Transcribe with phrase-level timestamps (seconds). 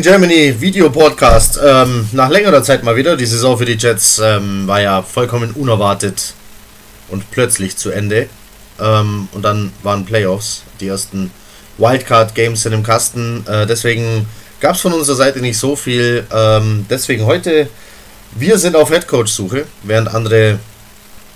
[0.00, 1.60] Green Germany, Video-Podcast.
[1.62, 3.18] Ähm, nach längerer Zeit mal wieder.
[3.18, 6.32] Die Saison für die Jets ähm, war ja vollkommen unerwartet
[7.10, 8.30] und plötzlich zu Ende.
[8.80, 10.62] Ähm, und dann waren Playoffs.
[10.80, 11.30] Die ersten
[11.76, 13.44] Wildcard-Games sind im Kasten.
[13.46, 14.26] Äh, deswegen
[14.58, 16.26] gab es von unserer Seite nicht so viel.
[16.32, 17.68] Ähm, deswegen heute,
[18.32, 20.60] wir sind auf Headcoach-Suche, während andere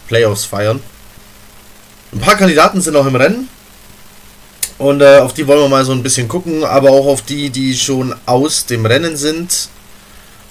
[0.08, 0.80] Playoffs feiern.
[2.14, 3.46] Ein paar Kandidaten sind auch im Rennen.
[4.78, 7.50] Und äh, auf die wollen wir mal so ein bisschen gucken, aber auch auf die,
[7.50, 9.69] die schon aus dem Rennen sind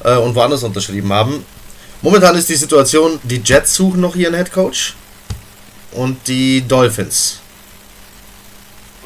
[0.04, 1.46] äh, und woanders unterschrieben haben.
[2.02, 4.96] Momentan ist die Situation, die Jets suchen noch ihren Head Coach
[5.92, 7.40] und die Dolphins.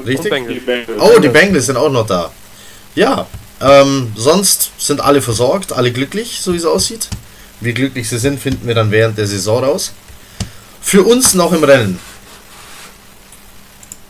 [0.06, 0.32] Richtig?
[0.32, 1.00] Und Bengals.
[1.00, 2.32] Oh, die Bengals sind auch noch da.
[2.96, 3.28] Ja,
[3.62, 7.08] ähm, sonst sind alle versorgt, alle glücklich, so wie es aussieht.
[7.60, 9.94] Wie glücklich sie sind, finden wir dann während der Saison raus.
[10.82, 12.00] Für uns noch im Rennen.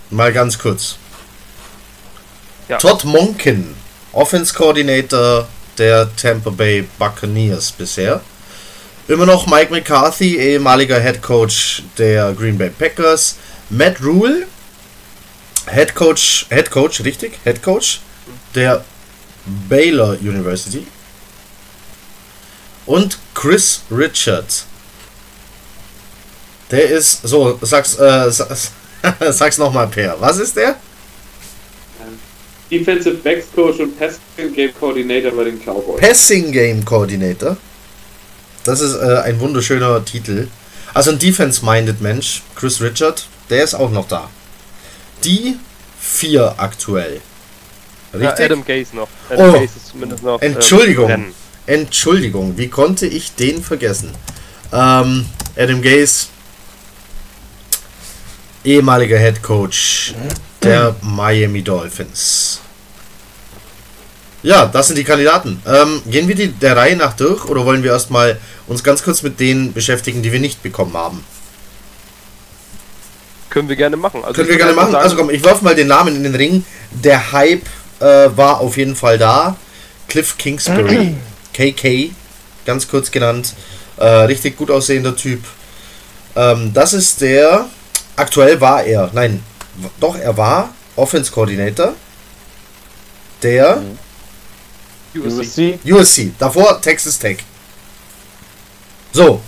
[0.09, 0.97] Mal ganz kurz.
[2.69, 2.77] Ja.
[2.77, 3.75] Todd Monken,
[4.11, 8.21] Offense Coordinator der Tampa Bay Buccaneers bisher.
[9.07, 13.37] Immer noch Mike McCarthy, ehemaliger Head Coach der Green Bay Packers.
[13.69, 14.47] Matt Rule,
[15.69, 17.39] Head Coach, Head Coach, richtig?
[17.43, 18.01] Head Coach
[18.55, 18.83] der
[19.69, 20.87] Baylor University.
[22.85, 24.65] Und Chris Richard.
[26.71, 28.71] Der ist, so, sag's, äh, sag's,
[29.31, 30.19] sag's nochmal, Per.
[30.19, 30.75] Was ist der?
[32.69, 36.01] Defensive Backs Coach und Passing Game Coordinator bei den Cowboys.
[36.01, 37.55] Passing Game Coordinator.
[38.65, 40.49] Das ist äh, ein wunderschöner Titel.
[40.93, 44.29] Also ein Defense-minded Mensch, Chris Richard, der ist auch noch da.
[45.23, 45.55] Die
[45.99, 47.21] vier aktuell.
[48.13, 48.45] Ja, Richtig?
[48.45, 49.07] Adam Gaze noch.
[49.29, 50.41] Adam Oh, Gaze ist zumindest noch.
[50.41, 51.05] ähm, Entschuldigung.
[51.07, 51.33] Rennen.
[51.67, 54.11] Entschuldigung, wie konnte ich den vergessen?
[54.73, 55.25] Ähm,
[55.55, 56.27] Adam Gaze,
[58.63, 60.13] ehemaliger Head Coach
[60.63, 62.59] der Miami Dolphins.
[64.43, 65.61] Ja, das sind die Kandidaten.
[65.67, 69.23] Ähm, gehen wir die der Reihe nach durch oder wollen wir erstmal uns ganz kurz
[69.23, 71.23] mit denen beschäftigen, die wir nicht bekommen haben?
[73.49, 74.23] Können wir gerne machen.
[74.23, 74.91] Also Können ich wir gerne machen.
[74.91, 76.63] sagen, Also komm, ich werfe mal den Namen in den Ring.
[76.91, 77.65] Der Hype
[77.99, 79.55] äh, war auf jeden Fall da.
[80.07, 81.15] Cliff Kingsbury,
[81.53, 82.11] KK,
[82.65, 83.53] ganz kurz genannt.
[83.97, 85.43] Äh, richtig gut aussehender Typ.
[86.35, 87.65] Ähm, das ist der.
[88.17, 89.09] Aktuell war er.
[89.13, 89.43] Nein,
[89.99, 91.93] doch, er war Offense Coordinator
[93.43, 93.81] der
[95.15, 95.79] USC.
[95.85, 96.31] USC.
[96.37, 97.37] Davor Texas Tech.
[99.13, 99.41] So.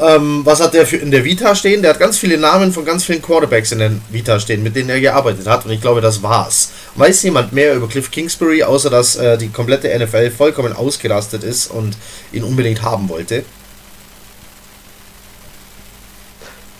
[0.00, 1.82] Ähm, was hat der für in der Vita stehen?
[1.82, 4.88] Der hat ganz viele Namen von ganz vielen Quarterbacks in der Vita stehen, mit denen
[4.88, 5.66] er gearbeitet hat.
[5.66, 6.70] Und ich glaube, das war's.
[6.94, 11.66] Weiß jemand mehr über Cliff Kingsbury, außer dass äh, die komplette NFL vollkommen ausgerastet ist
[11.66, 11.96] und
[12.32, 13.44] ihn unbedingt haben wollte?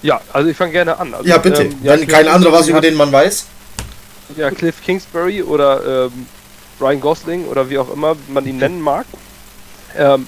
[0.02, 1.14] Ja, also ich fange gerne an.
[1.14, 1.62] Also, Ja, bitte.
[1.62, 3.46] ähm, ja, Wenn kein anderer was über den man weiß.
[4.36, 6.26] Ja, Cliff Kingsbury oder ähm,
[6.80, 9.06] Ryan Gosling oder wie auch immer man ihn nennen mag.
[9.96, 10.26] Ähm,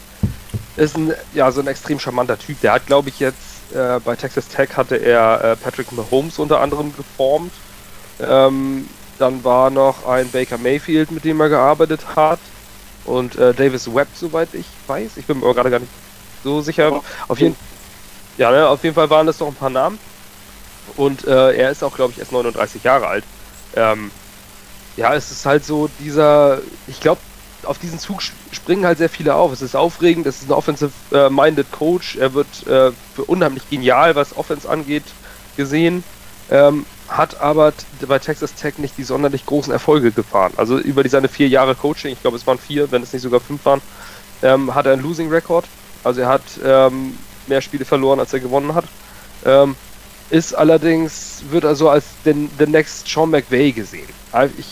[0.77, 2.61] ist ein, ja, so ein extrem charmanter Typ.
[2.61, 6.61] Der hat, glaube ich, jetzt äh, bei Texas Tech hatte er äh, Patrick Mahomes unter
[6.61, 7.53] anderem geformt.
[8.21, 12.41] Ähm, dann war noch ein Baker Mayfield, mit dem er gearbeitet hat.
[13.05, 15.12] Und äh, Davis Webb, soweit ich weiß.
[15.17, 15.93] Ich bin mir aber gerade gar nicht
[16.43, 17.03] so sicher.
[17.29, 17.56] Auf jeden,
[18.39, 19.99] ja, ne, auf jeden Fall waren das doch ein paar Namen.
[20.97, 23.25] Und äh, er ist auch, glaube ich, erst 39 Jahre alt.
[23.75, 24.11] Ähm,
[24.97, 27.20] ja, es ist halt so dieser, ich glaube,
[27.64, 28.23] auf diesen Zug
[28.53, 29.53] springen halt sehr viele auf.
[29.53, 32.17] Es ist aufregend, es ist ein offensive-minded Coach.
[32.17, 35.05] Er wird äh, für unheimlich genial, was Offense angeht,
[35.56, 36.05] gesehen.
[36.50, 37.73] Ähm, hat aber
[38.06, 40.53] bei Texas Tech nicht die sonderlich großen Erfolge gefahren.
[40.56, 43.23] Also über die seine vier Jahre Coaching, ich glaube es waren vier, wenn es nicht
[43.23, 43.81] sogar fünf waren,
[44.43, 45.64] ähm, hat er einen Losing Record.
[46.03, 47.19] Also er hat ähm,
[47.49, 48.85] mehr Spiele verloren, als er gewonnen hat.
[49.44, 49.76] Ähm,
[50.31, 54.08] ist allerdings, wird also als den, the next Sean McVay gesehen.
[54.32, 54.67] Also Ich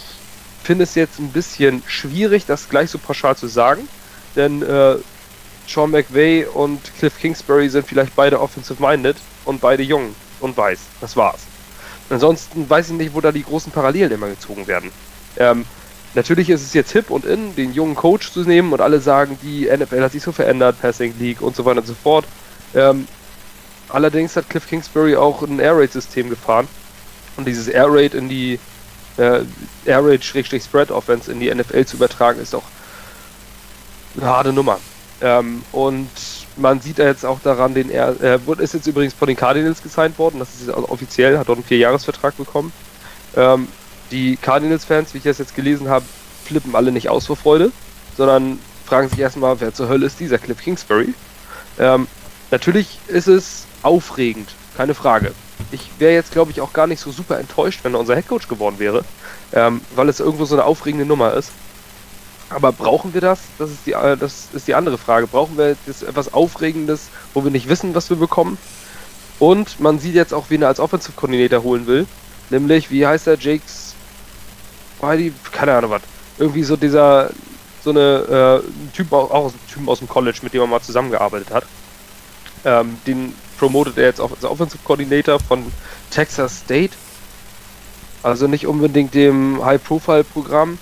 [0.62, 3.88] finde es jetzt ein bisschen schwierig, das gleich so pauschal zu sagen,
[4.36, 4.96] denn äh,
[5.69, 10.78] Sean McVay und Cliff Kingsbury sind vielleicht beide offensive-minded und beide jung und weiß.
[11.00, 11.40] Das war's.
[12.10, 14.90] Ansonsten weiß ich nicht, wo da die großen Parallelen immer gezogen werden.
[15.36, 15.64] Ähm,
[16.14, 19.38] natürlich ist es jetzt hip und in, den jungen Coach zu nehmen und alle sagen,
[19.42, 22.26] die NFL hat sich so verändert, Passing League und so weiter und so fort.
[22.74, 23.06] Ähm,
[23.88, 26.69] allerdings hat Cliff Kingsbury auch ein Air Raid System gefahren
[27.36, 28.58] und dieses Air Raid in die
[29.19, 29.40] äh,
[29.84, 32.64] Air Raid Schrägstrich Spread Offense in die NFL zu übertragen ist auch
[34.16, 34.78] eine harte Nummer.
[35.20, 36.08] Ähm, und
[36.56, 39.82] man sieht ja jetzt auch daran, den er äh, ist jetzt übrigens von den Cardinals
[39.82, 42.72] gesigned worden, das ist also offiziell, hat dort einen Vierjahresvertrag bekommen.
[43.36, 43.68] Ähm,
[44.10, 46.04] die Cardinals-Fans, wie ich das jetzt gelesen habe,
[46.44, 47.72] flippen alle nicht aus vor Freude,
[48.16, 51.14] sondern fragen sich erstmal, wer zur Hölle ist dieser Cliff Kingsbury?
[51.78, 52.06] Ähm,
[52.52, 55.32] natürlich ist es aufregend, keine Frage.
[55.72, 58.46] Ich wäre jetzt, glaube ich, auch gar nicht so super enttäuscht, wenn er unser Headcoach
[58.49, 59.04] geworden wäre,
[59.52, 61.50] ähm, weil es irgendwo so eine aufregende Nummer ist.
[62.50, 63.40] Aber brauchen wir das?
[63.58, 65.26] Das ist die, äh, das ist die andere Frage.
[65.26, 68.58] Brauchen wir jetzt etwas Aufregendes, wo wir nicht wissen, was wir bekommen?
[69.38, 72.06] Und man sieht jetzt auch, wen er als Offensive Coordinator holen will.
[72.50, 73.38] Nämlich, wie heißt der?
[73.38, 73.94] Jakes.
[75.00, 75.32] Whitey?
[75.50, 76.02] Keine Ahnung was.
[76.38, 77.31] Irgendwie so dieser.
[77.82, 78.62] So eine.
[78.62, 81.64] Äh, Typ, auch aus, Typen aus dem College, mit dem er mal zusammengearbeitet hat.
[82.64, 85.64] Ähm, den promotet er jetzt auch als Offensive Coordinator von
[86.11, 86.93] Texas State.
[88.23, 90.79] Also nicht unbedingt dem High-Profile-Programm.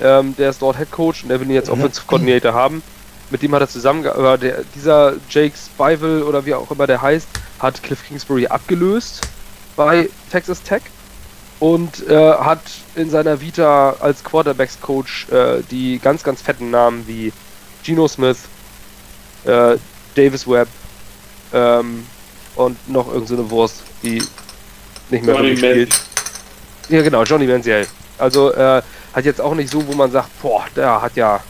[0.00, 2.82] Ähm, der ist dort Head Coach und der will ihn jetzt Offensive Coordinator haben.
[3.30, 4.66] Mit dem hat er zusammengearbeitet.
[4.74, 7.28] Dieser Jake Spival oder wie auch immer der heißt,
[7.58, 9.26] hat Cliff Kingsbury abgelöst
[9.76, 10.82] bei Texas Tech
[11.60, 12.60] und äh, hat
[12.94, 17.32] in seiner Vita als Quarterbacks Coach äh, die ganz, ganz fetten Namen wie
[17.82, 18.38] Geno Smith,
[19.44, 19.76] äh,
[20.14, 20.68] Davis Webb
[21.54, 22.06] ähm,
[22.56, 24.22] und noch irgendeine so Wurst, die
[25.10, 25.94] nicht mehr Johnny spielt.
[26.88, 27.86] Ja, genau, Johnny Manziel.
[28.18, 31.40] Also äh, hat jetzt auch nicht so, wo man sagt, boah, der hat ja,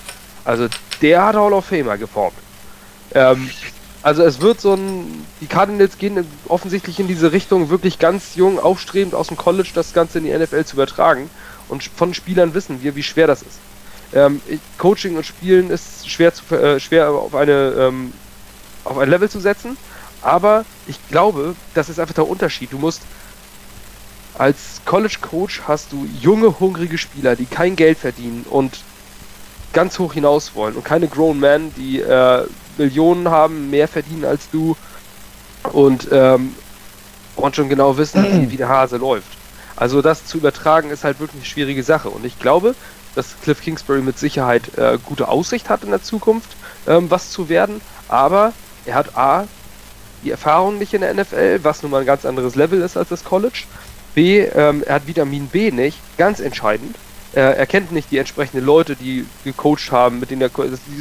[0.45, 0.69] also
[1.03, 2.37] der hat Hall of Famer geformt.
[3.15, 3.51] Ähm,
[4.03, 8.59] also es wird so ein, die Cardinals gehen offensichtlich in diese Richtung, wirklich ganz jung,
[8.59, 11.31] aufstrebend aus dem College das Ganze in die NFL zu übertragen.
[11.69, 13.59] Und von Spielern wissen wir, wie schwer das ist.
[14.13, 14.43] Ähm,
[14.79, 18.13] Coaching und Spielen ist schwer, zu, äh, schwer auf, eine, ähm,
[18.85, 19.77] auf ein Level zu setzen.
[20.25, 22.73] Aber ich glaube, das ist einfach der Unterschied.
[22.73, 23.03] Du musst
[24.37, 28.81] als College Coach hast du junge, hungrige Spieler, die kein Geld verdienen und
[29.73, 32.45] ganz hoch hinaus wollen und keine Grown Men, die äh,
[32.79, 34.77] Millionen haben, mehr verdienen als du
[35.73, 36.55] und, ähm,
[37.37, 39.37] und schon genau wissen, wie, der Hase läuft.
[39.77, 42.75] Also das zu übertragen ist halt wirklich eine schwierige Sache und ich glaube,
[43.15, 46.51] dass Cliff Kingsbury mit Sicherheit äh, gute Aussicht hat in der Zukunft,
[46.87, 48.53] ähm, was zu werden, aber
[48.87, 49.47] er hat A,
[50.25, 53.09] die Erfahrung nicht in der NFL, was nun mal ein ganz anderes Level ist als
[53.09, 53.65] das College.
[54.15, 56.97] B, ähm, er hat Vitamin B nicht, ganz entscheidend.
[57.35, 60.51] Äh, er kennt nicht die entsprechenden Leute, die gecoacht haben, mit denen er.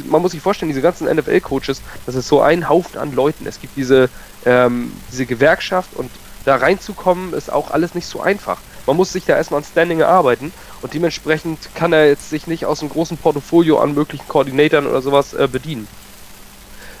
[0.08, 3.46] Man muss sich vorstellen, diese ganzen NFL-Coaches, das ist so ein Haufen an Leuten.
[3.46, 4.10] Es gibt diese,
[4.44, 6.10] ähm, diese Gewerkschaft und
[6.44, 8.58] da reinzukommen ist auch alles nicht so einfach.
[8.86, 12.66] Man muss sich da erstmal an Standing erarbeiten und dementsprechend kann er jetzt sich nicht
[12.66, 15.88] aus einem großen Portfolio an möglichen Koordinatoren oder sowas äh, bedienen.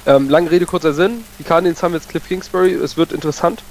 [0.06, 1.24] Ähm, lange Rede, kurzer Sinn.
[1.38, 2.74] Die Cardinals haben jetzt Cliff Kingsbury.
[2.74, 3.62] Es wird interessant.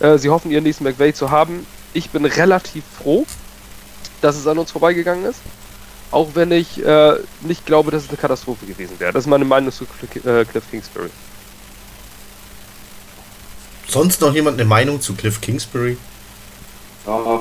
[0.00, 1.66] Äh, sie hoffen, ihren nächsten McVay zu haben.
[1.92, 3.26] Ich bin relativ froh,
[4.20, 5.40] dass es an uns vorbeigegangen ist.
[6.10, 9.12] Auch wenn ich äh, nicht glaube, dass es eine Katastrophe gewesen wäre.
[9.12, 11.10] Das ist meine Meinung zu äh, Cliff Kingsbury.
[13.88, 15.98] Sonst noch jemand eine Meinung zu Cliff Kingsbury?
[17.06, 17.40] Ja,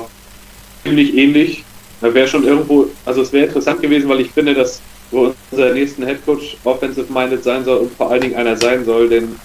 [0.83, 1.63] ziemlich ähnlich.
[2.01, 4.81] Da wäre schon irgendwo, also es wäre interessant gewesen, weil ich finde, dass
[5.11, 9.37] wo unser nächsten Headcoach offensive-minded sein soll und vor allen Dingen einer sein soll, den,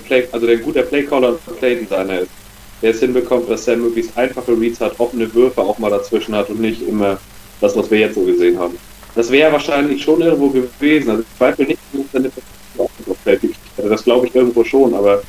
[0.00, 2.30] Play, also der ein guter Playcaller und Playdesigner ist
[2.84, 6.50] der es hinbekommt, dass er möglichst einfache Reads hat, offene Würfe auch mal dazwischen hat
[6.50, 7.18] und nicht immer
[7.62, 8.76] das, was wir jetzt so gesehen haben.
[9.14, 11.08] Das wäre wahrscheinlich schon irgendwo gewesen.
[11.10, 15.22] Also ich zweifle nicht, dass er eine Das glaube ich irgendwo schon, aber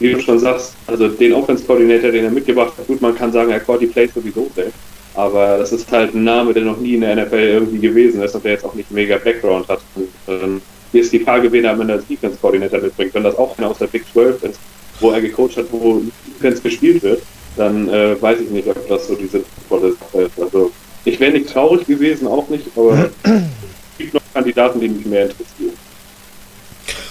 [0.00, 3.52] wie du schon sagst, also den Offense-Koordinator, den er mitgebracht hat, gut, man kann sagen,
[3.52, 4.74] er Cordy plays sowieso selbst.
[5.16, 8.34] Aber das ist halt ein Name, der noch nie in der NFL irgendwie gewesen ist
[8.34, 9.80] und der jetzt auch nicht mega Background hat.
[9.94, 13.14] Und, ähm, hier ist die Frage, wen er am Ende als Defense-Koordinator mitbringt.
[13.14, 14.60] Wenn das auch einer aus der Big 12 ist,
[15.00, 17.22] wo er gecoacht hat, wo Defense gespielt wird,
[17.56, 20.40] dann äh, weiß ich nicht, ob das so diese Sache ist.
[20.40, 20.70] Also
[21.04, 25.22] ich wäre nicht traurig gewesen, auch nicht, aber es gibt noch Kandidaten, die mich mehr
[25.22, 25.72] interessieren.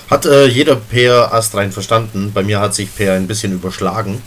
[0.09, 2.31] Hat äh, jeder Per astrein verstanden?
[2.33, 4.21] Bei mir hat sich Per ein bisschen überschlagen.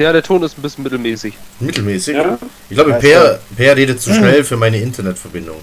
[0.00, 1.34] Ja, der Ton ist ein bisschen mittelmäßig.
[1.60, 2.16] Mittelmäßig?
[2.16, 2.38] Ja?
[2.70, 5.58] Ich glaube, Per, per redet zu schnell für meine Internetverbindung.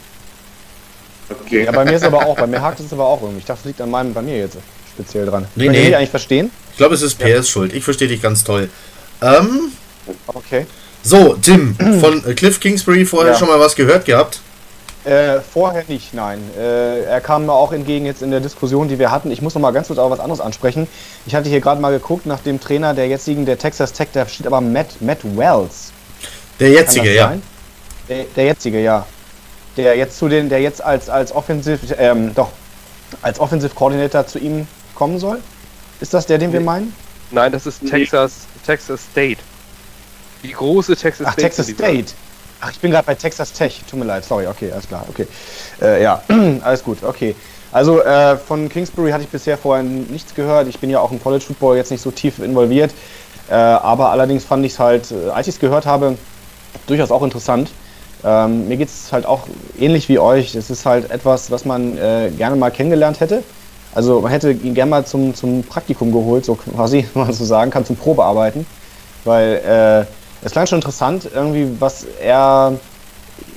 [1.30, 1.66] Okay.
[1.66, 3.40] Ja, bei mir ist aber auch, bei mir hakt es aber auch irgendwie.
[3.40, 4.58] Ich dachte, es liegt an meinem, bei mir jetzt
[4.94, 5.48] speziell dran.
[5.56, 5.90] Nee, Könnt nee.
[5.90, 6.52] ihr eigentlich verstehen?
[6.72, 7.44] Ich glaube, es ist PS ja.
[7.44, 7.74] schuld.
[7.74, 8.70] Ich verstehe dich ganz toll.
[9.24, 9.72] Ähm,
[10.28, 10.68] okay.
[11.02, 13.40] So, Tim, von Cliff Kingsbury vorher ja.
[13.40, 14.42] schon mal was gehört gehabt?
[15.08, 16.42] Äh, vorher nicht, nein.
[16.58, 19.32] Äh, er kam mir auch entgegen jetzt in der Diskussion, die wir hatten.
[19.32, 20.86] Ich muss noch mal ganz kurz auch was anderes ansprechen.
[21.26, 24.28] Ich hatte hier gerade mal geguckt nach dem Trainer der jetzigen, der Texas Tech, da
[24.28, 25.94] steht aber Matt, Matt Wells.
[26.60, 27.32] Der jetzige, ja.
[28.10, 29.06] Der, der, jetzige, ja.
[29.78, 32.50] Der jetzt zu den, der jetzt als, als Offensiv, ähm, doch,
[33.22, 35.40] als Offensive Coordinator zu ihm kommen soll?
[36.02, 36.94] Ist das der, den wir meinen?
[37.32, 39.40] Nein, das ist Texas, Texas State.
[40.44, 41.48] Die große Texas Ach, State.
[41.48, 42.14] Texas State.
[42.60, 43.82] Ach, ich bin gerade bei Texas Tech.
[43.90, 44.48] Tut mir leid, sorry.
[44.48, 45.06] Okay, alles klar.
[45.10, 45.28] Okay.
[45.82, 46.22] Äh, ja,
[46.62, 47.04] alles gut.
[47.04, 47.36] Okay.
[47.72, 50.68] Also äh, von Kingsbury hatte ich bisher vorher nichts gehört.
[50.68, 52.92] Ich bin ja auch im College Football jetzt nicht so tief involviert.
[53.50, 56.18] Äh, aber allerdings fand ich es halt, äh, als ich es gehört habe,
[56.88, 57.70] durchaus auch interessant.
[58.24, 59.48] Ähm, mir geht es halt auch
[59.78, 60.56] ähnlich wie euch.
[60.56, 63.44] Es ist halt etwas, was man äh, gerne mal kennengelernt hätte.
[63.94, 67.46] Also man hätte ihn gerne mal zum, zum Praktikum geholt, so quasi, wenn man so
[67.46, 68.66] sagen kann, zum Probearbeiten.
[69.24, 72.80] Weil äh, es klang schon interessant, irgendwie, was er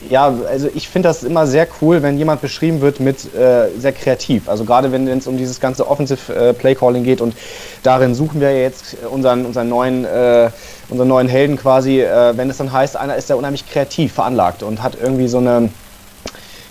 [0.09, 3.93] ja, also ich finde das immer sehr cool, wenn jemand beschrieben wird mit äh, sehr
[3.93, 4.49] kreativ.
[4.49, 7.35] Also gerade wenn es um dieses ganze Offensive äh, Play Calling geht und
[7.83, 10.51] darin suchen wir jetzt unseren, unseren, neuen, äh,
[10.89, 14.63] unseren neuen Helden quasi, äh, wenn es dann heißt, einer ist ja unheimlich kreativ veranlagt
[14.63, 15.71] und hat irgendwie so eine,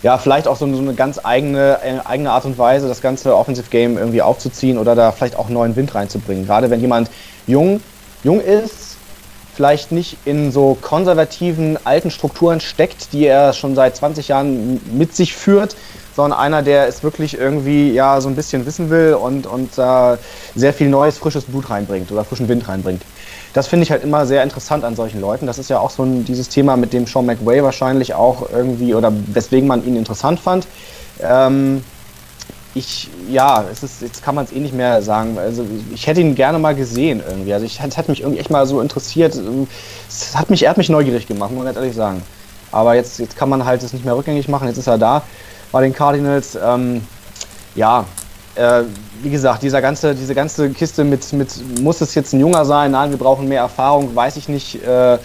[0.02, 3.00] ja, vielleicht auch so eine, so eine ganz eigene, äh, eigene Art und Weise, das
[3.00, 6.46] ganze Offensive Game irgendwie aufzuziehen oder da vielleicht auch neuen Wind reinzubringen.
[6.46, 7.10] Gerade wenn jemand
[7.46, 7.80] jung,
[8.24, 8.89] jung ist,
[9.60, 15.14] vielleicht nicht in so konservativen alten Strukturen steckt, die er schon seit 20 Jahren mit
[15.14, 15.76] sich führt,
[16.16, 20.16] sondern einer, der es wirklich irgendwie ja so ein bisschen wissen will und, und äh,
[20.54, 23.02] sehr viel neues, frisches Blut reinbringt oder frischen Wind reinbringt.
[23.52, 25.46] Das finde ich halt immer sehr interessant an solchen Leuten.
[25.46, 28.94] Das ist ja auch so ein, dieses Thema, mit dem Sean McWay wahrscheinlich auch irgendwie
[28.94, 30.66] oder weswegen man ihn interessant fand.
[31.22, 31.84] Ähm,
[32.74, 35.36] ich, ja, es ist, jetzt kann man es eh nicht mehr sagen.
[35.38, 37.52] Also ich hätte ihn gerne mal gesehen irgendwie.
[37.52, 39.38] Also ich, es hat mich irgendwie echt mal so interessiert.
[40.08, 42.22] Es hat mich, er hat mich neugierig gemacht, muss man ehrlich sagen.
[42.70, 44.68] Aber jetzt, jetzt kann man halt es nicht mehr rückgängig machen.
[44.68, 45.22] Jetzt ist er da
[45.72, 46.56] bei den Cardinals.
[46.62, 47.02] Ähm,
[47.74, 48.04] ja,
[48.54, 48.82] äh,
[49.22, 52.92] wie gesagt, dieser ganze, diese ganze Kiste mit, mit, muss es jetzt ein Junger sein?
[52.92, 54.82] Nein, wir brauchen mehr Erfahrung, weiß ich nicht.
[54.84, 55.18] Äh,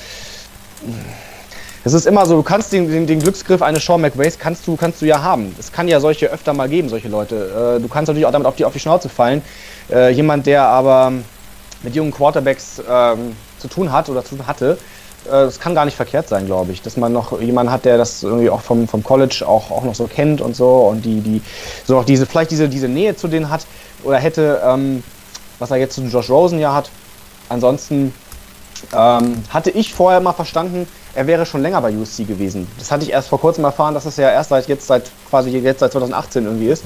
[1.86, 4.75] es ist immer so, du kannst den, den, den, Glücksgriff eines Sean McVays kannst du,
[4.75, 5.56] kannst du ja haben.
[5.60, 7.77] Es kann ja solche öfter mal geben, solche Leute.
[7.77, 9.44] Äh, du kannst natürlich auch damit auf die, auf die Schnauze fallen.
[9.92, 11.13] Äh, jemand, der aber
[11.84, 14.80] mit jungen Quarterbacks ähm, zu tun hat oder zu tun hatte,
[15.25, 16.82] äh, das kann gar nicht verkehrt sein, glaube ich.
[16.82, 19.94] Dass man noch jemanden hat, der das irgendwie auch vom, vom College auch, auch noch
[19.94, 21.42] so kennt und so und die, die
[21.86, 23.68] so auch diese, vielleicht diese, diese Nähe zu denen hat
[24.04, 25.04] oder hätte, ähm,
[25.60, 26.89] was er jetzt zu Josh Rosen ja hat.
[27.48, 28.12] Ansonsten
[28.92, 32.67] ähm, hatte ich vorher mal verstanden, er wäre schon länger bei USC gewesen.
[32.77, 35.50] Das hatte ich erst vor kurzem erfahren, dass es ja erst seit jetzt seit quasi
[35.50, 36.84] jetzt seit 2018 irgendwie ist.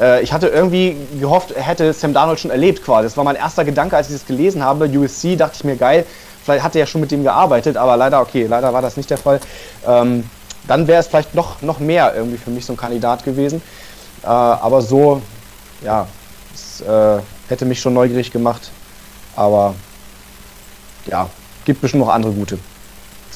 [0.00, 3.04] Äh, ich hatte irgendwie gehofft, er hätte Sam Darnold schon erlebt quasi.
[3.04, 4.86] Das war mein erster Gedanke, als ich das gelesen habe.
[4.86, 6.06] USC dachte ich mir geil.
[6.42, 9.10] Vielleicht hat er ja schon mit dem gearbeitet, aber leider okay, leider war das nicht
[9.10, 9.40] der Fall.
[9.86, 10.24] Ähm,
[10.66, 13.60] dann wäre es vielleicht noch, noch mehr irgendwie für mich so ein Kandidat gewesen.
[14.22, 15.20] Äh, aber so,
[15.82, 16.06] ja,
[16.54, 18.70] es äh, hätte mich schon neugierig gemacht.
[19.34, 19.74] Aber
[21.06, 21.28] ja,
[21.64, 22.58] gibt bestimmt noch andere gute.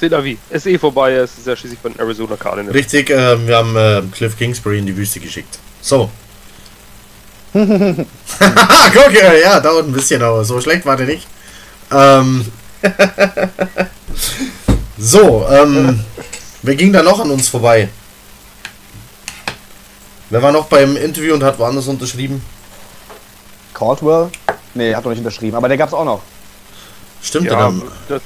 [0.01, 0.39] C'est la vie.
[0.49, 2.75] Ist eh vorbei, es ist ja schließlich von Arizona Cardinals.
[2.75, 5.59] Richtig, äh, wir haben äh, Cliff Kingsbury in die Wüste geschickt.
[5.83, 6.09] So.
[7.53, 7.67] Guck,
[9.45, 11.27] ja, dauert ein bisschen, aber so schlecht war der nicht.
[11.93, 12.47] Ähm.
[14.97, 16.03] so, ähm,
[16.63, 17.91] wer ging da noch an uns vorbei?
[20.31, 22.41] Wer war noch beim Interview und hat woanders unterschrieben?
[23.75, 24.31] Caldwell?
[24.73, 26.23] Nee, hat noch nicht unterschrieben, aber der gab's auch noch.
[27.21, 27.83] Stimmt, ja, dann.
[28.09, 28.23] Das,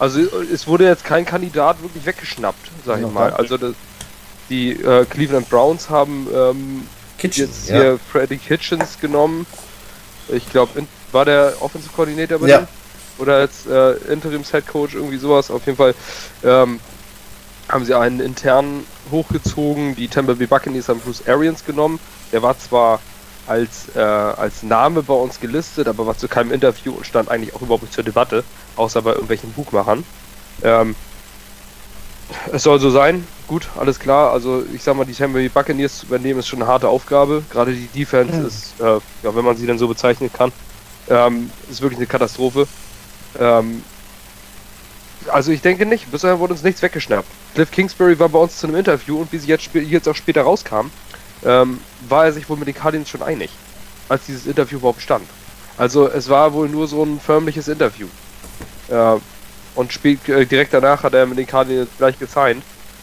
[0.00, 3.32] also es wurde jetzt kein Kandidat wirklich weggeschnappt, sag ich mal.
[3.34, 3.74] Also das,
[4.48, 6.88] die äh, Cleveland Browns haben ähm,
[7.18, 7.76] jetzt ja.
[7.76, 9.46] hier Freddy Kitchens genommen.
[10.28, 12.58] Ich glaube, war der Offensive Coordinator bei ja.
[12.58, 12.68] Dem?
[13.18, 15.50] Oder als äh, Interims Head Coach irgendwie sowas.
[15.50, 15.94] Auf jeden Fall
[16.42, 16.80] ähm,
[17.68, 19.96] haben sie einen internen hochgezogen.
[19.96, 22.00] Die Tampa Bay Buccaneers haben Bruce Arians genommen.
[22.32, 23.00] Der war zwar
[23.46, 27.54] als, äh, als Name bei uns gelistet, aber war zu keinem Interview und stand eigentlich
[27.54, 28.44] auch überhaupt nicht zur Debatte,
[28.76, 30.04] außer bei irgendwelchen Buchmachern.
[30.62, 30.94] Ähm,
[32.52, 34.32] es soll so sein, gut, alles klar.
[34.32, 37.42] Also ich sag mal, die Tampa Bay Buccaneers zu übernehmen ist schon eine harte Aufgabe.
[37.50, 38.46] Gerade die Defense mhm.
[38.46, 40.52] ist, äh, ja, wenn man sie dann so bezeichnen kann,
[41.08, 42.66] ähm, ist wirklich eine Katastrophe.
[43.38, 43.82] Ähm,
[45.28, 47.28] also ich denke nicht, bisher wurde uns nichts weggeschnappt.
[47.54, 50.42] Cliff Kingsbury war bei uns zu einem Interview und wie sie jetzt, jetzt auch später
[50.42, 50.90] rauskam,
[51.44, 51.78] ähm,
[52.08, 53.50] war er sich wohl mit den Cardinals schon einig,
[54.08, 55.24] als dieses Interview überhaupt stand.
[55.76, 58.06] Also es war wohl nur so ein förmliches Interview.
[58.88, 59.16] Äh,
[59.74, 62.62] und spät, äh, direkt danach hat er mit den Cardinals gleich gesigned.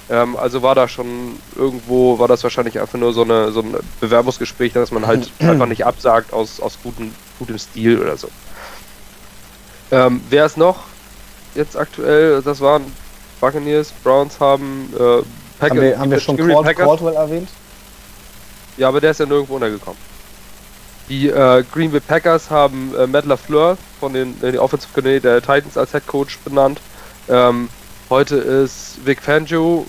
[0.10, 3.76] Ähm, also war da schon irgendwo, war das wahrscheinlich einfach nur so, eine, so ein
[4.00, 8.30] Bewerbungsgespräch, dass man halt einfach nicht absagt aus, aus gutem, gutem Stil oder so.
[9.92, 10.84] Ähm, wer ist noch
[11.56, 12.42] jetzt aktuell?
[12.42, 12.84] Das waren
[13.40, 17.50] Buccaneers, Browns haben äh, Packers, haben wir, haben wir schon Cald Caldwell erwähnt?
[18.78, 20.00] Ja, aber der ist ja nirgendwo untergekommen.
[21.10, 25.42] Die äh, Green Bay Packers haben äh, Matt LaFleur von den äh, Offensive Coordinator der
[25.42, 26.82] Titans als Head Coach benannt.
[27.30, 27.70] Ähm,
[28.10, 29.86] heute ist Vic Fangio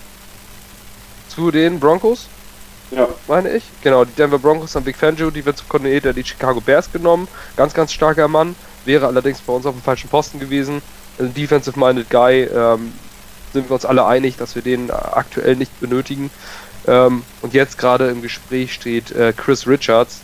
[1.28, 2.28] zu den Broncos.
[2.90, 3.09] Ja.
[3.26, 3.64] Meine ich.
[3.83, 7.28] Genau, die Denver Broncos haben Vic Fangio, die wird zum Koordinator der Chicago Bears genommen.
[7.57, 8.54] Ganz, ganz starker Mann.
[8.85, 10.80] Wäre allerdings bei uns auf dem falschen Posten gewesen.
[11.18, 12.45] Ein Defensive-Minded Guy.
[12.45, 12.92] Ähm,
[13.52, 16.30] sind wir uns alle einig, dass wir den aktuell nicht benötigen.
[16.87, 20.20] Ähm, und jetzt gerade im Gespräch steht äh, Chris Richards,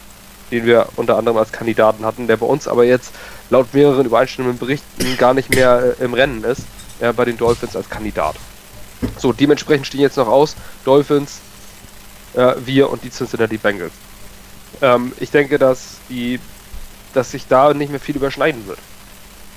[0.50, 3.12] den wir unter anderem als Kandidaten hatten, der bei uns aber jetzt
[3.50, 6.62] laut mehreren übereinstimmenden Berichten gar nicht mehr äh, im Rennen ist,
[7.00, 8.36] äh, bei den Dolphins als Kandidat.
[9.18, 11.40] So, dementsprechend stehen jetzt noch aus Dolphins,
[12.34, 13.92] äh, wir und die Cincinnati Bengals.
[14.80, 16.40] Ähm, ich denke, dass die,
[17.12, 18.78] dass sich da nicht mehr viel überschneiden wird.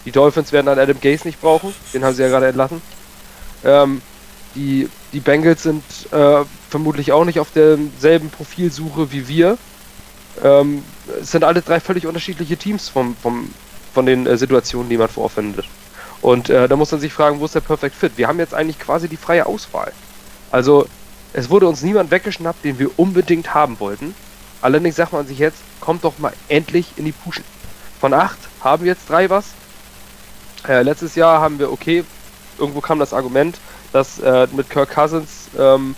[0.06, 2.82] Die Dolphins werden dann Adam Gase nicht brauchen, den haben sie ja gerade entlassen.
[3.64, 4.02] Ähm,
[4.56, 9.58] die die Bengals sind äh, vermutlich auch nicht auf derselben Profilsuche wie wir.
[10.44, 10.84] Ähm,
[11.22, 13.50] es sind alle drei völlig unterschiedliche Teams vom, vom,
[13.94, 15.66] von den äh, Situationen, die man vorfindet.
[16.22, 18.14] Und äh, da muss man sich fragen, wo ist der Perfect Fit?
[18.18, 19.92] Wir haben jetzt eigentlich quasi die freie Auswahl.
[20.52, 20.88] Also,
[21.34, 24.16] es wurde uns niemand weggeschnappt, den wir unbedingt haben wollten.
[24.62, 27.44] Allerdings sagt man sich jetzt, kommt doch mal endlich in die Puschen.
[28.00, 29.46] Von acht haben wir jetzt drei was.
[30.68, 32.04] Äh, letztes Jahr haben wir, okay,
[32.58, 33.58] irgendwo kam das Argument,
[33.94, 35.96] dass äh, mit Kirk Cousins ähm,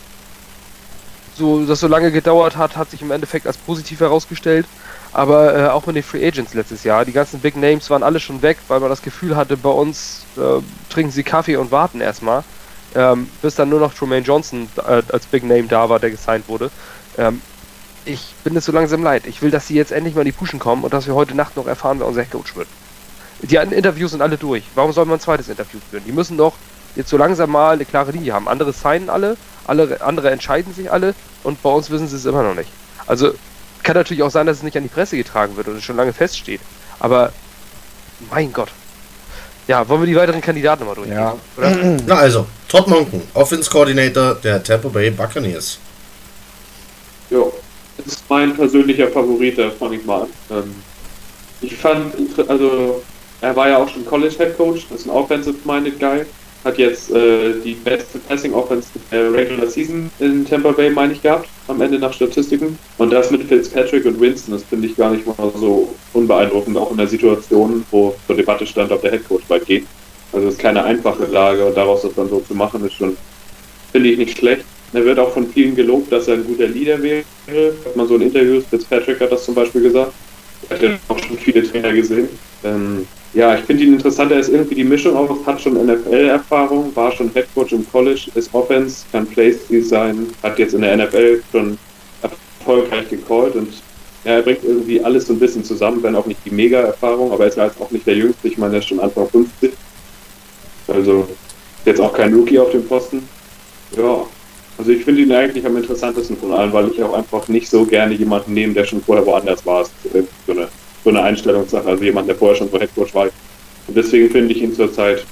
[1.39, 4.67] so, das so lange gedauert hat, hat sich im Endeffekt als positiv herausgestellt.
[5.11, 8.19] Aber äh, auch mit den Free Agents letztes Jahr, die ganzen Big Names waren alle
[8.19, 11.99] schon weg, weil man das Gefühl hatte, bei uns äh, trinken sie Kaffee und warten
[11.99, 12.43] erstmal.
[12.95, 16.47] Ähm, bis dann nur noch Tremaine Johnson äh, als Big Name da war, der gesigned
[16.47, 16.69] wurde.
[17.17, 17.41] Ähm,
[18.05, 19.25] ich bin es so langsam leid.
[19.25, 21.35] Ich will, dass sie jetzt endlich mal in die Puschen kommen und dass wir heute
[21.35, 22.67] Nacht noch erfahren, wer unser Coach wird.
[23.41, 24.63] Die Interviews sind alle durch.
[24.75, 26.03] Warum soll man ein zweites Interview führen?
[26.05, 26.55] Die müssen doch
[26.95, 28.47] jetzt so langsam mal eine klare Linie haben.
[28.47, 29.37] Andere signen alle,
[29.69, 32.69] alle andere entscheiden sich alle und bei uns wissen sie es immer noch nicht.
[33.07, 33.33] Also
[33.83, 35.95] kann natürlich auch sein, dass es nicht an die Presse getragen wird und es schon
[35.95, 36.61] lange feststeht.
[36.99, 37.31] Aber
[38.29, 38.69] mein Gott.
[39.67, 41.15] Ja, wollen wir die weiteren Kandidaten mal durchgehen?
[41.15, 41.35] Ja.
[41.57, 41.75] Oder?
[42.07, 45.77] Na also, Todd Monken, Offense Coordinator der Tampa Bay Buccaneers.
[47.29, 47.43] Ja,
[47.97, 50.27] das ist mein persönlicher Favorit, da fange ich mal an.
[50.49, 50.75] Ähm,
[51.61, 52.13] ich fand,
[52.47, 53.03] also,
[53.41, 56.25] er war ja auch schon College Head Coach, das ist ein Offensive-Minded Guy
[56.63, 61.21] hat jetzt äh, die beste Passing Offense der Regular Season in Tampa Bay, meine ich,
[61.21, 62.77] gehabt, am Ende nach Statistiken.
[62.97, 66.91] Und das mit Fitzpatrick und Winston, das finde ich gar nicht mal so unbeeindruckend, auch
[66.91, 69.85] in der Situation, wo zur Debatte stand, ob der Headcoach bald geht.
[70.33, 73.15] Also es ist keine einfache Lage und daraus das dann so zu machen, ist schon,
[73.91, 74.65] finde ich, nicht schlecht.
[74.93, 77.23] Er wird auch von vielen gelobt, dass er ein guter Leader wäre.
[77.85, 80.11] Hat man so in Interviews, Fitzpatrick hat das zum Beispiel gesagt.
[80.69, 82.27] Hat ja auch schon viele Trainer gesehen.
[82.63, 84.31] Ähm, ja, ich finde ihn interessant.
[84.31, 88.53] Er ist irgendwie die Mischung aus, hat schon NFL-Erfahrung, war schon Headcoach im College, ist
[88.53, 91.77] Offense, kann Plays Design, hat jetzt in der NFL schon
[92.21, 93.73] erfolgreich gecallt und
[94.25, 97.43] ja, er bringt irgendwie alles so ein bisschen zusammen, wenn auch nicht die Mega-Erfahrung, aber
[97.43, 98.47] er ist ja jetzt auch nicht der Jüngste.
[98.47, 99.71] Ich meine, er ist schon Anfang 50.
[100.87, 101.27] Also
[101.85, 103.27] jetzt auch kein Rookie auf dem Posten.
[103.95, 104.25] Ja,
[104.77, 107.85] also ich finde ihn eigentlich am interessantesten von allen, weil ich auch einfach nicht so
[107.85, 109.85] gerne jemanden nehme, der schon vorher woanders war.
[109.85, 110.67] So eine
[111.03, 113.25] so eine Einstellungssache, also jemand, der vorher schon so Headcoach war.
[113.87, 115.25] Und deswegen finde ich ihn zurzeit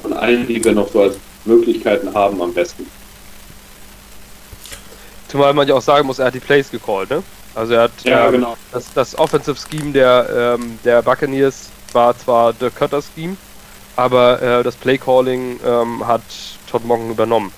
[0.00, 2.86] von allen, die wir noch so als Möglichkeiten haben, am besten.
[5.28, 7.22] Zumal man ja auch sagen muss, er hat die Plays gecallt, ne?
[7.54, 8.56] Also er hat ja, ähm, genau.
[8.72, 13.36] das, das Offensive Scheme der, ähm, der Buccaneers war zwar der Cutter Scheme,
[13.96, 16.22] aber äh, das Play Calling ähm, hat
[16.70, 17.52] Todd Monken übernommen.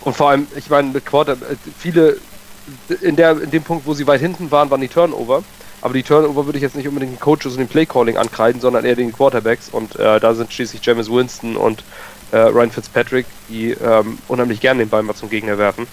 [0.00, 2.16] Und vor allem, ich meine, mit Quarter, äh, viele
[3.02, 5.42] in, der, in dem Punkt, wo sie weit hinten waren, waren die Turnover.
[5.80, 8.84] Aber die Turnover würde ich jetzt nicht unbedingt den Coaches und den Playcalling ankreiden, sondern
[8.84, 9.68] eher den Quarterbacks.
[9.68, 11.84] Und äh, da sind schließlich James Winston und
[12.32, 15.86] äh, Ryan Fitzpatrick, die ähm, unheimlich gerne den Ball mal zum Gegner werfen.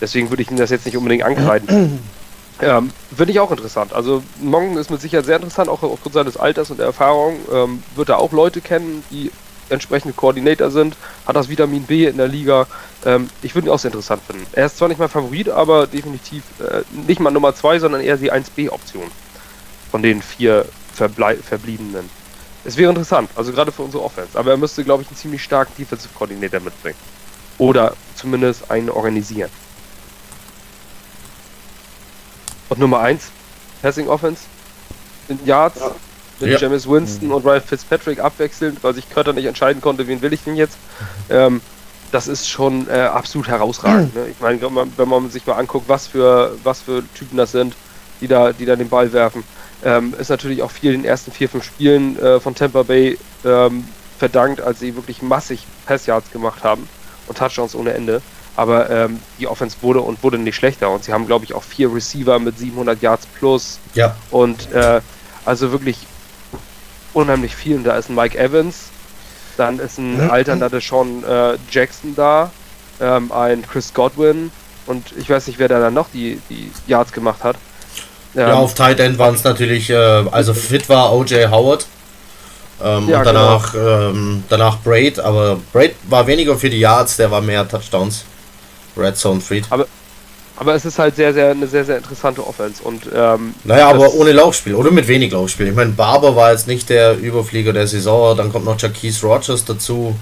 [0.00, 2.00] Deswegen würde ich ihm das jetzt nicht unbedingt ankreiden.
[2.62, 3.92] ähm, Finde ich auch interessant.
[3.92, 7.36] Also Mongen ist mit Sicherheit sehr interessant, auch aufgrund seines Alters und der Erfahrung.
[7.52, 9.30] Ähm, wird er auch Leute kennen, die
[9.68, 12.66] entsprechende Koordinator sind, hat das Vitamin B in der Liga.
[13.04, 14.46] Ähm, ich würde ihn auch sehr interessant finden.
[14.52, 18.16] Er ist zwar nicht mein Favorit, aber definitiv äh, nicht mal Nummer 2, sondern eher
[18.16, 19.10] die 1B-Option
[19.90, 22.08] von den vier Verblei verbliebenen.
[22.64, 24.38] Es wäre interessant, also gerade für unsere Offense.
[24.38, 26.98] Aber er müsste, glaube ich, einen ziemlich starken Defensive Coordinator mitbringen.
[27.58, 29.50] Oder zumindest einen organisieren.
[32.68, 33.30] Und Nummer 1,
[33.82, 34.42] Passing Offense.
[35.28, 35.94] In Yards, ja
[36.40, 36.58] mit ja.
[36.58, 40.44] James Winston und Ryan Fitzpatrick abwechselnd, weil sich Cutter nicht entscheiden konnte, wen will ich
[40.44, 40.76] denn jetzt.
[41.30, 41.60] Ähm,
[42.12, 44.14] das ist schon äh, absolut herausragend.
[44.14, 44.26] Ne?
[44.30, 47.74] Ich meine, wenn man sich mal anguckt, was für, was für Typen das sind,
[48.20, 49.44] die da, die da den Ball werfen,
[49.84, 53.18] ähm, ist natürlich auch viel in den ersten vier, fünf Spielen äh, von Tampa Bay
[53.44, 53.84] ähm,
[54.18, 56.88] verdankt, als sie wirklich massig Passyards gemacht haben
[57.26, 58.22] und Touchdowns ohne Ende.
[58.56, 61.62] Aber ähm, die Offense wurde und wurde nicht schlechter und sie haben, glaube ich, auch
[61.62, 63.78] vier Receiver mit 700 Yards plus.
[63.92, 64.16] Ja.
[64.30, 65.02] Und äh,
[65.44, 66.06] also wirklich
[67.16, 67.76] unheimlich viel.
[67.76, 68.90] Und da ist ein Mike Evans,
[69.56, 72.50] dann ist ein alternder Deshaun äh, Jackson da,
[73.00, 74.52] ähm, ein Chris Godwin
[74.86, 77.56] und ich weiß nicht, wer da dann noch die, die Yards gemacht hat.
[78.36, 81.86] Ähm, ja, auf Tight End waren es natürlich, äh, also fit war OJ Howard.
[82.82, 84.10] Ähm, ja, und danach, genau.
[84.10, 88.26] ähm, danach Braid, aber Braid war weniger für die Yards, der war mehr Touchdowns.
[88.94, 89.64] Red Zone Freed.
[89.70, 89.86] Aber
[90.56, 92.82] aber es ist halt sehr, sehr eine sehr, sehr interessante Offense.
[92.82, 95.68] Und, ähm, naja, aber ohne Laufspiel oder mit wenig Laufspiel.
[95.68, 99.64] Ich meine, Barber war jetzt nicht der Überflieger der Saison, dann kommt noch Jaquise Rogers
[99.64, 100.14] dazu.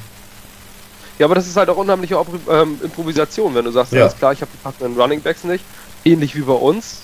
[1.19, 2.21] Ja, aber das ist halt auch unheimliche
[2.51, 4.03] ähm, Improvisation, wenn du sagst, ja.
[4.03, 5.65] alles klar, ich habe die passenden Running Backs nicht.
[6.05, 6.99] Ähnlich wie bei uns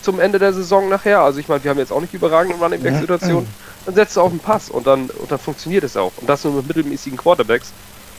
[0.00, 1.20] zum Ende der Saison nachher.
[1.20, 3.46] Also ich meine, wir haben jetzt auch nicht überragende Running Back-Situation.
[3.84, 6.12] Dann setzt du auf den Pass und dann, und dann funktioniert es auch.
[6.16, 7.72] Und das nur mit mittelmäßigen Quarterbacks.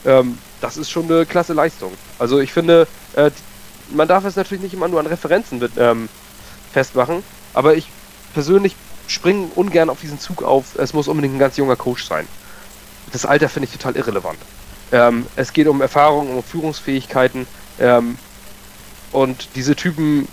[0.05, 1.91] ähm, das ist schon eine klasse Leistung.
[2.19, 3.31] Also ich finde, äh,
[3.93, 6.09] man darf es natürlich nicht immer nur an Referenzen mit, ähm,
[6.71, 7.23] festmachen,
[7.53, 7.89] aber ich
[8.33, 8.75] persönlich
[9.07, 12.27] springe ungern auf diesen Zug auf, es muss unbedingt ein ganz junger Coach sein.
[13.11, 14.39] Das Alter finde ich total irrelevant.
[14.91, 17.47] Ähm, es geht um Erfahrung, um Führungsfähigkeiten
[17.79, 18.17] ähm,
[19.11, 20.27] und diese Typen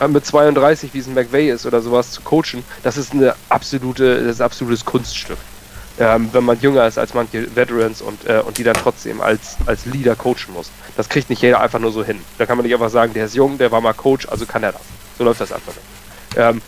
[0.00, 3.34] äh, mit 32, wie es ein McVay ist oder sowas, zu coachen, das ist eine
[3.48, 5.38] absolute, das ist ein absolutes Kunststück.
[6.00, 9.56] Ähm, wenn man jünger ist als manche Veterans und, äh, und die dann trotzdem als,
[9.66, 10.70] als Leader coachen muss.
[10.96, 12.20] Das kriegt nicht jeder einfach nur so hin.
[12.38, 14.62] Da kann man nicht einfach sagen, der ist jung, der war mal Coach, also kann
[14.62, 14.82] er das.
[15.16, 16.36] So läuft das einfach nicht.
[16.36, 16.62] Ähm,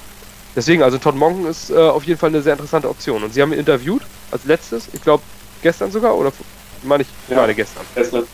[0.56, 3.22] deswegen, also Todd Monken ist äh, auf jeden Fall eine sehr interessante Option.
[3.22, 5.22] Und sie haben ihn interviewt als letztes, ich glaube
[5.62, 6.32] gestern sogar, oder
[6.82, 7.36] meine ich, ja.
[7.36, 7.84] meine gestern.
[7.94, 8.24] Gestern.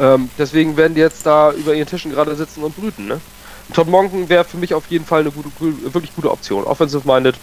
[0.00, 3.20] Ähm, deswegen werden die jetzt da über ihren Tischen gerade sitzen und brüten, ne?
[3.72, 5.50] Todd Monken wäre für mich auf jeden Fall eine gute,
[5.94, 6.64] wirklich gute Option.
[6.64, 7.36] Offensive-minded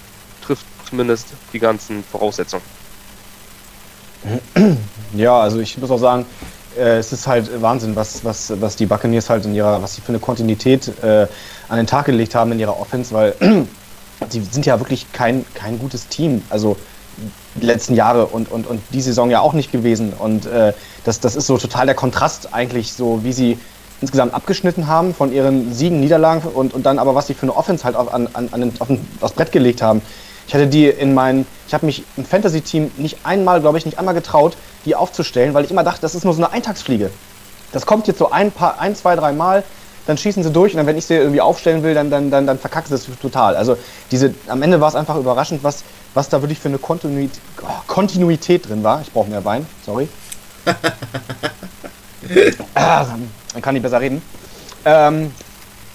[0.46, 2.64] trifft zumindest die ganzen Voraussetzungen.
[5.16, 6.26] Ja, also ich muss auch sagen,
[6.78, 10.02] äh, es ist halt Wahnsinn, was, was, was die Buccaneers halt in ihrer, was sie
[10.02, 11.28] für eine Kontinuität äh,
[11.68, 13.36] an den Tag gelegt haben in ihrer Offense, weil
[14.30, 16.44] sie sind ja wirklich kein, kein gutes Team.
[16.50, 16.78] Also
[17.56, 20.14] die letzten Jahre und, und, und die Saison ja auch nicht gewesen.
[20.14, 20.74] Und äh,
[21.04, 23.58] das, das ist so total der Kontrast eigentlich, so wie sie
[24.00, 27.56] insgesamt abgeschnitten haben von ihren Siegen, Niederlagen und, und dann aber, was sie für eine
[27.56, 28.88] Offense halt auf, an, an, an, auf
[29.20, 30.02] das Brett gelegt haben.
[30.52, 33.98] Ich hatte die in mein, ich habe mich im Fantasy-Team nicht einmal, glaube ich, nicht
[33.98, 37.10] einmal getraut, die aufzustellen, weil ich immer dachte, das ist nur so eine Eintagsfliege.
[37.72, 39.64] Das kommt jetzt so ein, paar, ein zwei, drei Mal,
[40.08, 42.46] dann schießen sie durch und dann, wenn ich sie irgendwie aufstellen will, dann, dann, dann,
[42.46, 43.56] dann verkacken sie es total.
[43.56, 43.78] Also
[44.12, 45.86] diese, am Ende war es einfach überraschend, was,
[46.16, 49.00] was da wirklich für eine Kontinuität, oh, Kontinuität drin war.
[49.04, 50.10] Ich brauche mehr Wein, sorry.
[52.76, 53.06] ah,
[53.54, 54.22] dann kann ich besser reden.
[54.84, 55.32] Ähm,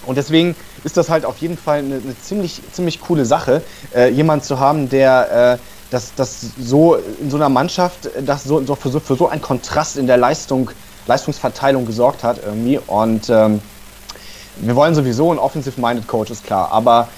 [0.07, 3.61] und deswegen ist das halt auf jeden Fall eine, eine ziemlich, ziemlich coole Sache,
[3.93, 5.59] äh, jemand zu haben, der äh,
[5.91, 9.43] das, das so in so einer Mannschaft, das so, so, für, so für so einen
[9.43, 10.71] Kontrast in der Leistung,
[11.09, 12.79] Leistungsverteilung gesorgt hat irgendwie.
[12.87, 13.61] Und ähm,
[14.59, 16.71] wir wollen sowieso einen Offensive-Minded Coach, ist klar.
[16.71, 17.09] Aber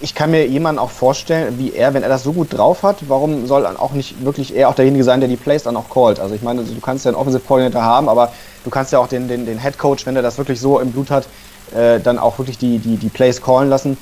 [0.00, 3.08] ich kann mir jemanden auch vorstellen, wie er, wenn er das so gut drauf hat,
[3.08, 5.90] warum soll dann auch nicht wirklich er auch derjenige sein, der die Plays dann auch
[5.90, 6.20] callt?
[6.20, 8.32] Also ich meine, du kannst ja einen Offensive Coordinator haben, aber
[8.64, 10.92] du kannst ja auch den, den, den Head Coach, wenn er das wirklich so im
[10.92, 11.26] Blut hat,
[11.74, 13.96] äh, dann auch wirklich die, die, die Plays callen lassen.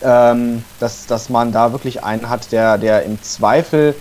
[0.00, 3.96] Ähm, dass, dass man da wirklich einen hat, der, der im Zweifel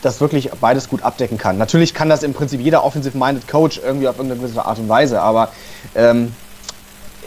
[0.00, 1.58] das wirklich beides gut abdecken kann.
[1.58, 5.20] Natürlich kann das im Prinzip jeder Offensive-Minded Coach irgendwie auf irgendeine gewisse Art und Weise,
[5.20, 5.50] aber
[5.94, 6.34] ähm,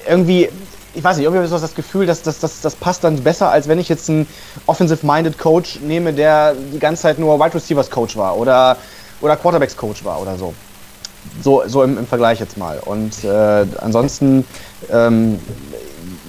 [0.09, 0.49] irgendwie
[0.93, 3.49] ich weiß nicht, irgendwie habe ich das Gefühl, dass das, das, das passt dann besser,
[3.49, 4.27] als wenn ich jetzt einen
[4.65, 8.77] Offensive-Minded Coach nehme, der die ganze Zeit nur Wide Receivers Coach war oder,
[9.21, 10.53] oder Quarterbacks Coach war oder so.
[11.43, 12.79] So, so im, im Vergleich jetzt mal.
[12.79, 14.45] Und äh, ansonsten,
[14.91, 15.39] ähm,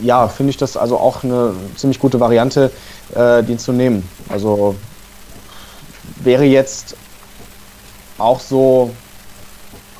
[0.03, 2.71] ja, finde ich das also auch eine ziemlich gute Variante,
[3.15, 4.09] äh, den zu nehmen.
[4.29, 4.75] Also
[6.23, 6.97] wäre jetzt
[8.19, 8.91] auch so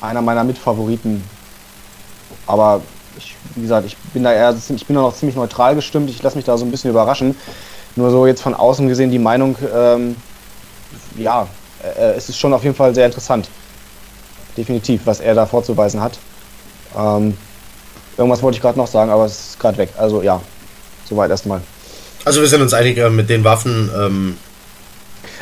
[0.01, 1.23] einer meiner Mitfavoriten.
[2.45, 2.81] Aber
[3.55, 6.35] wie gesagt, ich bin da eher, ich bin da noch ziemlich neutral gestimmt, ich lasse
[6.35, 7.35] mich da so ein bisschen überraschen.
[7.95, 10.15] Nur so jetzt von außen gesehen die Meinung, ähm,
[11.17, 11.47] ja,
[11.83, 13.49] äh, es ist schon auf jeden Fall sehr interessant.
[14.57, 16.19] Definitiv, was er da vorzuweisen hat.
[16.97, 17.37] Ähm,
[18.17, 19.89] irgendwas wollte ich gerade noch sagen, aber es ist gerade weg.
[19.97, 20.41] Also ja,
[21.05, 21.61] soweit erstmal.
[22.25, 23.89] Also wir sind uns einig äh, mit den Waffen.
[23.95, 24.37] Ähm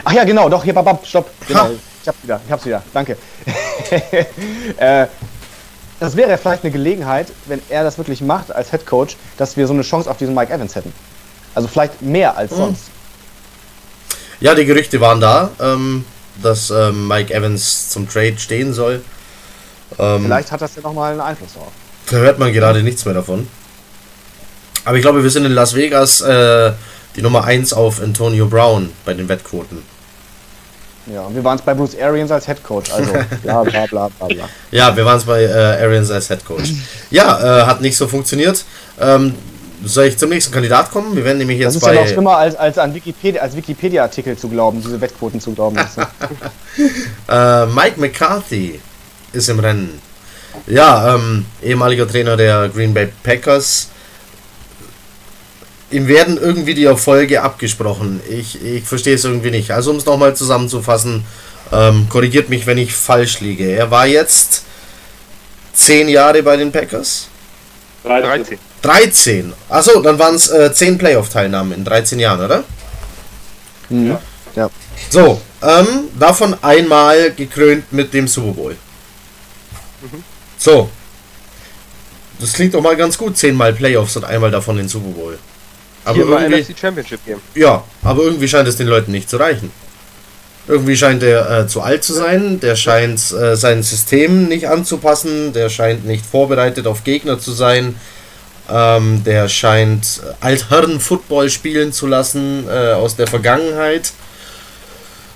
[0.04, 1.30] Ach ja, genau, doch, hier, babab, stopp.
[1.48, 1.70] Genau,
[2.02, 3.18] ich hab's wieder, ich hab's wieder, danke.
[4.78, 5.08] äh,
[6.00, 9.68] das wäre vielleicht eine Gelegenheit, wenn er das wirklich macht als Head Coach, dass wir
[9.68, 10.92] so eine Chance auf diesen Mike Evans hätten.
[11.54, 12.56] Also vielleicht mehr als mhm.
[12.56, 12.84] sonst.
[14.40, 16.04] Ja, die Gerüchte waren da, ähm,
[16.42, 19.02] dass ähm, Mike Evans zum Trade stehen soll.
[20.00, 21.72] Ähm, vielleicht hat das ja nochmal einen Einfluss darauf.
[22.10, 23.48] Da hört man gerade nichts mehr davon.
[24.86, 26.72] Aber ich glaube, wir sind in Las Vegas äh,
[27.16, 29.84] die Nummer 1 auf Antonio Brown bei den Wettquoten.
[31.08, 33.12] Ja, und wir waren es bei Bruce Arians als Head Coach, also
[33.44, 34.50] bla bla bla bla bla.
[34.70, 36.74] Ja, wir waren es bei äh, Arians als Head Coach.
[37.10, 38.64] Ja, äh, hat nicht so funktioniert.
[39.00, 39.36] Ähm,
[39.84, 41.16] soll ich zum nächsten Kandidat kommen?
[41.16, 41.94] Wir werden nämlich jetzt bei.
[41.94, 45.40] Das ist ja noch schlimmer, als, als an Wikipedia, als Wikipedia-Artikel zu glauben, diese Wettquoten
[45.40, 45.78] zu glauben.
[47.30, 48.80] äh, Mike McCarthy
[49.34, 50.02] ist im Rennen.
[50.68, 53.90] Ja, ähm, ehemaliger Trainer der Green Bay Packers
[55.92, 58.22] ihm werden irgendwie die Erfolge abgesprochen.
[58.30, 59.72] Ich, ich verstehe es irgendwie nicht.
[59.72, 61.26] Also um es nochmal zusammenzufassen,
[61.72, 63.70] ähm, korrigiert mich, wenn ich falsch liege.
[63.70, 64.64] Er war jetzt
[65.74, 67.28] zehn Jahre bei den Packers.
[68.04, 68.30] 13.
[68.30, 68.71] 13.
[69.70, 72.64] Achso, dann waren es äh, 10 Playoff-Teilnahmen in 13 Jahren, oder?
[73.90, 74.18] Mhm.
[74.56, 74.70] Ja.
[75.10, 78.76] So, ähm, davon einmal gekrönt mit dem Super Bowl.
[80.02, 80.24] Mhm.
[80.58, 80.90] So.
[82.40, 83.38] Das klingt doch mal ganz gut.
[83.38, 85.38] Zehnmal Playoffs und einmal davon den Super Bowl.
[86.04, 87.40] Aber Viermal NFC Championship Game.
[87.54, 89.72] Ja, aber irgendwie scheint es den Leuten nicht zu reichen.
[90.68, 92.60] Irgendwie scheint er äh, zu alt zu sein.
[92.60, 95.54] Der scheint äh, sein System nicht anzupassen.
[95.54, 97.96] Der scheint nicht vorbereitet auf Gegner zu sein.
[98.72, 104.14] Ähm, der scheint Altherren-Football spielen zu lassen äh, aus der Vergangenheit.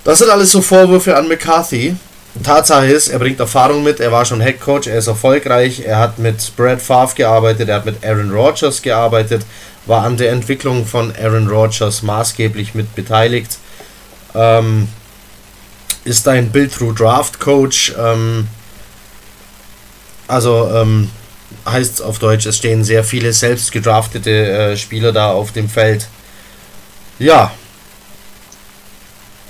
[0.04, 1.96] Das sind alles so Vorwürfe an McCarthy.
[2.42, 5.98] Tatsache ist, er bringt Erfahrung mit, er war schon Head Coach, er ist erfolgreich, er
[5.98, 9.44] hat mit Brad Favre gearbeitet, er hat mit Aaron Rodgers gearbeitet,
[9.86, 13.58] war an der Entwicklung von Aaron Rodgers maßgeblich mit beteiligt.
[14.34, 14.88] Ähm,
[16.04, 17.94] ist ein Build-Through-Draft-Coach.
[17.98, 18.48] Ähm,
[20.28, 21.10] also ähm,
[21.66, 26.08] heißt auf Deutsch, es stehen sehr viele selbst gedraftete äh, Spieler da auf dem Feld.
[27.18, 27.52] Ja.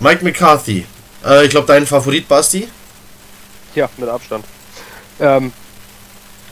[0.00, 0.86] Mike McCarthy.
[1.24, 2.68] Äh, ich glaube, dein Favorit, Basti?
[3.74, 4.44] Ja, mit Abstand.
[5.20, 5.52] Ähm,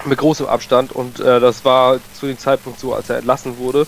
[0.04, 3.86] mit großem Abstand und äh, das war zu dem Zeitpunkt so, als er entlassen wurde,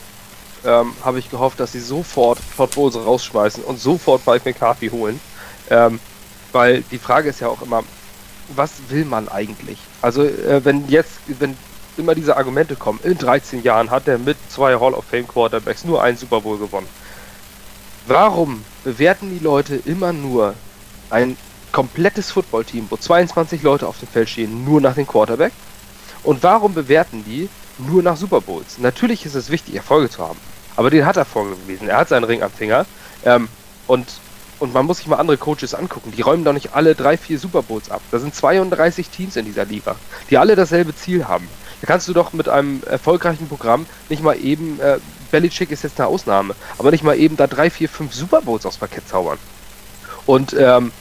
[0.64, 5.20] ähm, habe ich gehofft, dass sie sofort Todd Bowles rausschmeißen und sofort Mike McCarthy holen.
[5.70, 6.00] Ähm,
[6.52, 7.82] weil die Frage ist ja auch immer,
[8.54, 9.78] was will man eigentlich?
[10.02, 11.56] Also äh, wenn jetzt, wenn
[11.96, 15.84] immer diese Argumente kommen, in 13 Jahren hat er mit zwei Hall of Fame Quarterbacks
[15.84, 16.88] nur einen Super Bowl gewonnen.
[18.06, 20.54] Warum bewerten die Leute immer nur
[21.10, 21.36] ein
[21.72, 25.52] komplettes Footballteam, wo 22 Leute auf dem Feld stehen, nur nach dem Quarterback?
[26.22, 28.78] Und warum bewerten die nur nach Super Bowls?
[28.78, 30.38] Natürlich ist es wichtig, Erfolge zu haben.
[30.76, 31.88] Aber den hat er vorgewiesen.
[31.88, 32.86] Er hat seinen Ring am Finger.
[33.24, 33.48] Ähm,
[33.86, 34.06] und
[34.58, 36.12] und man muss sich mal andere Coaches angucken.
[36.16, 38.00] Die räumen doch nicht alle drei, vier Super Bowls ab.
[38.10, 39.96] Da sind 32 Teams in dieser Liga,
[40.30, 41.48] die alle dasselbe Ziel haben.
[41.80, 44.98] Da kannst du doch mit einem erfolgreichen Programm nicht mal eben, äh,
[45.30, 48.64] Belichick ist jetzt eine Ausnahme, aber nicht mal eben da drei, vier, fünf Super Bowls
[48.64, 49.38] aufs Parkett zaubern.
[50.24, 50.92] Und ähm,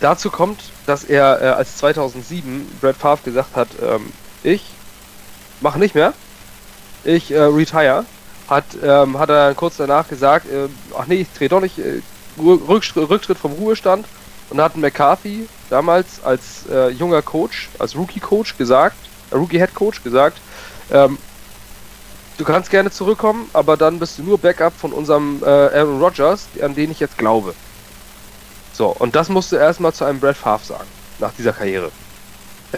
[0.00, 4.64] dazu kommt, dass er äh, als 2007 Brad Favre gesagt hat, ähm, ich
[5.60, 6.12] mache nicht mehr,
[7.04, 8.04] ich äh, retire,
[8.48, 10.68] hat, ähm, hat er kurz danach gesagt, äh,
[10.98, 12.00] ach nee, ich drehe doch nicht, äh,
[12.40, 14.06] Rücktritt vom Ruhestand
[14.50, 18.96] und hat McCarthy damals als äh, junger Coach, als Rookie-Coach gesagt,
[19.30, 20.38] äh, Rookie-Head-Coach gesagt,
[20.90, 21.18] ähm,
[22.38, 26.48] du kannst gerne zurückkommen, aber dann bist du nur Backup von unserem äh, Aaron Rodgers,
[26.62, 27.54] an den ich jetzt glaube.
[28.72, 31.90] So, und das musste er erstmal zu einem Brad Favre sagen, nach dieser Karriere.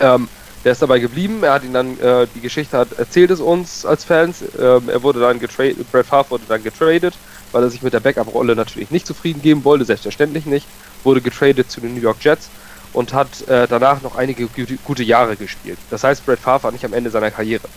[0.00, 0.28] Ähm,
[0.64, 3.86] der ist dabei geblieben, er hat ihn dann, äh, die Geschichte hat, erzählt es uns
[3.86, 7.14] als Fans, ähm, er wurde dann getradet, Brad Favre wurde dann getradet,
[7.52, 10.66] weil er sich mit der Backup-Rolle natürlich nicht zufrieden geben wollte, selbstverständlich nicht,
[11.04, 12.50] wurde getradet zu den New York Jets
[12.92, 14.48] und hat äh, danach noch einige
[14.84, 15.78] gute Jahre gespielt.
[15.90, 17.68] Das heißt, Brad Favre war nicht am Ende seiner Karriere.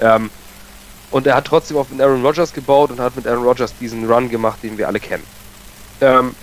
[0.00, 0.30] Ähm,
[1.10, 4.28] und er hat trotzdem auf Aaron Rodgers gebaut und hat mit Aaron Rodgers diesen Run
[4.30, 5.24] gemacht, den wir alle kennen.
[6.00, 6.34] Ähm,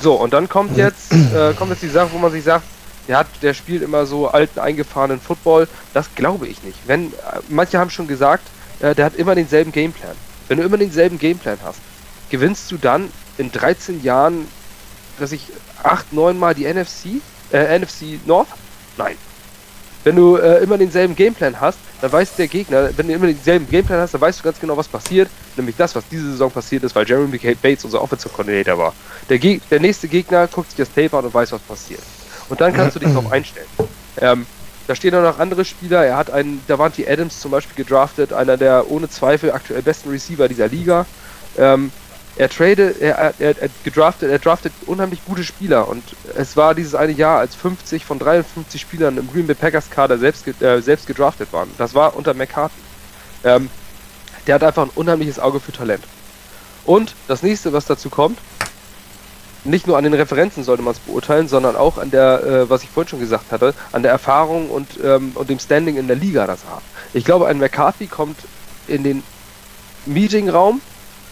[0.00, 2.64] so, und dann kommt jetzt, äh, kommt jetzt die Sache, wo man sich sagt,
[3.08, 5.66] der, hat, der spielt immer so alten, eingefahrenen Football.
[5.94, 6.78] Das glaube ich nicht.
[6.86, 8.44] Wenn, äh, manche haben schon gesagt,
[8.80, 10.14] äh, der hat immer denselben Gameplan.
[10.50, 11.78] Wenn du immer denselben Gameplan hast,
[12.28, 13.08] gewinnst du dann
[13.38, 14.48] in 13 Jahren,
[15.20, 15.46] dass ich
[15.84, 18.48] 8, 9 Mal die NFC, äh, NFC North?
[18.98, 19.14] Nein.
[20.02, 23.70] Wenn du äh, immer denselben Gameplan hast, dann weiß der Gegner, wenn du immer denselben
[23.70, 25.30] Gameplan hast, dann weißt du ganz genau, was passiert.
[25.54, 28.92] Nämlich das, was diese Saison passiert ist, weil Jeremy Bates unser Offensive Coordinator war.
[29.28, 32.02] Der, Geg der nächste Gegner guckt sich das Tape an und weiß, was passiert.
[32.48, 33.68] Und dann kannst du dich darauf einstellen.
[34.20, 34.46] Ähm,
[34.90, 36.04] da stehen auch noch andere Spieler.
[36.04, 40.48] Er hat einen Davante Adams zum Beispiel gedraftet, einer der ohne Zweifel aktuell besten Receiver
[40.48, 41.06] dieser Liga.
[41.56, 41.92] Ähm,
[42.34, 46.02] er tradet, er, er, er, gedraftet, er draftet unheimlich gute Spieler und
[46.36, 50.18] es war dieses eine Jahr, als 50 von 53 Spielern im Green Bay Packers Kader
[50.18, 51.70] selbst, äh, selbst gedraftet waren.
[51.78, 52.74] Das war unter McCarthy.
[53.44, 53.70] Ähm,
[54.48, 56.02] der hat einfach ein unheimliches Auge für Talent.
[56.84, 58.40] Und das nächste, was dazu kommt,
[59.64, 62.82] nicht nur an den Referenzen sollte man es beurteilen, sondern auch an der, äh, was
[62.82, 66.16] ich vorhin schon gesagt hatte, an der Erfahrung und, ähm, und dem Standing in der
[66.16, 66.82] Liga, das hat.
[67.12, 68.38] Ich glaube, ein McCarthy kommt
[68.88, 69.22] in den
[70.06, 70.80] Meetingraum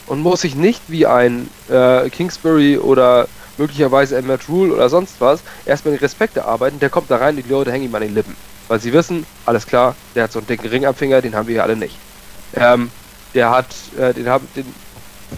[0.07, 5.21] und muss sich nicht wie ein äh, Kingsbury oder möglicherweise ein Matt Rule oder sonst
[5.21, 6.79] was erstmal den Respekt erarbeiten.
[6.81, 8.37] Der kommt da rein die Leute hängen ihm an den Lippen.
[8.69, 11.49] Weil sie wissen, alles klar, der hat so einen dicken Ring am Finger, den haben
[11.49, 11.97] wir hier alle nicht.
[12.55, 12.91] Ähm,
[13.35, 13.67] der hat,
[13.99, 14.67] äh, den, hab, den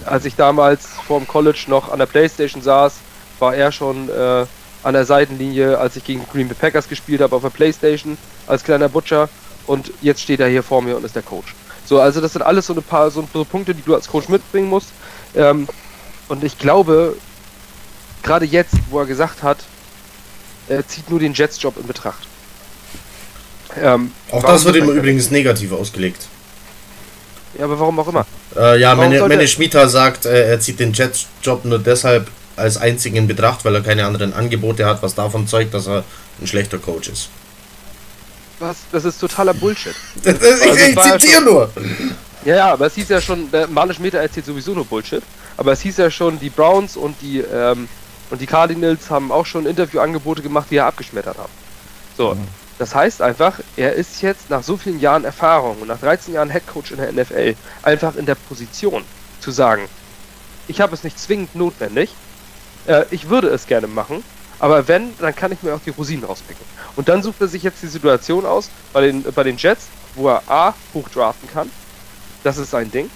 [0.05, 2.95] als ich damals vor dem College noch an der Playstation saß,
[3.39, 4.47] war er schon äh,
[4.83, 8.65] an der Seitenlinie, als ich gegen Green Bay Packers gespielt habe auf der Playstation als
[8.65, 9.29] kleiner Butcher
[9.67, 11.55] und jetzt steht er hier vor mir und ist der Coach.
[11.85, 14.29] So, also das sind alles so ein paar so, so Punkte, die du als Coach
[14.29, 14.91] mitbringen musst.
[15.35, 15.69] Ähm,
[16.29, 17.17] und ich glaube,
[18.23, 19.59] gerade jetzt, wo er gesagt hat,
[20.69, 22.29] er zieht nur den Jets-Job in Betracht.
[23.81, 26.27] Ähm, auch das wird ihm übrigens negativ ausgelegt.
[27.59, 28.27] Ja, aber warum auch immer.
[28.57, 33.17] Äh, ja, meine, meine Schmieter sagt, äh, er zieht den Jets-Job nur deshalb als einzigen
[33.17, 36.05] in Betracht, weil er keine anderen Angebote hat, was davon zeugt, dass er
[36.41, 37.29] ein schlechter Coach ist.
[38.59, 38.77] Was?
[38.93, 39.95] Das ist totaler Bullshit.
[40.23, 41.71] ich, also, ich zitiere ja nur.
[42.45, 45.23] Ja, ja, aber es hieß ja schon, der Manisch Meter erzählt sowieso nur Bullshit,
[45.57, 47.89] aber es hieß ja schon, die Browns und die, ähm,
[48.31, 51.49] Und die Cardinals haben auch schon Interviewangebote gemacht, die er abgeschmettert hat.
[52.17, 52.37] So,
[52.81, 56.49] das heißt einfach, er ist jetzt nach so vielen Jahren Erfahrung und nach 13 Jahren
[56.49, 59.05] Headcoach in der NFL einfach in der Position
[59.39, 59.87] zu sagen,
[60.67, 62.15] ich habe es nicht zwingend notwendig,
[62.87, 64.25] äh, ich würde es gerne machen,
[64.59, 66.65] aber wenn, dann kann ich mir auch die Rosinen rauspicken.
[66.97, 70.31] Und dann sucht er sich jetzt die Situation aus bei den, bei den Jets, wo
[70.31, 71.71] er A, hoch draften kann,
[72.45, 73.11] das ist sein Ding,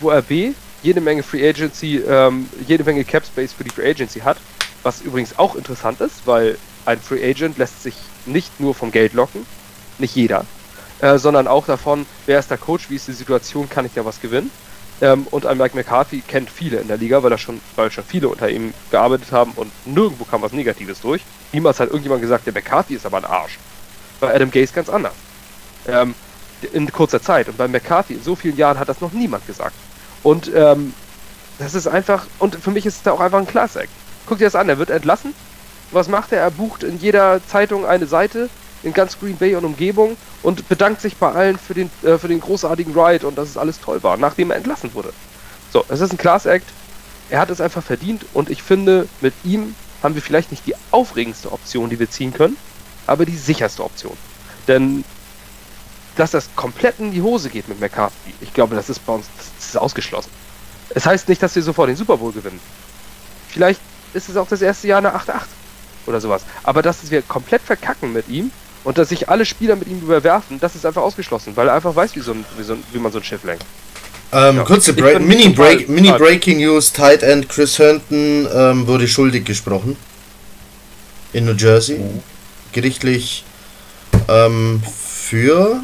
[0.00, 3.90] wo er B, jede Menge Free Agency, ähm, jede Menge Cap Space für die Free
[3.90, 4.38] Agency hat,
[4.82, 7.94] was übrigens auch interessant ist, weil ein Free Agent lässt sich
[8.26, 9.46] nicht nur vom Geld locken,
[9.98, 10.44] nicht jeder,
[11.00, 14.04] äh, sondern auch davon, wer ist der Coach, wie ist die Situation, kann ich da
[14.04, 14.50] was gewinnen.
[15.00, 18.04] Ähm, und ein Mike McCarthy kennt viele in der Liga, weil er schon, weil schon
[18.04, 21.22] viele unter ihm gearbeitet haben und nirgendwo kam was Negatives durch.
[21.52, 23.58] Niemals hat irgendjemand gesagt, der McCarthy ist aber ein Arsch.
[24.20, 25.14] Bei Adam Gase ganz anders.
[25.88, 26.14] Ähm,
[26.72, 27.48] in kurzer Zeit.
[27.48, 29.74] Und bei McCarthy in so vielen Jahren hat das noch niemand gesagt.
[30.22, 30.94] Und ähm,
[31.58, 33.88] das ist einfach, und für mich ist es da auch einfach ein Classic.
[34.26, 35.34] Guck dir das an, er wird entlassen.
[35.92, 36.40] Was macht er?
[36.40, 38.48] Er bucht in jeder Zeitung eine Seite
[38.82, 42.28] in ganz Green Bay und Umgebung und bedankt sich bei allen für den, äh, für
[42.28, 45.12] den großartigen Ride und dass es alles toll war, nachdem er entlassen wurde.
[45.72, 46.66] So, es ist ein Class Act.
[47.30, 50.74] Er hat es einfach verdient und ich finde, mit ihm haben wir vielleicht nicht die
[50.90, 52.56] aufregendste Option, die wir ziehen können,
[53.06, 54.16] aber die sicherste Option.
[54.66, 55.04] Denn
[56.16, 59.26] dass das komplett in die Hose geht mit McCarthy, ich glaube, das ist bei uns
[59.56, 60.30] das ist ausgeschlossen.
[60.90, 62.60] Es heißt nicht, dass wir sofort den Super Bowl gewinnen.
[63.48, 63.80] Vielleicht
[64.12, 65.44] ist es auch das erste Jahr eine 8-8
[66.06, 66.42] oder sowas.
[66.62, 68.50] Aber dass wir komplett verkacken mit ihm
[68.84, 71.94] und dass sich alle Spieler mit ihm überwerfen, das ist einfach ausgeschlossen, weil er einfach
[71.94, 73.64] weiß, wie, so ein, wie, so ein, wie man so ein Schiff lenkt.
[74.32, 74.64] Ähm, Ja.
[74.64, 79.96] kurze bin Mini, Break Mini Breaking News: Tight End Chris Herndon ähm, wurde schuldig gesprochen.
[81.32, 82.00] In New Jersey.
[82.72, 83.44] Gerichtlich
[84.28, 85.80] ähm, für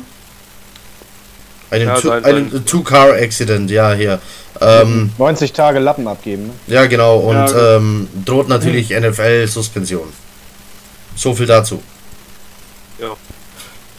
[1.71, 4.21] einen, Ja, Two- sein- einen sein- Two-Car-Accident, ja, hier.
[4.61, 6.49] Ähm, 90 Tage Lappen abgeben.
[6.49, 6.53] Ne?
[6.75, 7.77] ja, genau, und Ja, genau.
[7.77, 10.09] ähm, droht natürlich NFL-Suspension.
[11.15, 11.83] So viel dazu.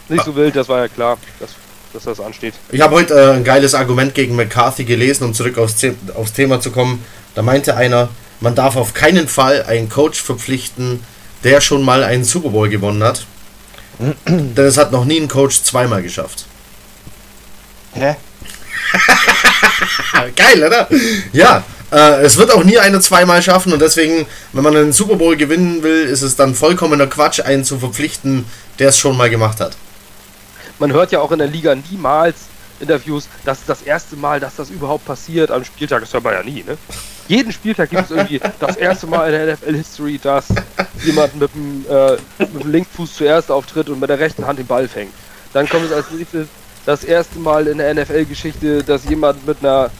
[0.08, 1.50] Nicht so wild, das war ja klar, dass,
[1.92, 2.54] dass das ansteht.
[2.72, 5.76] Ich habe heute äh, ein geiles Argument gegen McCarthy gelesen, um zurück aufs,
[6.14, 7.04] aufs Thema zu kommen.
[7.36, 8.08] Da meinte einer,
[8.40, 11.00] man darf auf keinen Fall einen Coach verpflichten,
[11.44, 13.24] der schon mal einen Super Bowl gewonnen hat.
[14.26, 16.46] Denn es hat noch nie ein Coach zweimal geschafft.
[17.92, 18.16] Hä?
[20.36, 20.88] Geil, oder?
[21.32, 25.16] Ja, äh, es wird auch nie einer zweimal schaffen und deswegen, wenn man einen Super
[25.16, 28.44] Bowl gewinnen will, ist es dann vollkommener Quatsch, einen zu verpflichten,
[28.78, 29.76] der es schon mal gemacht hat.
[30.78, 32.36] Man hört ja auch in der Liga niemals
[32.80, 35.50] Interviews, das ist das erste Mal, dass das überhaupt passiert.
[35.50, 36.78] Am Spieltag das hört man ja nie, ne?
[37.28, 40.46] Jeden Spieltag gibt es irgendwie das erste Mal in der NFL-History, dass
[41.04, 44.66] jemand mit dem, äh, mit dem Linksfuß zuerst auftritt und mit der rechten Hand den
[44.66, 45.12] Ball fängt.
[45.52, 46.48] Dann kommt es als nächstes
[46.86, 49.90] das erste Mal in der NFL-Geschichte, dass jemand mit einer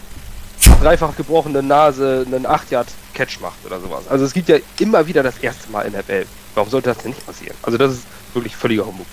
[0.81, 4.05] dreifach gebrochenen Nase einen 8-Yard-Catch macht oder sowas.
[4.09, 6.27] Also es gibt ja immer wieder das erste Mal in der Welt.
[6.55, 7.57] Warum sollte das denn nicht passieren?
[7.63, 9.07] Also das ist wirklich völliger Humbug.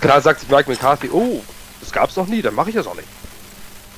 [0.00, 1.42] Klar sagt sich Mike McCarthy, oh,
[1.80, 3.08] das gab's noch nie, dann mache ich das auch nicht.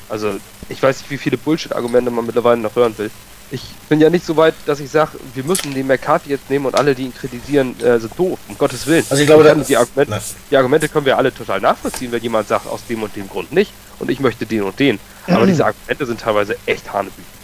[0.09, 0.37] Also
[0.68, 3.11] ich weiß nicht, wie viele Bullshit-Argumente man mittlerweile noch hören will.
[3.52, 6.66] Ich bin ja nicht so weit, dass ich sage, wir müssen den McCarthy jetzt nehmen
[6.66, 9.04] und alle, die ihn kritisieren, äh, sind doof, um Gottes Willen.
[9.09, 12.48] Also ich glaube, das- die, Argumente, die Argumente können wir alle total nachvollziehen, wenn jemand
[12.48, 14.98] sagt, aus dem und dem Grund nicht und ich möchte den und den.
[15.28, 17.37] Aber diese Argumente sind teilweise echt hanebüchen.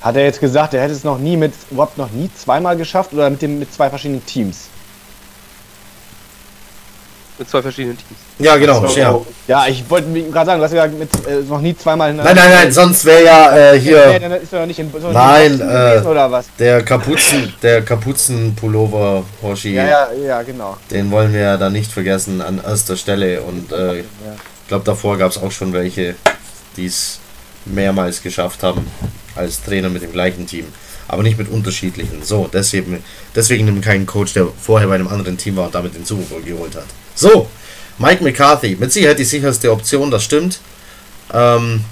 [0.00, 3.12] Hat er jetzt gesagt, er hätte es noch nie mit, überhaupt noch nie zweimal geschafft
[3.12, 4.68] oder mit dem mit zwei verschiedenen Teams?
[7.38, 8.18] Mit zwei verschiedenen Teams.
[8.40, 8.84] Ja, genau.
[8.86, 9.20] So, Ja.
[9.46, 12.50] Ja, ich wollte gerade sagen, du hast ja mit äh, noch nie zweimal Nein, nein,
[12.50, 15.12] nein, sonst wäre ja äh, Nee, hier dann ist er doch nicht in, ist doch
[15.12, 16.46] Nein, äh, oder was?
[16.58, 19.74] der Kapuzen, der Kapuzenpullover Hoshi.
[19.74, 20.76] Ja, ja, ja, genau.
[20.90, 23.40] Den wollen wir ja da nicht vergessen an erster Stelle.
[23.42, 24.34] Und äh, ich Ja.
[24.68, 26.14] glaube, davor gab es auch schon welche,
[26.76, 27.20] die es
[27.64, 28.86] mehrmals geschafft haben
[29.36, 30.66] als Trainer mit dem gleichen Team.
[31.06, 32.22] Aber nicht mit unterschiedlichen.
[32.22, 33.02] So, deswegen,
[33.34, 36.24] deswegen nimmt keinen Coach, der vorher bei einem anderen Team war und damit den Super
[36.30, 36.84] Bowl geholt hat.
[37.18, 37.48] So,
[37.98, 40.60] Mike McCarthy, mit Sicherheit die sicherste Option, das stimmt.
[41.34, 41.84] Ähm,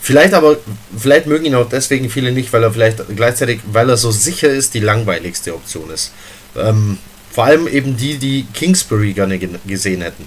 [0.00, 0.56] vielleicht aber,
[0.98, 4.48] vielleicht mögen ihn auch deswegen viele nicht, weil er vielleicht gleichzeitig, weil er so sicher
[4.48, 6.10] ist, die langweiligste Option ist.
[6.56, 6.98] Ähm,
[7.30, 10.26] vor allem eben die, die Kingsbury gerne ge- gesehen hätten.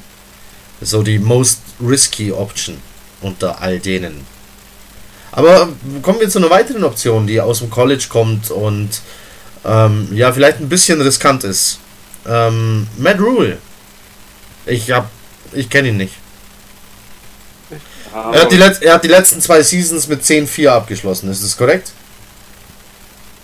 [0.79, 2.77] So die most risky Option
[3.19, 4.25] unter all denen.
[5.33, 5.67] Aber
[6.01, 9.01] kommen wir zu einer weiteren Option, die aus dem College kommt und
[9.65, 11.79] ähm, ja, vielleicht ein bisschen riskant ist.
[12.25, 13.57] Ähm, Matt Rule.
[14.65, 15.09] Ich hab,
[15.51, 16.13] ich kenne ihn nicht.
[18.13, 21.57] Er hat, die Letz-, er hat die letzten zwei Seasons mit 10-4 abgeschlossen, ist das
[21.57, 21.91] korrekt?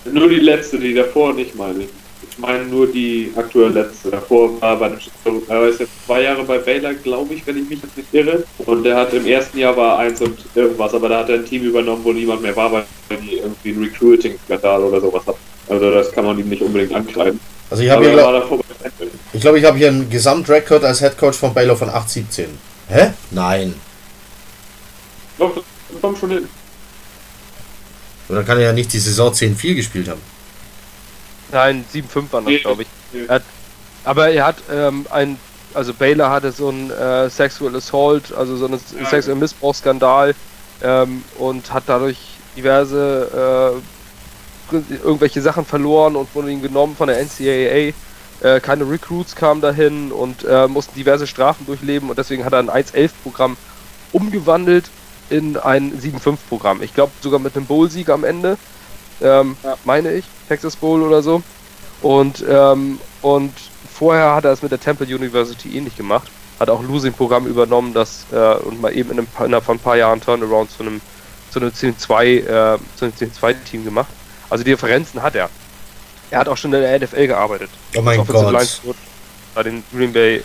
[0.05, 1.89] Nur die letzte, die davor nicht, meine ich.
[2.39, 4.11] meine nur die aktuelle letzte.
[4.11, 4.99] Davor war bei den
[5.47, 8.43] er ist jetzt zwei Jahre bei Baylor, glaube ich, wenn ich mich jetzt nicht irre.
[8.59, 11.45] Und der hat im ersten Jahr war eins und irgendwas, aber da hat er ein
[11.45, 12.86] Team übernommen, wo niemand mehr war, weil
[13.22, 15.36] die irgendwie einen Recruiting-Skandal oder sowas hat.
[15.70, 17.39] Also das kann man ihm nicht unbedingt ankreiden.
[17.70, 18.65] Also ich habe hier, glaub,
[19.32, 22.47] ich glaube, ich habe hier einen Gesamtrekord als Headcoach von Baylor von 8-17.
[22.88, 23.13] Hä?
[23.30, 23.76] Nein.
[25.38, 26.49] Doch, das kommt schon hin.
[28.28, 30.22] Oder kann er ja nicht die Saison 10-4 gespielt haben?
[31.51, 32.88] Nein, 7-5 waren das, glaube ich.
[33.28, 33.43] Er hat,
[34.03, 35.38] aber er hat ähm, ein,
[35.74, 39.05] also Baylor hatte so einen äh, Sexual Assault, also so einen ja.
[39.09, 40.36] sexuellen Missbrauchsskandal
[40.82, 42.17] ähm, und hat dadurch
[42.55, 43.99] diverse äh,
[44.72, 47.93] irgendwelche Sachen verloren und wurden ihm genommen von der NCAA.
[48.41, 52.59] Äh, keine Recruits kamen dahin und äh, mussten diverse Strafen durchleben und deswegen hat er
[52.59, 53.57] ein 1-11-Programm
[54.11, 54.89] umgewandelt
[55.30, 56.82] in ein 7-5-Programm.
[56.82, 58.57] Ich glaube sogar mit einem Bowl-Sieg am Ende,
[59.22, 59.78] ähm, ja.
[59.84, 61.43] meine ich, Texas Bowl oder so.
[62.01, 63.53] Und, ähm, und
[63.93, 66.30] vorher hat er es mit der Temple University ähnlich gemacht.
[66.59, 69.97] Hat auch Losing-Programm übernommen, das äh, und mal eben in einem, innerhalb von ein paar
[69.97, 71.01] Jahren Turnaround zu einem
[71.51, 74.09] zu einem 10-2 äh, zu einem 10-2 Team gemacht.
[74.50, 75.50] Also die Differenzen hat er.
[76.32, 77.70] Er hat auch schon in der NFL gearbeitet.
[77.95, 78.68] Oh mein Gott.
[79.56, 80.43] Bei den Green Bay,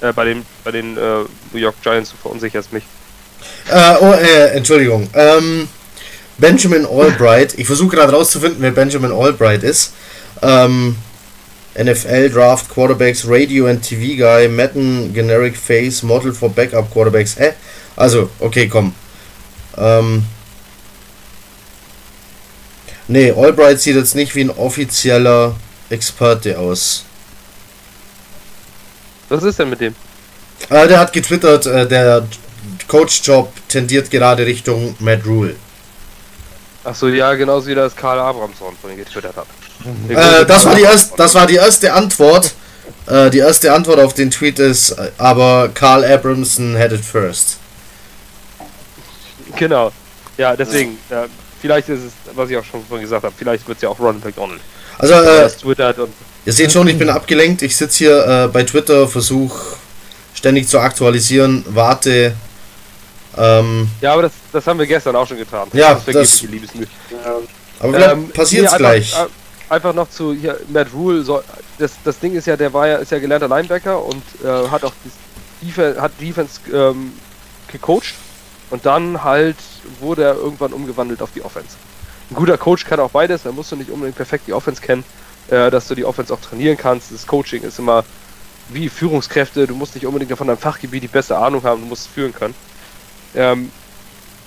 [0.00, 1.00] äh, bei den, bei den äh,
[1.52, 2.84] New York Giants, du verunsicherst mich.
[3.70, 5.08] Äh, oh, äh, Entschuldigung.
[5.14, 5.68] Ähm,
[6.38, 7.58] Benjamin Albright.
[7.58, 9.92] Ich versuche gerade rauszufinden, wer Benjamin Albright ist.
[10.40, 10.96] Ähm,
[11.78, 17.38] NFL Draft Quarterbacks, Radio and TV Guy, Madden Generic Face, Model for Backup Quarterbacks.
[17.38, 17.52] Hä?
[17.96, 18.94] Also, okay, komm.
[19.76, 20.24] Ähm,
[23.08, 25.54] nee, Albright sieht jetzt nicht wie ein offizieller
[25.90, 27.04] Experte aus.
[29.28, 29.94] Was ist denn mit dem?
[30.70, 32.26] Äh, der hat getwittert, äh, der
[32.86, 35.56] Coach-Job tendiert gerade Richtung Matt Rule.
[36.84, 39.46] Achso, ja, genauso wie das Karl Abramson von ihm getwittert hat.
[40.08, 42.54] Äh, das, war die erste, das war die erste Antwort.
[43.06, 47.58] Äh, die erste Antwort auf den Tweet ist, aber Carl Abramson had it first.
[49.56, 49.92] Genau.
[50.36, 51.26] Ja, deswegen, ja,
[51.60, 53.98] vielleicht ist es, was ich auch schon vorhin gesagt habe, vielleicht wird es ja auch
[53.98, 54.60] Ron McDonald.
[54.98, 55.48] Also, äh,
[56.44, 57.62] ihr seht schon, ich bin abgelenkt.
[57.62, 59.76] Ich sitze hier äh, bei Twitter, versuche
[60.34, 62.34] ständig zu aktualisieren, warte
[63.38, 65.68] ähm, ja, aber das, das haben wir gestern auch schon getan.
[65.72, 66.44] Ja, das, das.
[67.78, 69.14] Aber ähm, passiert es gleich.
[69.14, 69.30] Einfach,
[69.68, 71.22] einfach, noch zu hier, Matt Rule.
[71.22, 71.42] So,
[71.78, 74.82] das, das Ding ist ja, der war ja, ist ja gelernter Linebacker und äh, hat
[74.82, 74.92] auch
[75.62, 77.12] Defense, hat Defense ähm,
[77.70, 78.14] gecoacht
[78.70, 79.56] und dann halt
[80.00, 81.76] wurde er irgendwann umgewandelt auf die Offense.
[82.30, 85.04] Ein guter Coach kann auch beides, da musst du nicht unbedingt perfekt die Offense kennen,
[85.48, 87.12] äh, dass du die Offense auch trainieren kannst.
[87.12, 88.04] Das Coaching ist immer
[88.68, 92.06] wie Führungskräfte, du musst nicht unbedingt von deinem Fachgebiet die beste Ahnung haben, du musst
[92.06, 92.54] es führen können.
[93.34, 93.72] Ähm,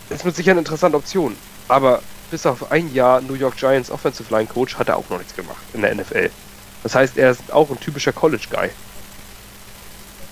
[0.09, 1.35] ist mit sicher eine interessante Option.
[1.67, 5.17] Aber bis auf ein Jahr New York Giants Offensive Line Coach hat er auch noch
[5.17, 6.29] nichts gemacht in der NFL.
[6.83, 8.69] Das heißt, er ist auch ein typischer College Guy.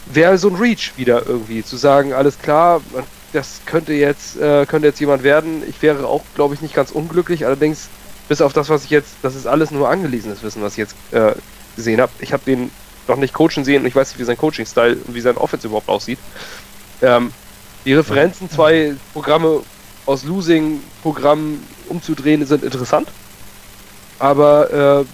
[0.08, 2.82] Wäre so ein Reach wieder irgendwie, zu sagen, alles klar,
[3.34, 5.64] das könnte jetzt, äh, könnte jetzt jemand werden.
[5.68, 7.46] Ich wäre auch, glaube ich, nicht ganz unglücklich.
[7.46, 7.90] Allerdings,
[8.28, 10.96] bis auf das, was ich jetzt, das ist alles nur angelesenes Wissen, was ich jetzt
[11.12, 11.34] äh,
[11.76, 12.12] gesehen habe.
[12.20, 12.72] Ich habe den
[13.08, 15.68] noch nicht coachen sehen und ich weiß nicht, wie sein Coaching-Style und wie sein Offense
[15.68, 16.20] überhaupt aussieht.
[17.02, 17.32] Ähm,
[17.86, 19.62] die Referenzen, zwei Programme
[20.06, 23.08] aus Losing-Programmen umzudrehen, sind interessant.
[24.20, 25.06] Aber äh,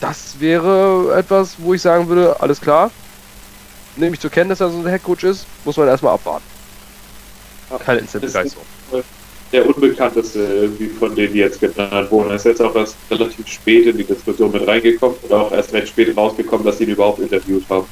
[0.00, 2.90] das wäre etwas, wo ich sagen würde, alles klar,
[3.96, 6.51] nehme ich zur Kenntnis, dass er so ein Headcoach ist, muss man erstmal abwarten.
[7.78, 8.64] Keine Instant-Begeisterung.
[9.52, 12.30] Der unbekannteste irgendwie von denen, die jetzt genannt wurden.
[12.30, 15.72] Er ist jetzt auch erst relativ spät in die Diskussion mit reingekommen oder auch erst
[15.74, 17.86] recht spät rausgekommen, dass sie ihn überhaupt interviewt haben.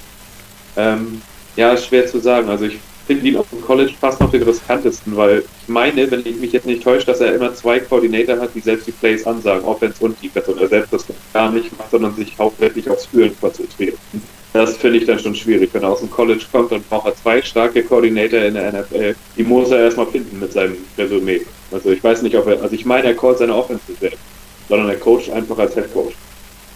[0.76, 1.20] Ähm,
[1.56, 2.48] ja, ist schwer zu sagen.
[2.48, 6.24] Also ich finde ihn auf dem College fast noch den riskantesten, weil ich meine, wenn
[6.24, 9.26] ich mich jetzt nicht täusche, dass er immer zwei Koordinator hat, die selbst die Plays
[9.26, 13.06] ansagen, Offense und Defense, und er selbst das gar nicht macht, sondern sich hauptsächlich aufs
[13.06, 13.98] Fühlen konzentriert.
[14.52, 15.70] Das finde ich dann schon schwierig.
[15.72, 19.14] Wenn er aus dem College kommt, dann braucht er zwei starke Koordinator in der NFL.
[19.36, 21.42] Die muss er erstmal finden mit seinem Resümee.
[21.70, 24.18] Also ich weiß nicht, ob er, also ich meine, er callt seine Offense selbst,
[24.68, 26.14] sondern er coacht einfach als Head Coach.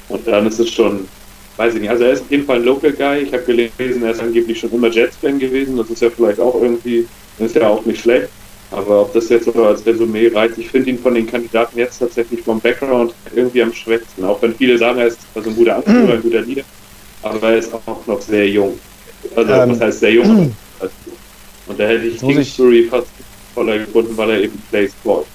[0.09, 1.09] Und dann ist es schon
[1.57, 1.91] weiß ich nicht.
[1.91, 3.23] Also er ist auf jeden Fall ein Local Guy.
[3.23, 5.77] Ich habe gelesen, er ist angeblich schon immer Jets-Fan gewesen.
[5.77, 7.07] Das ist ja vielleicht auch irgendwie,
[7.39, 8.29] ist ja auch nicht schlecht.
[8.71, 11.99] Aber ob das jetzt so als Resümee reicht, ich finde ihn von den Kandidaten jetzt
[11.99, 14.25] tatsächlich vom Background irgendwie am schwächsten.
[14.25, 16.63] Auch wenn viele sagen, er ist also ein guter Anführer, ein guter Leader.
[17.25, 18.79] Aber er ist auch noch sehr jung.
[19.35, 20.55] Also ähm, was heißt sehr jung?
[21.67, 23.07] Und da hätte ich Kingsbury fast
[23.55, 25.27] voller gefunden, weil er eben Plays callt.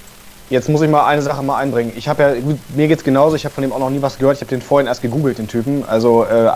[0.48, 1.92] Jetzt muss ich mal eine Sache mal einbringen.
[1.96, 2.34] Ich habe ja,
[2.74, 4.36] mir geht's genauso, ich habe von dem auch noch nie was gehört.
[4.36, 5.84] Ich habe den vorhin erst gegoogelt, den Typen.
[5.86, 6.50] Also, äh,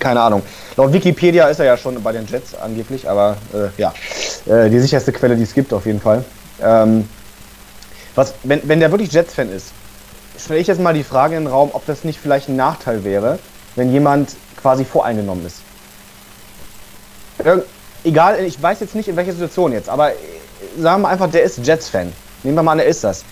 [0.00, 0.42] keine Ahnung.
[0.76, 3.94] Laut Wikipedia ist er ja schon bei den Jets angeblich, aber äh, ja,
[4.46, 6.24] äh, die sicherste Quelle, die es gibt, auf jeden Fall.
[6.60, 7.08] Ähm,
[8.16, 9.72] was, wenn, wenn der wirklich Jets-Fan ist,
[10.36, 13.04] stelle ich jetzt mal die Frage in den Raum, ob das nicht vielleicht ein Nachteil
[13.04, 13.38] wäre,
[13.76, 14.30] wenn jemand
[14.64, 15.58] quasi voreingenommen ist.
[17.44, 17.64] Irg
[18.02, 20.14] egal, ich weiß jetzt nicht in welcher Situation jetzt, aber äh,
[20.78, 22.10] sagen wir einfach, der ist Jets-Fan.
[22.42, 23.26] Nehmen wir mal an, er ist das.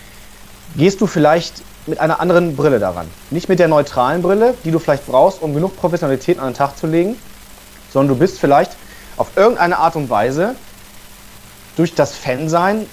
[0.75, 3.07] Gehst du vielleicht mit einer anderen Brille daran?
[3.31, 6.77] Nicht mit der neutralen Brille, die du vielleicht brauchst, um genug Professionalität an den Tag
[6.77, 7.15] zu legen,
[7.91, 8.73] sondern du bist vielleicht
[9.17, 10.53] auf irgendeine Art und Weise
[11.77, 12.85] durch das Fansein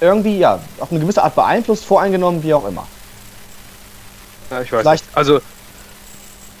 [0.00, 2.88] irgendwie, ja, auf eine gewisse Art beeinflusst, voreingenommen, wie auch immer.
[4.50, 5.16] Ja, ich weiß Vielleicht nicht.
[5.16, 5.40] Also,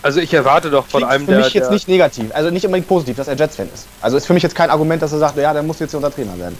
[0.04, 1.40] also ich erwarte doch von einem für der...
[1.40, 3.86] Für mich jetzt nicht negativ, also nicht unbedingt positiv, dass er Jets-Fan ist.
[4.02, 5.98] Also ist für mich jetzt kein Argument, dass er sagt, ja, der muss jetzt hier
[5.98, 6.58] unser Trainer werden.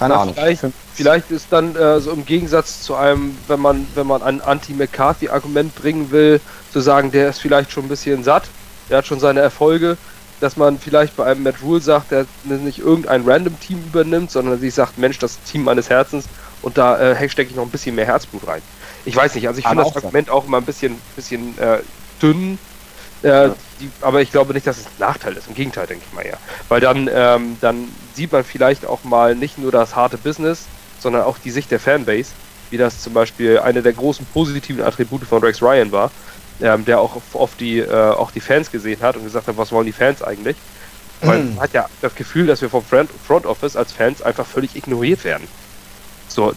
[0.00, 0.34] Keine ja, Ahnung.
[0.34, 4.40] Vielleicht, vielleicht, ist dann äh, so im Gegensatz zu einem, wenn man, wenn man ein
[4.40, 6.40] Anti-McCarthy-Argument bringen will,
[6.72, 8.44] zu sagen, der ist vielleicht schon ein bisschen satt,
[8.88, 9.96] der hat schon seine Erfolge,
[10.40, 14.58] dass man vielleicht bei einem Matt Rule sagt, der nicht irgendein random Team übernimmt, sondern
[14.58, 16.24] sich sagt, Mensch, das Team meines Herzens
[16.62, 18.62] und da äh, stecke ich noch ein bisschen mehr Herzblut rein.
[19.04, 21.78] Ich weiß nicht, also ich finde das Argument auch immer ein bisschen, bisschen äh,
[22.22, 22.58] dünn,
[23.22, 23.54] äh, ja.
[23.80, 25.48] die, aber ich glaube nicht, dass es ein Nachteil ist.
[25.48, 26.38] Im Gegenteil, denke ich mal eher.
[26.68, 30.66] Weil dann, ähm, dann sieht man vielleicht auch mal nicht nur das harte Business,
[30.98, 32.30] sondern auch die Sicht der Fanbase,
[32.70, 36.10] wie das zum Beispiel eine der großen positiven Attribute von Rex Ryan war,
[36.60, 39.72] ähm, der auch oft die, äh, auch die Fans gesehen hat und gesagt hat, was
[39.72, 40.56] wollen die Fans eigentlich?
[41.22, 44.74] Weil man hat ja das Gefühl, dass wir vom Front Office als Fans einfach völlig
[44.74, 45.46] ignoriert werden.
[46.28, 46.54] So,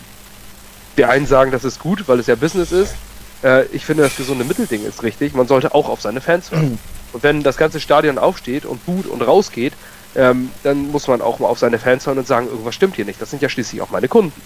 [0.98, 2.96] die einen sagen, das ist gut, weil es ja Business ist.
[3.44, 5.34] Äh, ich finde, das gesunde Mittelding ist richtig.
[5.34, 6.80] Man sollte auch auf seine Fans hören.
[7.14, 9.74] Und wenn das ganze Stadion aufsteht und boot und rausgeht,
[10.16, 13.06] ähm, dann muss man auch mal auf seine Fans hören und sagen, irgendwas stimmt hier
[13.06, 13.22] nicht.
[13.22, 14.42] Das sind ja schließlich auch meine Kunden.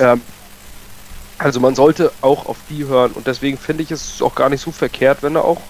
[0.00, 0.20] Ähm,
[1.38, 4.60] also man sollte auch auf die hören und deswegen finde ich es auch gar nicht
[4.60, 5.60] so verkehrt, wenn er auch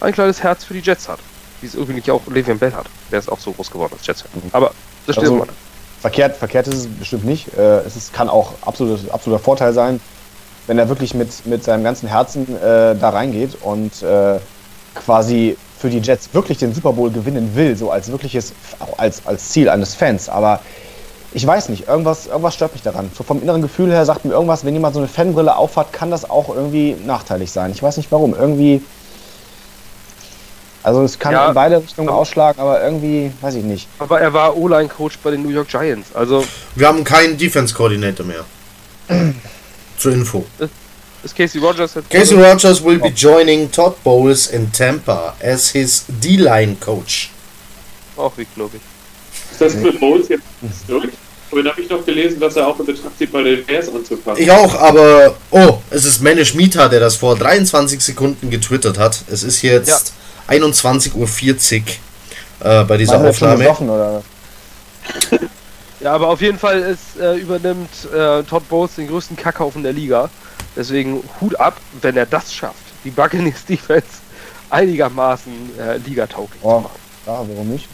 [0.00, 1.18] ein kleines Herz für die Jets hat.
[1.60, 2.86] Wie es übrigens auch Le'Veon Bell hat.
[3.10, 4.24] Der ist auch so groß geworden als Jets.
[4.52, 4.72] Aber
[5.06, 5.40] das stimmt.
[5.40, 5.52] Also,
[6.00, 7.56] verkehrt, verkehrt ist es bestimmt nicht.
[7.56, 10.00] Äh, es ist, kann auch absolut, absoluter Vorteil sein,
[10.66, 14.38] wenn er wirklich mit, mit seinem ganzen Herzen äh, da reingeht und äh,
[14.94, 18.52] quasi für die Jets wirklich den Super Bowl gewinnen will, so als wirkliches,
[18.96, 20.28] als, als Ziel eines Fans.
[20.28, 20.60] Aber
[21.32, 23.10] ich weiß nicht, irgendwas, irgendwas stört mich daran.
[23.14, 26.10] So vom inneren Gefühl her sagt mir irgendwas, wenn jemand so eine Fanbrille aufhat, kann
[26.10, 27.72] das auch irgendwie nachteilig sein.
[27.72, 28.34] Ich weiß nicht warum.
[28.34, 28.82] Irgendwie.
[30.82, 33.88] Also es kann ja, in beide Richtungen ausschlagen, aber irgendwie, weiß ich nicht.
[33.98, 36.14] Aber er war O-Line-Coach bei den New York Giants.
[36.14, 36.44] Also
[36.76, 38.44] Wir haben keinen Defense-Coordinator mehr.
[40.04, 40.44] Zur Info.
[41.22, 46.76] Ist Casey Rogers Casey Rogers will be joining Todd Bowles in Tampa as his D-Line
[46.78, 47.30] coach.
[48.14, 49.52] Auch wie glaube ich.
[49.52, 50.44] Ist das für Bowles jetzt
[50.86, 51.08] durch?
[51.48, 54.42] Vorhin habe ich noch gelesen, dass er auch in Betracht zieht, bei den Bears anzufangen.
[54.42, 59.24] Ich auch, aber oh, es ist Manish Mita, der das vor 23 Sekunden getwittert hat.
[59.30, 60.12] Es ist jetzt
[60.50, 60.54] ja.
[60.54, 63.70] 21.40 Uhr äh, bei dieser Aufnahme.
[63.70, 64.22] Oder?
[66.04, 69.94] Ja, aber auf jeden Fall ist, äh, übernimmt äh, Todd Bowles den größten Kackhaufen der
[69.94, 70.28] Liga.
[70.76, 74.06] Deswegen Hut ab, wenn er das schafft, die Buccaneers Defense
[74.68, 76.98] einigermaßen äh, ligatauglich oh, zu machen.
[77.26, 77.88] Ja, warum nicht?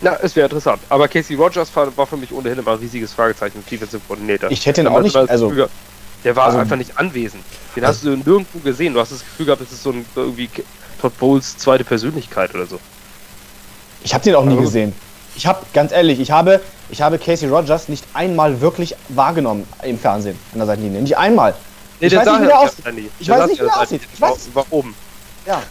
[0.00, 0.80] Na, es wäre interessant.
[0.88, 4.50] Aber Casey Rogers war, war, für mich ohnehin immer ein riesiges Fragezeichen im Defensive Coordinator.
[4.50, 5.50] Ich hätte ihn auch nicht, also...
[5.50, 5.68] Gefühl,
[6.24, 7.44] der war also, einfach nicht anwesend.
[7.76, 8.94] Den also, hast du nirgendwo gesehen.
[8.94, 10.48] Du hast das Gefühl gehabt, das ist so ein irgendwie
[10.98, 12.80] Todd Bowles zweite Persönlichkeit oder so.
[14.02, 14.94] Ich habe den auch nie also, gesehen.
[15.36, 16.60] Ich habe, ganz ehrlich, ich habe,
[16.90, 21.02] ich habe Casey Rogers nicht einmal wirklich wahrgenommen im Fernsehen an der Seitenlinie.
[21.02, 21.54] Nicht einmal.
[22.00, 22.84] Nee, ich weiß nicht, wie der aussieht.
[23.18, 24.02] Ich weiß nicht, wie der aussieht.
[24.12, 24.54] Ich weiß.
[24.54, 24.94] War oben.
[25.46, 25.62] Ja.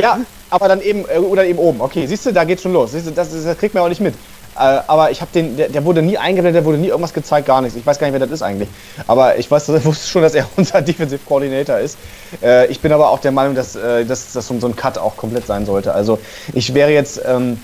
[0.00, 0.20] Ja,
[0.50, 1.80] aber dann eben, äh, oder eben oben.
[1.80, 2.92] Okay, siehst du, da geht's schon los.
[2.92, 4.14] Siehst du, das, das kriegt man auch nicht mit.
[4.54, 7.46] Äh, aber ich habe den, der, der, wurde nie eingeblendet, der wurde nie irgendwas gezeigt,
[7.46, 7.76] gar nichts.
[7.76, 8.68] Ich weiß gar nicht, wer das ist eigentlich.
[9.06, 11.96] Aber ich weiß, wusste schon, dass er unser Defensive Coordinator ist.
[12.42, 15.16] Äh, ich bin aber auch der Meinung, dass, äh, dass das so ein Cut auch
[15.16, 15.94] komplett sein sollte.
[15.94, 16.18] Also
[16.52, 17.60] ich wäre jetzt ähm,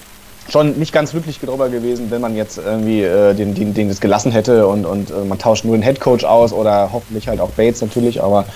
[0.51, 4.01] schon nicht ganz glücklich darüber gewesen, wenn man jetzt irgendwie äh, den, den, den das
[4.01, 7.51] gelassen hätte und, und äh, man tauscht nur den Headcoach aus oder hoffentlich halt auch
[7.51, 8.47] Bates natürlich, aber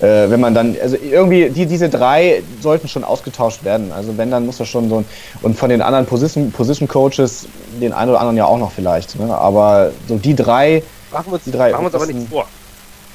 [0.00, 3.92] äh, wenn man dann, also irgendwie, die, diese drei sollten schon ausgetauscht werden.
[3.92, 5.04] Also wenn, dann muss das schon so ein,
[5.42, 7.46] und von den anderen Position, Position Coaches,
[7.80, 9.36] den einen oder anderen ja auch noch vielleicht, ne?
[9.36, 10.82] aber so die drei.
[11.12, 12.46] Machen wir uns, die drei, machen wir uns aber nichts vor.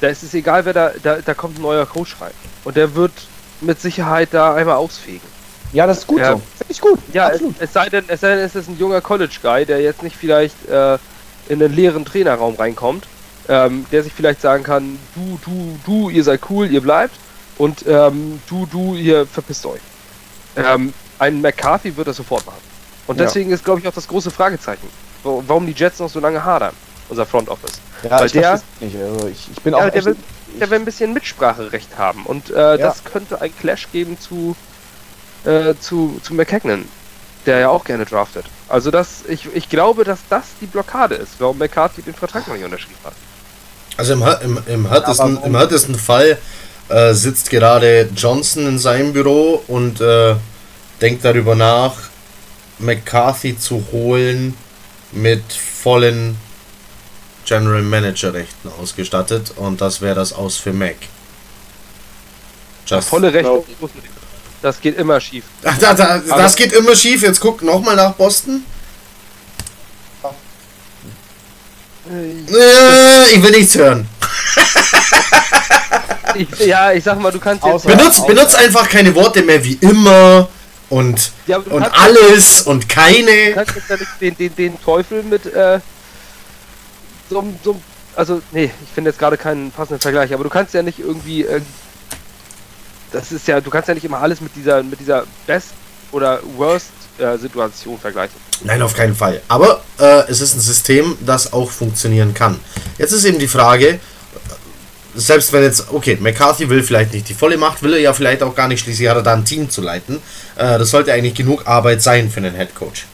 [0.00, 2.32] Da ist es egal, wer da, da, da kommt ein neuer Coach rein.
[2.64, 3.12] Und der wird
[3.60, 5.20] mit Sicherheit da einmal ausfegen.
[5.72, 6.32] Ja, das ist gut ja.
[6.32, 6.42] so.
[6.58, 6.98] Finde ich gut.
[7.12, 10.02] Ja, es, es, sei denn, es sei denn, es ist ein junger College-Guy, der jetzt
[10.02, 10.98] nicht vielleicht äh,
[11.48, 13.06] in einen leeren Trainerraum reinkommt,
[13.48, 17.14] ähm, der sich vielleicht sagen kann, du, du, du, ihr seid cool, ihr bleibt
[17.58, 19.80] und ähm, du, du, ihr verpisst euch.
[20.56, 22.60] Ähm, ein McCarthy wird das sofort machen.
[23.06, 23.54] Und deswegen ja.
[23.56, 24.88] ist, glaube ich, auch das große Fragezeichen,
[25.22, 26.74] warum die Jets noch so lange hadern,
[27.08, 27.80] unser Front Office.
[28.02, 28.96] Ja, Weil der, nicht.
[28.96, 30.16] Also ich, ich bin auch ja, der, will,
[30.60, 34.56] der will ein bisschen Mitspracherecht haben und äh, das könnte ein Clash geben zu
[35.44, 36.84] äh, zu, zu McKagan,
[37.46, 38.46] der ja auch gerne draftet.
[38.68, 42.54] Also das, ich, ich glaube, dass das die Blockade ist, warum McCarthy den Vertrag noch
[42.54, 43.14] nicht unterschrieben hat.
[43.96, 46.38] Also im, im, im, härtesten, im härtesten Fall
[46.88, 50.34] äh, sitzt gerade Johnson in seinem Büro und äh,
[51.00, 51.94] denkt darüber nach,
[52.78, 54.56] McCarthy zu holen
[55.12, 56.36] mit vollen
[57.44, 60.96] General Manager Rechten ausgestattet und das wäre das Aus für Mac.
[62.86, 63.42] Just Volle Rechte.
[63.42, 63.66] Glaub-
[64.62, 65.44] Das geht immer schief.
[65.64, 67.22] Ach, da, da, das geht immer schief.
[67.22, 68.64] Jetzt guck nochmal nach Boston.
[72.10, 74.08] Äh, ich will nichts hören.
[76.34, 77.86] Ich, ja, ich sag mal, du kannst jetzt.
[77.86, 80.48] Benutzt, benutzt einfach keine Worte mehr wie immer
[80.88, 83.52] und, Ja, du und alles und Du keine.
[83.52, 85.80] kannst jetzt ja nicht den, den, den Teufel mit äh,
[87.28, 87.80] so, so,
[88.16, 91.44] also nee, ich finde jetzt gerade keinen passenden Vergleich, aber du kannst ja nicht irgendwie,
[91.44, 91.60] äh,
[93.12, 95.68] das ist ja, du kannst ja nicht immer alles mit dieser, mit dieser Best
[96.10, 97.38] oder Worst äh,
[97.98, 98.36] vergleichen.
[98.64, 99.40] Nein, auf keinen Fall.
[99.48, 102.58] Aber äh, es ist ein System, das auch funktionieren kann.
[102.98, 103.98] Jetzt ist eben die Frage, äh,
[105.14, 108.42] selbst wenn jetzt, okay, McCarthy will vielleicht nicht die volle Macht, will er ja vielleicht
[108.42, 110.16] auch gar nicht, schließlich hat er da ein Team zu leiten.
[110.56, 113.06] Äh, das sollte eigentlich genug Arbeit sein für einen Head Coach.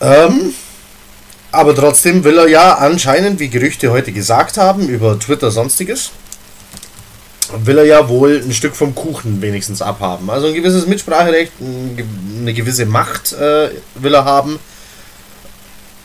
[0.00, 0.54] Ähm,
[1.50, 6.10] aber trotzdem will er ja anscheinend, wie Gerüchte heute gesagt haben, über Twitter sonstiges,
[7.64, 10.30] will er ja wohl ein Stück vom Kuchen wenigstens abhaben.
[10.30, 14.58] Also ein gewisses Mitspracherecht, eine gewisse Macht äh, will er haben.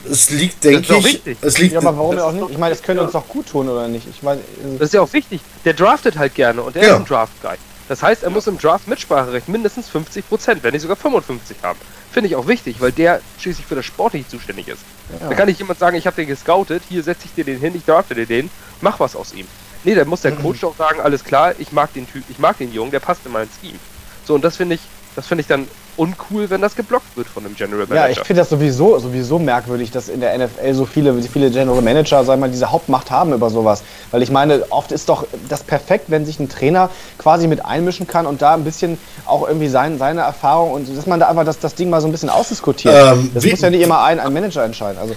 [0.10, 1.38] Es liegt, denke ich, wichtig.
[1.42, 2.50] es liegt, Ja, aber warum auch nicht?
[2.52, 3.06] Ich meine, das könnte ja.
[3.06, 4.06] uns doch gut tun, oder nicht?
[4.10, 5.40] Ich meine, äh, Das ist ja auch wichtig.
[5.64, 6.90] Der draftet halt gerne und der Ja.
[6.96, 7.56] ist ein Draft-Guy.
[7.88, 11.80] Das heißt, er muss im Draft Mitspracherecht mindestens 50%, wenn nicht sogar 55 haben.
[12.12, 14.82] Finde ich auch wichtig, weil der schließlich für das Sportliche zuständig ist.
[15.22, 15.30] Ja.
[15.30, 17.74] Da kann nicht jemand sagen, ich habe den gescoutet, hier setze ich dir den hin,
[17.76, 18.50] ich drafte dir den,
[18.82, 19.48] mach was aus ihm.
[19.84, 22.58] Nee, da muss der Coach doch sagen, alles klar, ich mag den Typ, ich mag
[22.58, 23.80] den Jungen, der passt in mein Scheme.
[24.26, 24.82] So, und das finde ich,
[25.16, 28.10] das finde ich dann uncool, wenn das geblockt wird von einem General ja, Manager.
[28.10, 32.24] ich finde das sowieso, sowieso merkwürdig, dass in der NFL so viele, viele General Manager,
[32.24, 33.84] sagen wir mal, diese Hauptmacht haben über sowas.
[34.12, 38.08] Weil ich meine, oft ist doch das perfekt, wenn sich ein Trainer quasi mit einmischen
[38.08, 41.46] kann und da ein bisschen auch irgendwie sein, seine Erfahrung und dass man da einfach
[41.46, 42.96] das, das Ding mal so ein bisschen ausdiskutiert.
[42.96, 44.98] Ähm, das muss ja nicht immer ein, ein Manager entscheiden.
[45.00, 45.16] Also,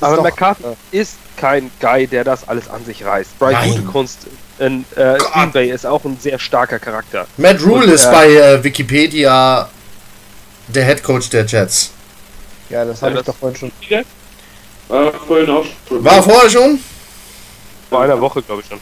[0.00, 3.38] Aber doch, McCarthy äh, ist kein Guy, der das alles an sich reißt.
[3.38, 3.70] Brian Nein.
[3.76, 4.26] Gutekunst
[4.58, 5.18] in äh.
[5.18, 7.26] Green Bay ist auch ein sehr starker Charakter.
[7.36, 9.68] Matt Rule Und, ist äh, bei äh, Wikipedia
[10.68, 11.90] der Head Coach der Jets.
[12.68, 13.72] ja, das Ja, habe ich das- doch vorhin schon.
[14.88, 16.04] War vorhin auch schon.
[16.04, 16.78] War vorher schon?
[17.90, 18.80] Vor einer Woche, glaube ich schon.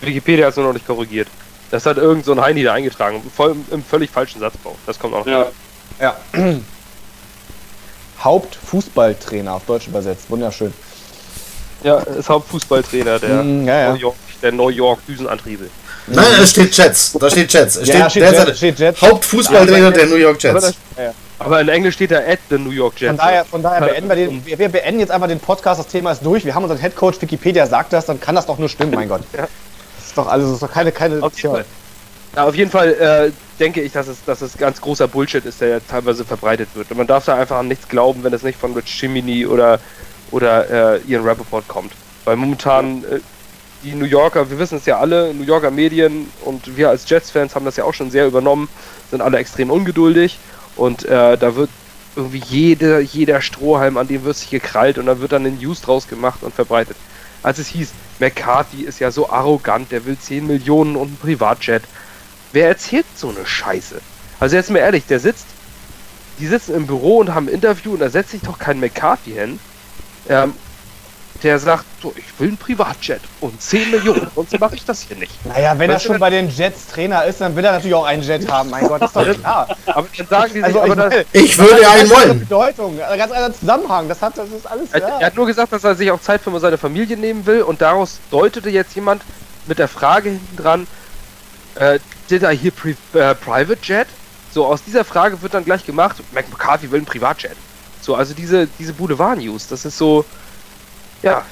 [0.00, 1.28] Wikipedia hat es nur noch nicht korrigiert.
[1.70, 3.22] Das hat irgend so ein Heini da eingetragen.
[3.34, 4.76] Voll, Im völlig falschen Satzbau.
[4.86, 5.26] Das kommt auch noch.
[5.26, 5.46] Ja,
[6.00, 6.16] Ja.
[8.24, 10.24] Hauptfußballtrainer auf Deutsch übersetzt.
[10.30, 10.72] Wunderschön.
[11.82, 13.92] Ja, ist Hauptfußballtrainer der, Mm, ja, ja.
[13.92, 15.64] New York, der New York Düsenantriebe.
[16.06, 17.12] Nein, da steht Jets.
[17.12, 17.76] Da steht Jets.
[17.76, 19.02] Es Ja, steht, steht Jets, steht Jets.
[19.02, 20.74] Hauptfußballtrainer der New York Aber, Jets.
[21.38, 23.08] aber in Englisch steht er at the New York Jets.
[23.10, 24.46] Von daher, von daher beenden wir den.
[24.46, 25.80] Wir, wir beenden jetzt einfach den Podcast.
[25.80, 26.44] Das Thema ist durch.
[26.44, 27.20] Wir haben unseren Headcoach.
[27.20, 29.22] Wikipedia sagt das, dann kann das doch nur stimmen, mein Gott.
[29.32, 29.48] Das
[30.06, 31.64] ist doch alles, das ist doch keine, keine Auf jeden Fall.
[32.34, 33.30] Ja, auf jeden Fall äh,
[33.60, 36.90] denke ich, dass es, dass es ganz großer Bullshit ist, der ja teilweise verbreitet wird.
[36.90, 39.78] Und man darf da einfach an nichts glauben, wenn es nicht von Rich Chimini oder,
[40.30, 41.92] oder äh, Ian Rappaport kommt.
[42.24, 43.20] Weil momentan äh,
[43.82, 47.54] die New Yorker, wir wissen es ja alle, New Yorker Medien und wir als Jets-Fans
[47.54, 48.68] haben das ja auch schon sehr übernommen,
[49.10, 50.38] sind alle extrem ungeduldig
[50.76, 51.70] und äh, da wird
[52.14, 55.80] irgendwie jede, jeder Strohhalm, an dem wird sich gekrallt und dann wird dann ein News
[55.80, 56.96] draus gemacht und verbreitet.
[57.42, 61.82] Als es hieß, McCarthy ist ja so arrogant, der will 10 Millionen und ein Privatjet.
[62.52, 64.00] Wer erzählt so eine Scheiße?
[64.40, 65.46] Also jetzt mal ehrlich, der sitzt,
[66.38, 69.32] die sitzen im Büro und haben ein Interview und da setzt sich doch kein McCarthy
[69.32, 69.58] hin.
[70.28, 70.54] Ähm,
[71.42, 75.16] der sagt, so, ich will ein Privatjet und 10 Millionen, sonst mache ich das hier
[75.16, 75.44] nicht.
[75.44, 77.94] Naja, wenn er Weißt du, schon bei den Jets Trainer ist, dann will er natürlich
[77.94, 78.70] auch einen Jet haben.
[78.70, 79.68] Mein Gott, ist doch klar.
[79.86, 82.10] Aber dann sagen die sich, Also, aber ich das, Ich das würde hat eine einen
[82.10, 82.40] wollen.
[82.40, 84.08] Bedeutung, ein ganz anderer Zusammenhang.
[84.08, 84.92] Das hat, das ist alles.
[84.92, 87.62] er, er hat nur gesagt, dass er sich auch Zeit für seine Familie nehmen will
[87.62, 89.22] und daraus deutete jetzt jemand
[89.66, 90.86] mit der Frage hinten dran,
[91.76, 91.98] äh,
[92.28, 92.72] did I hear
[93.14, 94.08] äh, private jet?
[94.50, 97.56] So, aus dieser Frage wird dann gleich gemacht, Mac McCarthy will ein Privatjet.
[98.00, 100.24] So, also diese, diese Boulevard-News, das ist so,
[101.22, 101.46] ja,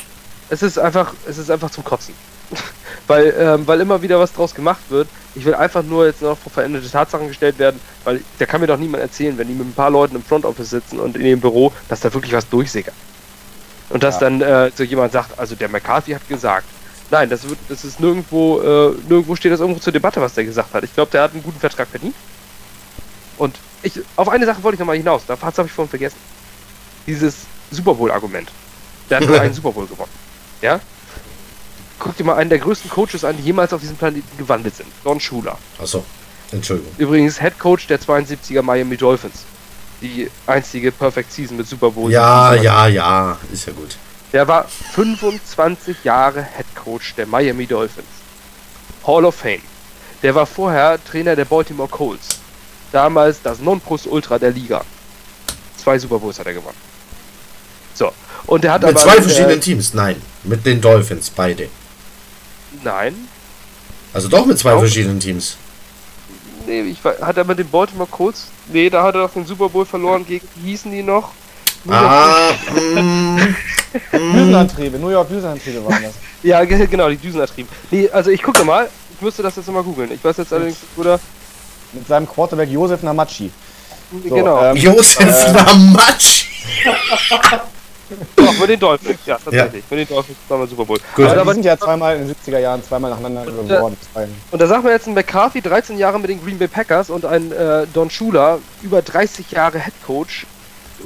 [0.49, 2.15] es ist einfach, es ist einfach zum Kotzen.
[3.07, 5.09] weil, ähm, weil immer wieder was draus gemacht wird.
[5.35, 8.67] Ich will einfach nur jetzt noch vor veränderte Tatsachen gestellt werden, weil da kann mir
[8.67, 11.25] doch niemand erzählen, wenn die mit ein paar Leuten im Front Office sitzen und in
[11.25, 12.95] ihrem Büro, dass da wirklich was durchsickert.
[13.89, 14.21] Und dass Ja.
[14.21, 16.67] dann äh, so jemand sagt, also der McCarthy hat gesagt.
[17.11, 20.45] Nein, das wird, das ist nirgendwo, äh, nirgendwo steht das irgendwo zur Debatte, was der
[20.45, 20.85] gesagt hat.
[20.85, 22.15] Ich glaube, der hat einen guten Vertrag verdient.
[23.37, 26.19] Und ich, auf eine Sache wollte ich nochmal hinaus, da habe ich vorhin vergessen.
[27.07, 28.51] Dieses Super Bowl-Argument.
[29.09, 30.13] Der hat nur einen Super Bowl gewonnen.
[30.61, 30.81] Ja?
[31.99, 34.89] Guck dir mal einen der größten Coaches an, die jemals auf diesem Planeten gewandelt sind.
[35.05, 35.59] Don Schuler.
[35.79, 36.05] Achso,
[36.53, 36.93] Entschuldigung.
[36.97, 39.45] Übrigens Head Coach der 72er Miami Dolphins.
[40.01, 42.11] Die einzige Perfect Season mit Super Bowl.
[42.11, 43.97] Ja, ja, ja, ist ja gut.
[44.33, 48.07] Der war 25 Jahre Head Coach der Miami Dolphins.
[49.07, 49.63] Hall of Fame.
[50.23, 52.39] Der war vorher Trainer der Baltimore Colts.
[52.93, 54.85] Damals das Nonplusultra der Liga.
[55.77, 56.77] Zwei Super Bowls hat er gewonnen.
[57.95, 58.13] So.
[58.47, 59.01] Und er hat Mit aber.
[59.01, 60.21] zwei äh, verschiedenen Teams, nein.
[60.45, 61.69] Mit den Dolphins, beide.
[62.83, 63.15] Nein.
[64.13, 64.81] Also doch mit zwei Auch?
[64.81, 65.57] verschiedenen Teams.
[66.67, 68.49] Nee, ich, weiß- hat er mit den Baltimore Colts.
[68.69, 70.47] Nee, da hat er doch den Super Bowl verloren gegen.
[70.57, 71.33] Wie hießen die noch?
[71.89, 73.39] Ah, mm,
[74.13, 76.13] Düsenantriebe, New York Düsenantriebe waren das.
[76.43, 77.71] Ja, ge- genau, die Düsenantrieben.
[77.91, 78.89] Nee, also ich gucke mal.
[79.15, 80.11] Ich müsste das jetzt nochmal googeln.
[80.13, 81.19] Ich weiß jetzt allerdings oder?
[81.93, 83.51] Mit seinem Quarterback Josef Namachi.
[84.29, 84.63] So, genau.
[84.65, 86.47] ähm, Josef äh, Lamatsch.
[88.35, 89.19] Doch, mit den Dolphins.
[89.25, 89.85] Ja, tatsächlich.
[89.89, 90.99] Mit den Dolphins zweimal Super Bowl.
[91.15, 91.25] Gut.
[91.27, 93.97] Aber Also da die sind ja zweimal in den 70er Jahren zweimal nacheinander geworden.
[94.51, 97.25] und da sagt man jetzt ein McCarthy, 13 Jahre mit den Green Bay Packers und
[97.25, 100.47] ein äh, Don Shula, über 30 Jahre Head Coach,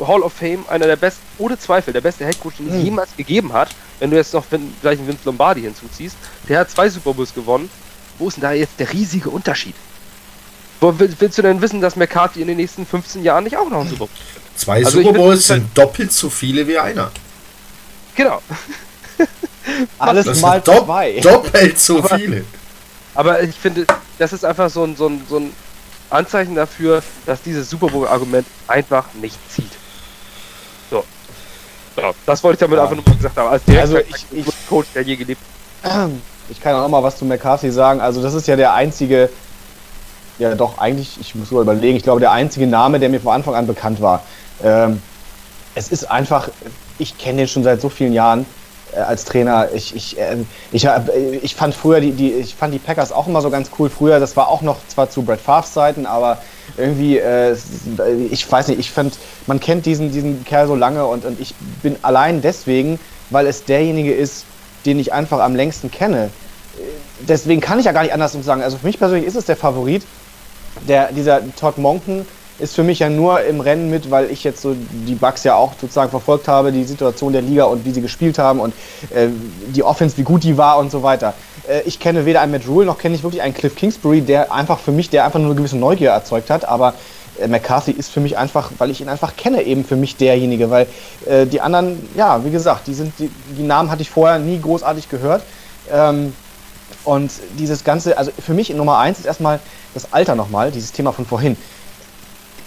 [0.07, 2.85] Hall of Fame, einer der besten, ohne Zweifel, der beste Head Coach, den es Hm.
[2.85, 3.69] jemals gegeben hat.
[4.01, 4.45] Wenn du jetzt noch
[4.83, 6.17] gleich einen Vince Lombardi hinzuziehst,
[6.49, 7.71] der hat zwei Super Bowls gewonnen.
[8.19, 9.75] Wo ist denn da jetzt der riesige Unterschied?
[10.81, 13.69] Wo will- willst du denn wissen, dass McCarthy in den nächsten 15 Jahren nicht auch
[13.71, 14.09] noch einen Super Bowl?
[14.57, 17.11] Zwei Also Super Bowls sind doppelt so viele wie einer.
[18.15, 18.41] Genau.
[19.99, 21.21] Alles Das mal dopp zwei.
[21.21, 22.45] doppelt so Aber- viele.
[23.15, 23.87] Aber ich finde,
[24.19, 25.53] das ist einfach so ein, so ein, so ein
[26.11, 29.71] Anzeichen dafür, dass dieses Super Bowl-Argument einfach nicht zieht.
[31.97, 32.83] Ja, das wollte ich damit Ja.
[32.85, 33.49] einfach nur mal gesagt haben.
[33.49, 35.41] Als Also ich- ich- Coach, der je gelebt
[36.51, 38.01] Ich kann auch noch mal was zu McCarthy sagen.
[38.01, 39.31] Also das ist ja der einzige,
[40.39, 43.33] ja doch eigentlich, ich muss mal überlegen, ich glaube der einzige Name, der mir von
[43.33, 44.23] Anfang an bekannt war.
[44.63, 45.01] Ähm,
[45.75, 46.49] es ist einfach,
[46.99, 48.45] ich kenne den schon seit so vielen Jahren
[48.95, 49.69] äh, als Trainer.
[49.75, 53.11] Ich, ich, ähm, ich, hab, äh, ich fand früher die, die, ich fand die Packers
[53.13, 53.89] auch immer so ganz cool.
[53.91, 56.39] Früher, das war auch noch zwar zu Brett Favre's Zeiten, aber
[56.77, 57.57] irgendwie, äh,
[58.31, 61.55] ich weiß nicht, ich fand, man kennt diesen, diesen Kerl so lange und, und ich
[61.83, 62.99] bin allein deswegen,
[63.31, 64.45] weil es derjenige ist,
[64.87, 66.31] den ich einfach am längsten kenne.
[67.21, 68.63] Deswegen kann ich ja gar nicht anders sagen.
[68.63, 70.03] Also für mich persönlich ist es der Favorit.
[70.89, 72.27] Der, dieser Todd Monken
[72.59, 75.57] ist für mich ja nur im Rennen mit, weil ich jetzt so die Bucks ja
[75.57, 78.73] auch sozusagen verfolgt habe, die Situation der Liga und wie sie gespielt haben und
[79.11, 79.29] äh,
[79.75, 81.35] die Offense, wie gut die war und so weiter.
[81.69, 84.53] Äh, ich kenne weder einen Matt Rule noch kenne ich wirklich einen Cliff Kingsbury, der
[84.53, 86.95] einfach für mich, der einfach nur eine gewisse Neugier erzeugt hat, aber
[87.41, 90.71] äh, McCarthy ist für mich einfach, weil ich ihn einfach kenne, eben für mich derjenige,
[90.71, 90.87] weil
[91.27, 94.61] äh, die anderen, ja, wie gesagt, die sind, die, die Namen hatte ich vorher nie
[94.61, 95.43] großartig gehört.
[95.93, 96.33] Ähm,
[97.05, 99.61] und dieses Ganze, also für mich Nummer eins ist erstmal
[99.93, 101.57] das Alter nochmal, dieses Thema von vorhin.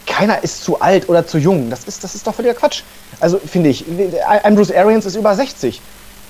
[0.08, 1.70] Keiner ist zu alt oder zu jung.
[1.70, 2.82] Das ist, das ist doch völliger Quatsch.
[3.20, 3.86] Also finde ich,
[4.28, 5.82] ein Arians ist über 60.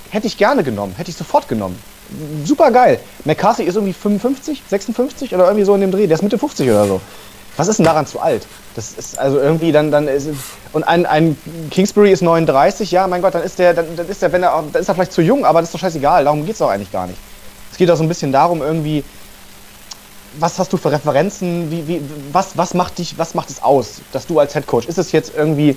[0.10, 1.78] Hätte ich gerne genommen, hätte ich sofort genommen.
[2.44, 3.00] Super geil.
[3.26, 6.08] McCarthy ist irgendwie 55, 56 oder irgendwie so in dem Dreh.
[6.08, 7.02] Der ist Mitte 50 oder so.
[7.58, 8.46] Was ist denn daran zu alt?
[8.76, 10.30] Das ist also irgendwie dann, dann ist,
[10.74, 11.36] und ein, ein
[11.72, 14.64] Kingsbury ist 39, ja, mein Gott, dann ist der, dann, dann ist der, wenn er,
[14.72, 16.70] dann ist er vielleicht zu jung, aber das ist doch scheißegal, darum geht es doch
[16.70, 17.18] eigentlich gar nicht.
[17.72, 19.04] Es geht doch so ein bisschen darum, irgendwie,
[20.40, 24.02] was hast du für Referenzen, wie, wie, was, was macht dich, was macht es aus,
[24.12, 25.76] dass du als Head Coach, ist es jetzt irgendwie,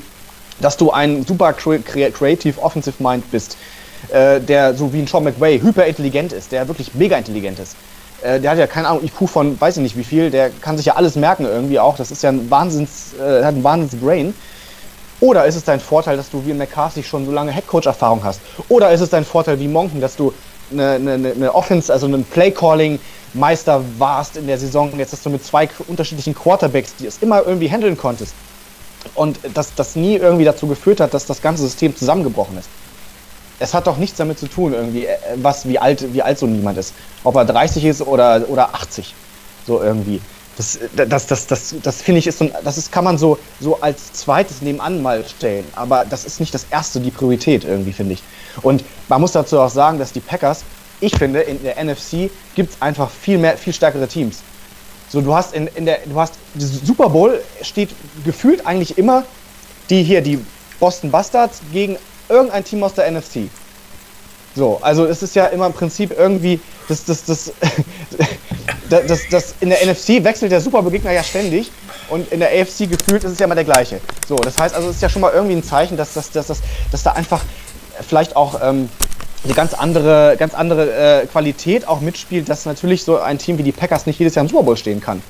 [0.61, 3.57] dass du ein super cre crea- creative offensive mind bist,
[4.13, 7.77] äh, der so wie ein Sean McVay hyper intelligent ist, der wirklich mega intelligent ist.
[8.23, 10.77] Äh, der hat ja keine Ahnung, IQ von weiß ich nicht wie viel, der kann
[10.77, 11.97] sich ja alles merken irgendwie auch.
[11.97, 14.35] Das ist ja ein Wahnsinns, äh, hat ein Wahnsinns-Brain.
[15.21, 18.41] Oder ist es dein Vorteil, dass du wie ein McCarthy schon so lange Headcoach-Erfahrung hast?
[18.69, 20.33] Oder ist es dein Vorteil wie Monken, dass du
[20.71, 25.45] eine, eine, eine Offense, also einen Play-Calling-Meister warst in der Saison, jetzt dass du mit
[25.45, 28.35] zwei unterschiedlichen Quarterbacks, die es immer irgendwie handeln konntest.
[29.15, 32.69] Und dass das nie irgendwie dazu geführt hat, dass das ganze System zusammengebrochen ist.
[33.59, 36.47] Es hat doch nichts damit zu tun, irgendwie, äh, was, wie alt, wie alt so
[36.47, 36.95] niemand ist.
[37.25, 39.15] Ob er 30 ist oder, oder 80.
[39.67, 40.21] So irgendwie.
[40.61, 43.81] Das, das, das, das, das finde ich, ist so, das ist, kann man so, so
[43.81, 45.65] als zweites nebenan mal stellen.
[45.75, 48.23] Aber das ist nicht das erste, die Priorität irgendwie, finde ich.
[48.61, 50.65] Und man muss dazu auch sagen, dass die Packers,
[51.01, 54.41] ich finde, in der NFC gibt es einfach viel mehr, viel stärkere Teams.
[55.09, 57.89] So, du hast in, in der, du hast, Super Bowl steht
[58.25, 59.25] gefühlt eigentlich immer
[59.89, 60.39] die hier, die
[60.79, 61.97] Boston Bastards gegen
[62.29, 63.49] irgendein Team aus der NFC.
[64.57, 67.53] So, also es ist ja immer im Prinzip irgendwie, das, das, das,
[68.91, 71.71] das, das, das in der NFC wechselt der Super Bowl-Gegner ja ständig
[72.09, 74.01] und in der AFC gefühlt ist es ja immer der gleiche.
[74.27, 76.49] So, das heißt also, es ist ja schon mal irgendwie ein Zeichen, dass, dass, dass,
[76.49, 77.43] dass, dass da einfach
[78.07, 78.89] vielleicht auch ähm,
[79.45, 83.63] eine ganz andere, ganz andere äh, Qualität auch mitspielt, dass natürlich so ein Team wie
[83.63, 85.23] die Packers nicht jedes Jahr im Super Bowl stehen kann.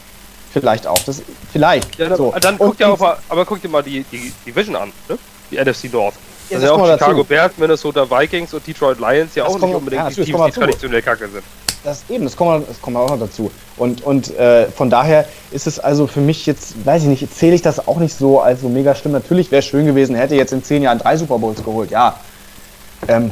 [0.52, 0.98] Vielleicht auch.
[1.04, 1.96] Das, vielleicht.
[1.96, 2.34] Ja, dann, so.
[2.40, 5.18] dann guck dir auch mal, aber guck dir mal die, die Division an, ne?
[5.50, 6.14] Die NFC North.
[6.50, 7.24] Ja, Also das ja auch Chicago dazu.
[7.24, 10.44] Bears, Minnesota Vikings und Detroit Lions ja Das auch kommt nicht unbedingt ja, die Teams,
[10.46, 11.44] die traditionell kacke sind.
[11.82, 13.50] Das eben, das kommt, das kommt auch noch dazu.
[13.78, 17.54] Und, und äh, von daher ist es also für mich jetzt, weiß ich nicht, zähle
[17.54, 19.12] ich das auch nicht so als so mega schlimm.
[19.12, 22.20] Natürlich wäre es schön gewesen, hätte jetzt in zehn Jahren drei Super Bowls geholt, ja.
[23.08, 23.30] Ähm,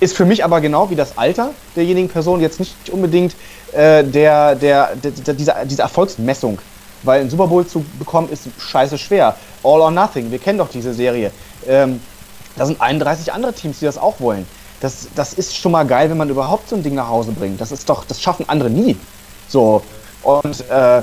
[0.00, 3.34] ist für mich aber genau wie das Alter derjenigen Person jetzt nicht unbedingt
[3.72, 6.58] äh, der, der, der, der, diese, diese Erfolgsmessung.
[7.02, 9.36] Weil einen Super Bowl zu bekommen ist scheiße schwer.
[9.62, 11.30] All or Nothing, wir kennen doch diese Serie.
[11.66, 12.00] Ähm,
[12.60, 14.46] da sind 31 andere Teams, die das auch wollen.
[14.82, 17.58] Das, das ist schon mal geil, wenn man überhaupt so ein Ding nach Hause bringt.
[17.58, 18.98] Das ist doch, das schaffen andere nie.
[19.48, 19.80] So.
[20.22, 21.00] Und äh,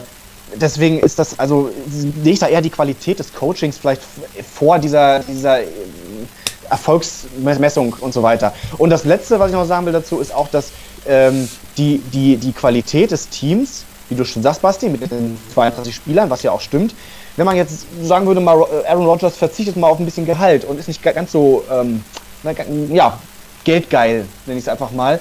[0.54, 4.04] deswegen ist das, also sehe ich da eher die Qualität des Coachings vielleicht
[4.54, 5.68] vor dieser, dieser äh,
[6.70, 8.54] Erfolgsmessung und so weiter.
[8.78, 10.70] Und das Letzte, was ich noch sagen will dazu, ist auch, dass
[11.08, 15.96] ähm, die, die, die Qualität des Teams, wie du schon sagst, Basti, mit den 32
[15.96, 16.94] Spielern, was ja auch stimmt,
[17.38, 20.80] wenn man jetzt sagen würde, mal Aaron Rodgers verzichtet mal auf ein bisschen Gehalt und
[20.80, 22.04] ist nicht ganz so, ähm,
[22.90, 23.18] ja,
[23.64, 25.20] geldgeil, nenne ich es einfach mal,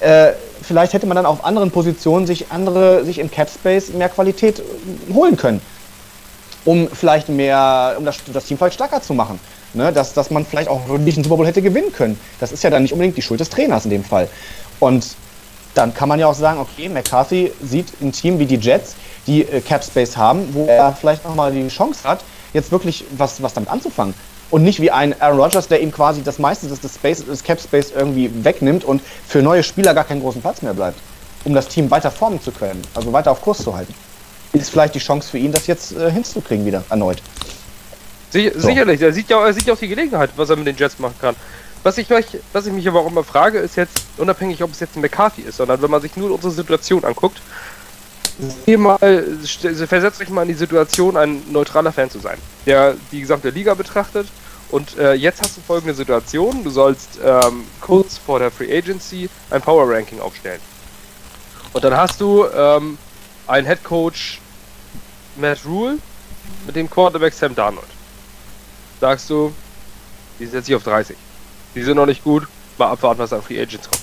[0.00, 0.32] äh,
[0.62, 4.58] vielleicht hätte man dann auf anderen Positionen sich andere, sich im Cap Space mehr Qualität
[4.58, 5.60] äh, holen können.
[6.64, 9.38] Um vielleicht mehr, um das, das Team vielleicht stärker zu machen.
[9.74, 9.92] Ne?
[9.92, 12.18] Dass, dass man vielleicht auch wirklich einen Super Bowl hätte gewinnen können.
[12.40, 14.28] Das ist ja dann nicht unbedingt die Schuld des Trainers in dem Fall.
[14.80, 15.06] Und
[15.74, 18.94] dann kann man ja auch sagen, okay, McCarthy sieht ein Team wie die Jets,
[19.26, 22.20] die äh, Cap Space haben, wo er vielleicht nochmal die Chance hat,
[22.52, 24.14] jetzt wirklich was, was damit anzufangen
[24.52, 27.42] und nicht wie ein Aaron Rodgers, der ihm quasi das meiste des, des, Space, des
[27.42, 30.98] Cap Space irgendwie wegnimmt und für neue Spieler gar keinen großen Platz mehr bleibt,
[31.44, 33.94] um das Team weiter formen zu können, also weiter auf Kurs zu halten.
[34.52, 37.22] Ist vielleicht die Chance für ihn, das jetzt äh, hinzukriegen wieder erneut.
[38.28, 38.68] Sicher, so.
[38.68, 40.98] Sicherlich, er sieht, ja, er sieht ja auch die Gelegenheit, was er mit den Jets
[40.98, 41.34] machen kann.
[41.82, 44.80] Was ich, mich, was ich mich aber auch immer frage, ist jetzt, unabhängig ob es
[44.80, 47.40] jetzt ein McCarthy ist, sondern wenn man sich nur unsere Situation anguckt,
[48.78, 53.50] mal, versetzt euch mal in die Situation, ein neutraler Fan zu sein, der die gesamte
[53.50, 54.28] Liga betrachtet
[54.72, 56.64] und äh, jetzt hast du folgende Situation.
[56.64, 60.60] Du sollst ähm, kurz vor der Free Agency ein Power Ranking aufstellen.
[61.74, 62.96] Und dann hast du ähm,
[63.46, 64.40] einen Head Coach
[65.36, 65.98] Matt Rule
[66.66, 67.86] mit dem Quarterback Sam Darnold.
[68.98, 69.52] Sagst du,
[70.38, 71.16] die setze ich auf 30.
[71.74, 72.46] Die sind noch nicht gut,
[72.78, 74.02] mal abwarten, was an Free Agents kommt.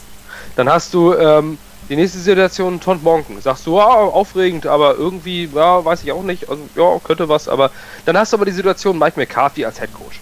[0.56, 1.58] Dann hast du ähm,
[1.90, 3.42] die nächste Situation, Tont Monken.
[3.42, 6.50] Sagst du, wow, aufregend, aber irgendwie, ja, weiß ich auch nicht.
[6.50, 7.72] Also, ja, könnte was, aber
[8.06, 10.20] dann hast du aber die Situation Mike McCarthy als Head Coach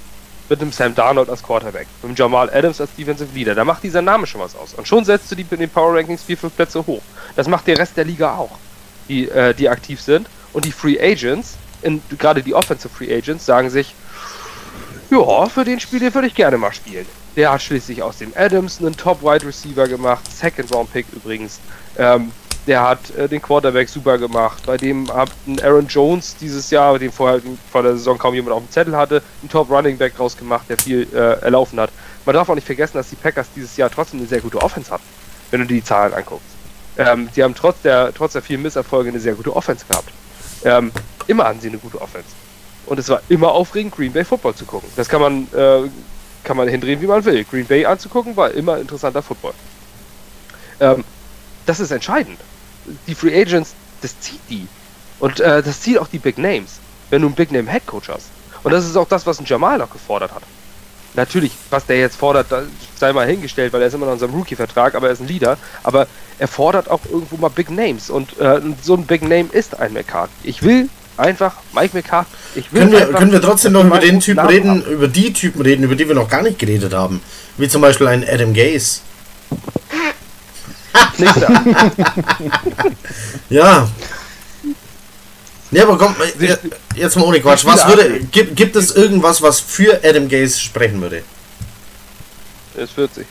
[0.49, 3.55] mit dem Sam Darnold als Quarterback, mit dem Jamal Adams als Defensive Leader.
[3.55, 4.73] Da macht dieser Name schon was aus.
[4.73, 7.01] Und schon setzt du die in den Power Rankings vier, fünf Plätze hoch.
[7.35, 8.57] Das macht der Rest der Liga auch,
[9.09, 10.27] die, äh, die aktiv sind.
[10.53, 11.57] Und die Free Agents,
[12.17, 13.93] gerade die Offensive Free Agents, sagen sich,
[15.09, 17.05] ja, für den Spiel würde ich gerne mal spielen.
[17.37, 21.59] Der hat schließlich aus dem Adams einen Top Wide Receiver gemacht, Second Round Pick übrigens.
[21.95, 22.31] Ähm,
[22.65, 24.63] der hat äh, den Quarterback super gemacht.
[24.65, 27.39] Bei dem hat ein Aaron Jones dieses Jahr, den vorher
[27.71, 30.77] vor der Saison kaum jemand auf dem Zettel hatte, einen Top Running Back rausgemacht, der
[30.77, 31.91] viel äh, erlaufen hat.
[32.25, 34.91] Man darf auch nicht vergessen, dass die Packers dieses Jahr trotzdem eine sehr gute Offense
[34.91, 35.05] hatten,
[35.51, 36.47] wenn du die Zahlen anguckst.
[36.97, 40.09] Ähm, die haben trotz der, trotz der vielen Misserfolge eine sehr gute Offense gehabt.
[40.65, 40.91] Ähm,
[41.27, 42.27] immer hatten sie eine gute Offense.
[42.87, 44.89] Und es war immer aufregend, Green Bay Football zu gucken.
[44.95, 45.87] Das kann man, äh,
[46.47, 47.43] kann man hindrehen, wie man will.
[47.43, 49.53] Green Bay anzugucken war immer interessanter Football.
[50.79, 51.03] Ähm,
[51.67, 52.39] das ist entscheidend
[53.07, 54.67] die Free Agents, das zieht die.
[55.19, 56.79] Und äh, das zieht auch die Big Names,
[57.09, 58.27] wenn du einen Big Name Head Coach hast.
[58.63, 60.43] Und das ist auch das, was ein Jamal noch gefordert hat.
[61.15, 62.47] Natürlich, was der jetzt fordert,
[62.95, 65.27] sei mal hingestellt, weil er ist immer noch in seinem Rookie-Vertrag, aber er ist ein
[65.27, 65.57] Leader.
[65.83, 68.09] Aber er fordert auch irgendwo mal Big Names.
[68.09, 70.31] Und äh, so ein Big Name ist ein McCarthy.
[70.43, 72.29] Ich will einfach Mike McCarthy.
[72.55, 74.91] Ich will können, wir, können wir trotzdem noch über den Typen reden, haben.
[74.91, 77.21] über die Typen reden, über die wir noch gar nicht geredet haben?
[77.57, 79.01] Wie zum Beispiel ein Adam Gaze.
[83.49, 83.87] Ja.
[85.71, 86.15] Ja, aber komm,
[86.95, 87.65] jetzt mal ohne Quatsch.
[87.65, 91.23] Was würde, gibt, gibt es irgendwas, was für Adam Gaze sprechen würde?
[92.75, 93.25] Er ist 40.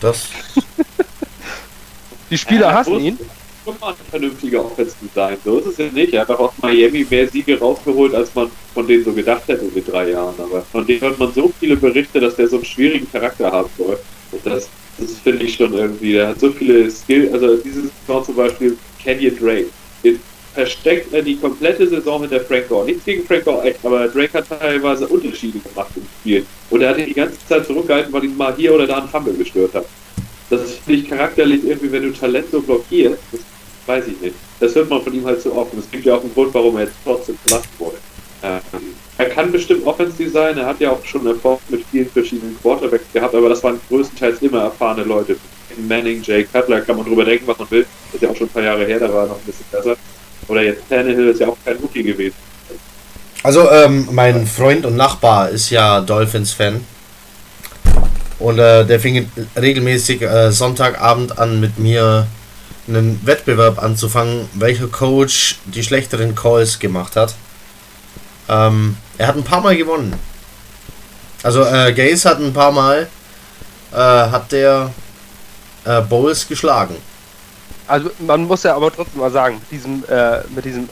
[0.00, 0.28] Das.
[2.30, 3.18] Die Spieler ja, hassen ihn.
[3.64, 5.36] Schon mal ein vernünftiger Offensive sein.
[5.44, 6.12] So ist es ja nicht.
[6.12, 9.64] Er hat auch aus Miami mehr Siege rausgeholt, als man von denen so gedacht hätte
[9.64, 10.34] in den drei Jahren.
[10.38, 13.70] Aber von dem hört man so viele Berichte, dass der so einen schwierigen Charakter haben
[13.78, 13.98] soll.
[14.32, 16.12] Und das das finde ich schon irgendwie.
[16.12, 17.32] Der hat so viele Skills.
[17.32, 19.66] Also dieses Saison zum Beispiel Kenyon Drake.
[20.02, 20.20] Den
[20.54, 22.86] versteckt er die komplette Saison hinter Frank Gore.
[22.86, 26.46] Nichts gegen Frank Gore, echt, aber Drake hat teilweise Unterschiede gemacht im Spiel.
[26.70, 29.08] Und er hat ihn die ganze Zeit zurückgehalten, weil ihn mal hier oder da ein
[29.08, 29.86] Fumble gestört hat.
[30.50, 33.40] Das finde ich charakterlich irgendwie, wenn du Talent so blockierst, das
[33.86, 34.34] weiß ich nicht.
[34.60, 35.72] Das hört man von ihm halt so oft.
[35.72, 37.96] Und es gibt ja auch einen Grund, warum er jetzt trotzdem verlassen wurde.
[38.42, 38.60] Ähm,
[39.16, 43.04] er kann bestimmt Offense Design, er hat ja auch schon Erfolg mit vielen verschiedenen Quarterbacks
[43.12, 45.36] gehabt, aber das waren größtenteils immer erfahrene Leute.
[45.88, 47.86] Manning, Jay Cutler, kann man drüber denken, was man will.
[48.06, 49.64] Das ist ja auch schon ein paar Jahre her, da war er noch ein bisschen
[49.70, 49.96] besser.
[50.48, 52.34] Oder jetzt Tannehill ist ja auch kein Rookie gewesen.
[53.42, 56.84] Also, ähm, mein Freund und Nachbar ist ja Dolphins-Fan.
[58.38, 62.26] Und äh, der fing regelmäßig äh, Sonntagabend an, mit mir
[62.86, 67.34] einen Wettbewerb anzufangen, welcher Coach die schlechteren Calls gemacht hat.
[68.48, 70.14] Ähm, er hat ein paar Mal gewonnen.
[71.42, 73.08] Also äh, Gaze hat ein paar Mal
[73.92, 74.92] äh, hat der
[75.84, 76.96] äh, Bowles geschlagen.
[77.86, 80.88] Also man muss ja aber trotzdem mal sagen, mit diesem, äh, mit diesem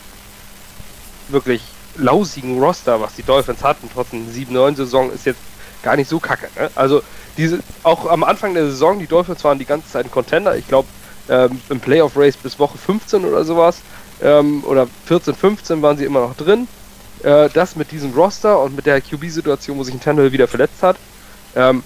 [1.28, 1.62] wirklich
[1.96, 5.40] lausigen Roster, was die Dolphins hatten, trotzdem 7-9-Saison, ist jetzt
[5.82, 6.48] gar nicht so kacke.
[6.56, 6.70] Ne?
[6.74, 7.02] Also
[7.36, 10.56] diese, auch am Anfang der Saison, die Dolphins waren die ganze Zeit ein Contender.
[10.56, 10.88] Ich glaube,
[11.32, 13.80] ähm, im Playoff Race bis Woche 15 oder sowas,
[14.22, 16.68] ähm, oder 14, 15 waren sie immer noch drin.
[17.22, 20.82] Äh, das mit diesem Roster und mit der QB-Situation, wo sich ein Tannehill wieder verletzt
[20.82, 20.96] hat,
[21.56, 21.82] ähm,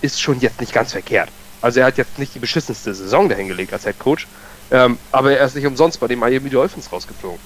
[0.00, 1.30] ist schon jetzt nicht ganz verkehrt.
[1.60, 4.26] Also er hat jetzt nicht die beschissenste Saison dahingelegt als Head Coach,
[4.70, 7.40] ähm, aber er ist nicht umsonst bei den Miami Dolphins rausgeflogen.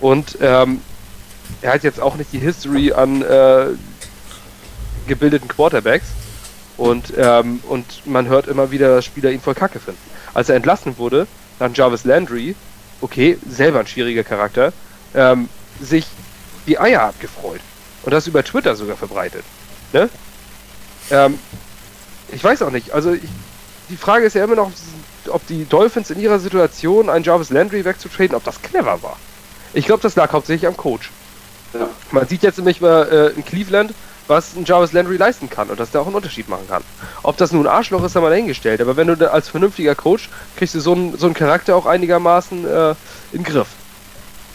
[0.00, 0.80] Und ähm,
[1.62, 3.66] er hat jetzt auch nicht die History an äh,
[5.06, 6.06] gebildeten Quarterbacks.
[6.80, 10.00] Und, ähm, und man hört immer wieder, dass Spieler ihn voll kacke finden.
[10.32, 11.26] Als er entlassen wurde,
[11.58, 12.56] dann Jarvis Landry,
[13.02, 14.72] okay, selber ein schwieriger Charakter,
[15.14, 16.06] ähm, sich
[16.66, 17.60] die Eier abgefreut.
[18.02, 19.44] Und das über Twitter sogar verbreitet.
[19.92, 20.08] Ne?
[21.10, 21.38] Ähm,
[22.32, 22.92] ich weiß auch nicht.
[22.92, 23.28] Also ich,
[23.90, 24.72] die Frage ist ja immer noch,
[25.28, 29.18] ob die Dolphins in ihrer Situation einen Jarvis Landry wegzutraden, ob das clever war.
[29.74, 31.10] Ich glaube, das lag hauptsächlich am Coach.
[31.74, 31.90] Ja.
[32.10, 33.02] Man sieht jetzt nämlich mal
[33.34, 33.92] äh, in Cleveland,
[34.30, 36.82] was ein Jarvis Landry leisten kann und dass der auch einen Unterschied machen kann.
[37.22, 38.80] Ob das nun ein Arschloch ist, haben wir dahingestellt.
[38.80, 42.64] Aber wenn du als vernünftiger Coach kriegst du so einen, so einen Charakter auch einigermaßen
[42.64, 42.96] äh, in
[43.32, 43.66] den Griff.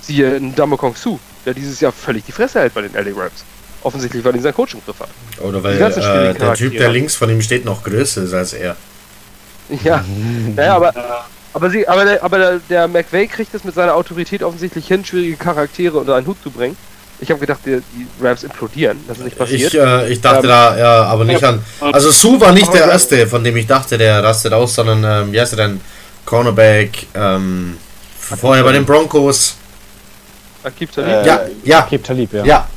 [0.01, 3.19] Siehe in Damo Kong Su, der dieses Jahr völlig die Fresse hält bei den LA
[3.19, 3.43] Rams.
[3.83, 5.09] Offensichtlich, weil ihn sein Coach im Griff hat.
[5.41, 8.75] Oder weil äh, der Typ, der links von ihm steht, noch größer ist als er.
[9.83, 10.03] Ja,
[10.55, 10.93] naja, aber,
[11.53, 15.37] aber, sie, aber, der, aber der McVay kriegt es mit seiner Autorität offensichtlich hin, schwierige
[15.37, 16.77] Charaktere unter einen Hut zu bringen.
[17.19, 18.97] Ich habe gedacht, die, die Rams implodieren.
[19.07, 19.73] Das ist nicht passiert.
[19.73, 21.49] Ich, äh, ich dachte Ähm, da, ja, aber nicht ja.
[21.49, 21.63] an.
[21.79, 25.31] Also Su war nicht der erste, von dem ich dachte, der rastet aus, sondern ähm,
[25.31, 25.81] wie heißt er denn?
[26.25, 27.77] Cornerback, ähm,
[28.19, 29.55] vorher bei den Broncos.
[30.63, 31.09] Akib Talib.
[31.09, 32.43] Äh, Ja, ja, Akib Talib, ja.
[32.43, 32.67] ja.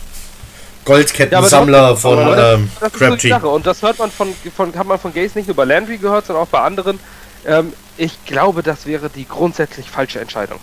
[0.85, 3.29] Goldkettensammler Ja, von ähm, Das ist so die Crabtree.
[3.29, 3.49] Sache.
[3.49, 6.27] Und das hört man von, von, hat man von Gaze nicht nur bei Landry gehört,
[6.27, 6.99] sondern auch bei anderen.
[7.47, 10.59] Ähm, ich glaube, das wäre die grundsätzlich falsche Entscheidung,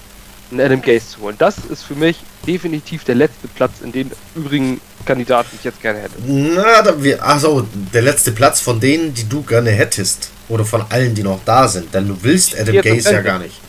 [0.52, 1.36] einen Adam Gaze zu holen.
[1.38, 5.82] Das ist für mich definitiv der letzte Platz in den übrigen Kandidaten, die ich jetzt
[5.82, 6.14] gerne hätte.
[6.26, 10.30] Na, da wir, also der letzte Platz von denen, die du gerne hättest.
[10.48, 11.94] Oder von allen, die noch da sind.
[11.94, 13.60] Denn du willst Adam Gaze ja gar nicht.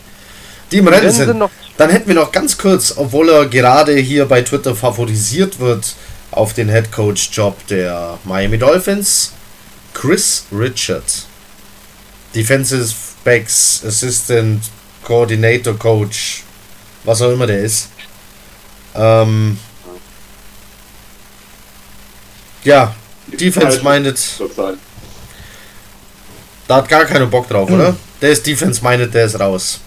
[0.71, 1.43] Die im Rennen sind.
[1.77, 5.95] Dann hätten wir noch ganz kurz, obwohl er gerade hier bei Twitter favorisiert wird
[6.31, 9.31] auf den Head Coach Job der Miami Dolphins,
[9.93, 11.25] Chris Richard.
[12.35, 14.61] Defensive Backs Assistant
[15.03, 16.43] Coordinator Coach,
[17.03, 17.89] was auch immer der ist.
[18.95, 19.57] Ähm,
[22.63, 22.93] ja,
[23.27, 24.75] Defense minded, Zurzeit.
[26.67, 27.95] da hat gar keiner Bock drauf, oder?
[28.21, 29.79] Der ist Defense minded, der ist raus.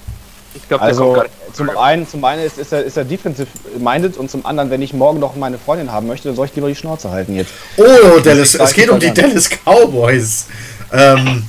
[0.55, 1.35] Ich glaube, Also gar nicht.
[1.53, 3.49] zum einen, zum einen ist, ist, er, ist er defensive
[3.79, 6.55] minded und zum anderen, wenn ich morgen noch meine Freundin haben möchte, dann soll ich
[6.55, 7.53] lieber die Schnauze halten jetzt.
[7.77, 10.47] Oh, Dallas, es geht um die Dallas Cowboys.
[10.93, 11.45] Ähm,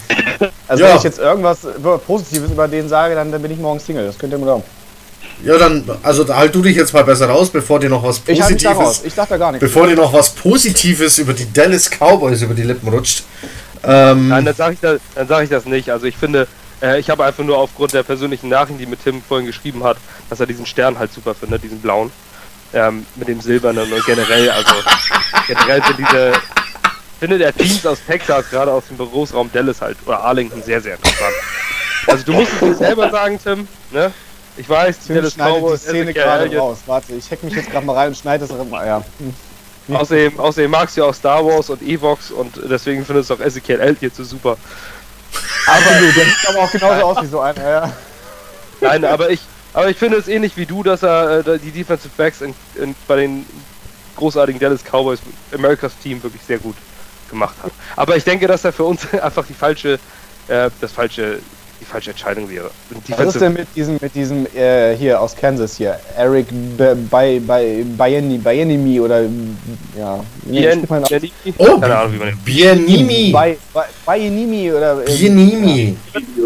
[0.68, 0.90] Also Ja.
[0.92, 1.60] wenn ich jetzt irgendwas
[2.06, 4.06] Positives über den sage, dann, dann bin ich morgen Single.
[4.06, 4.64] Das könnt ihr mir glauben.
[5.44, 8.42] Ja, dann, also halt du dich jetzt mal besser raus, bevor dir noch was Ich
[8.42, 8.78] halte mich da raus.
[8.86, 9.66] Positives, Ich sag da gar nichts.
[9.66, 13.24] bevor dir noch was Positives über die Dallas Cowboys über die Lippen rutscht.
[13.84, 15.90] Ähm, Nein, dann sage ich, das- dann sag ich das nicht.
[15.90, 16.48] Also ich finde,
[16.82, 19.98] äh, ich habe einfach nur aufgrund der persönlichen Nachricht, die mit Tim vorhin geschrieben hat,
[20.30, 22.12] dass er diesen Stern halt super findet, diesen blauen.
[22.74, 24.72] Ähm, mit dem silbernen und generell, also
[25.48, 26.32] generell sind diese,
[27.20, 30.96] findet er Teams aus Texas, gerade aus dem Berufsraum Dallas halt, oder Arlington, sehr, sehr
[30.96, 31.34] interessant.
[32.08, 34.14] Also du musst es dir selber sagen, Tim, ne?
[34.58, 36.80] Ich weiß, Tim Dallas schneidet die Szene gerade raus.
[36.86, 38.86] Warte, ich hack mich jetzt gerade mal rein und schneide das mal.
[38.86, 39.04] Ja.
[39.96, 43.40] Außerdem, außerdem magst du ja auch Star Wars und Evox und deswegen findest du auch
[43.40, 44.56] Ezekiel Elliott so super.
[45.66, 47.70] Absolut, der sieht aber auch genauso aus wie so einer.
[47.70, 47.94] Ja.
[48.80, 49.42] Nein, aber ich,
[49.74, 52.96] aber ich finde es ähnlich wie du, dass er äh, die Defensive Backs in, in,
[53.08, 53.46] bei den
[54.16, 55.20] großartigen Dallas Cowboys,
[55.54, 56.76] Americas Team, wirklich sehr gut
[57.30, 57.72] gemacht hat.
[57.96, 60.00] Aber ich denke, dass er für uns einfach die falsche,
[60.48, 61.40] äh, das falsche,
[61.82, 62.70] die falsche Entscheidung wäre.
[62.92, 66.00] Und Was ist denn mit diesem, mit diesem äh, hier aus Kansas hier?
[66.16, 66.48] Eric
[67.10, 69.22] Bayenimi oder
[69.98, 70.24] ja.
[70.44, 70.88] wie Bien?
[71.58, 72.38] Oh, Keine Ahnung, wie man
[73.32, 73.58] Bay-
[74.06, 75.02] Bayenimi oder.
[75.02, 75.98] äh, Bienimi.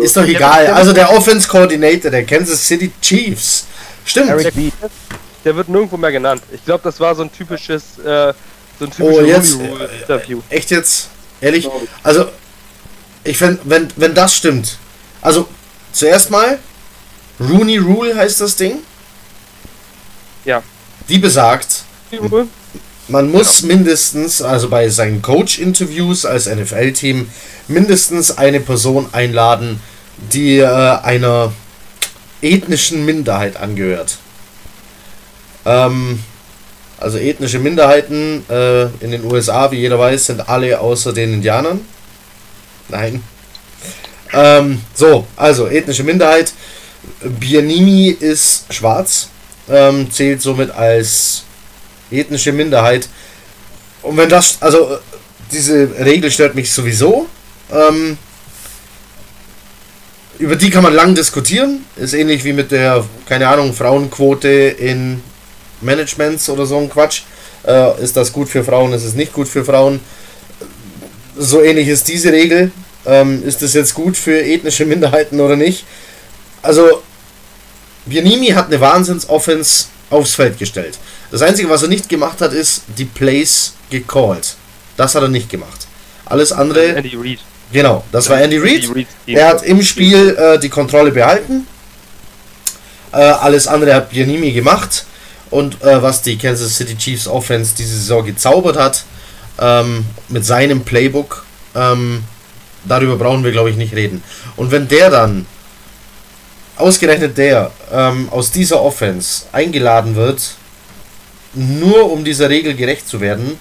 [0.02, 0.68] Ist doch egal.
[0.68, 3.66] Also der Offense Coordinator der Kansas City Chiefs.
[4.06, 4.30] Stimmt.
[4.30, 4.72] Eric B.
[5.44, 6.42] Der wird nirgendwo mehr genannt.
[6.52, 8.34] Ich glaube, das war so ein typisches, äh,
[8.80, 10.42] so ein typisches Oh, jetzt, Rule äh, Interview.
[10.50, 11.10] Echt jetzt?
[11.42, 11.70] Ehrlich?
[12.04, 12.26] Also,
[13.24, 14.78] ich finde, wenn, wenn das stimmt.
[15.22, 15.48] Also,
[15.92, 16.60] zuerst mal,
[17.40, 18.80] Rooney Rule heißt das Ding.
[20.46, 20.62] Ja.
[21.10, 21.84] Die besagt,
[23.08, 27.30] man muss mindestens, also bei seinen Coach-Interviews als NFL-Team,
[27.68, 29.80] mindestens eine Person einladen,
[30.32, 31.52] die äh, einer
[32.42, 34.18] ethnischen Minderheit angehört.
[35.66, 36.20] Ähm,
[36.98, 41.82] Also ethnische Minderheiten äh, in den USA, wie jeder weiß, sind alle außer den Indianern.
[42.88, 43.22] Nein.
[44.34, 46.54] Ähm, so, also ethnische Minderheit.
[47.22, 49.30] Bianimi ist schwarz,
[49.70, 51.44] ähm, zählt somit als
[52.12, 53.08] ethnische Minderheit.
[54.02, 55.00] Und wenn das, also
[55.52, 57.28] diese Regel stört mich sowieso.
[57.72, 58.18] Ähm,
[60.38, 61.86] über die kann man lang diskutieren.
[61.96, 65.22] Ist ähnlich wie mit der, keine Ahnung, Frauenquote in
[65.82, 67.22] Managements oder so ein Quatsch.
[67.66, 70.00] Äh, ist das gut für Frauen, ist es nicht gut für Frauen?
[71.38, 72.72] So ähnlich ist diese Regel.
[73.06, 75.86] Ähm, ist das jetzt gut für ethnische Minderheiten oder nicht?
[76.62, 77.02] Also,
[78.06, 80.98] Bianimi hat eine Wahnsinns-Offense aufs Feld gestellt.
[81.32, 84.56] Das Einzige, was er nicht gemacht hat, ist die Plays gecallt.
[84.98, 85.88] Das hat er nicht gemacht.
[86.26, 86.96] Alles andere.
[86.96, 87.40] Andy Reid.
[87.72, 88.90] Genau, das war Andy Reid.
[88.96, 89.08] Reid.
[89.26, 91.68] Er hat im Spiel äh, die Kontrolle behalten.
[93.12, 95.06] Äh, alles andere hat Bianimi gemacht.
[95.50, 99.04] Und äh, was die Kansas City Chiefs Offense diese Saison gezaubert hat,
[99.60, 101.46] ähm, mit seinem Playbook,
[101.76, 102.24] ähm,
[102.88, 104.24] darüber brauchen wir, glaube ich, nicht reden.
[104.56, 105.46] Und wenn der dann,
[106.78, 110.56] ausgerechnet der, ähm, aus dieser Offense eingeladen wird,
[111.54, 113.58] nur um dieser Regel gerecht zu werden,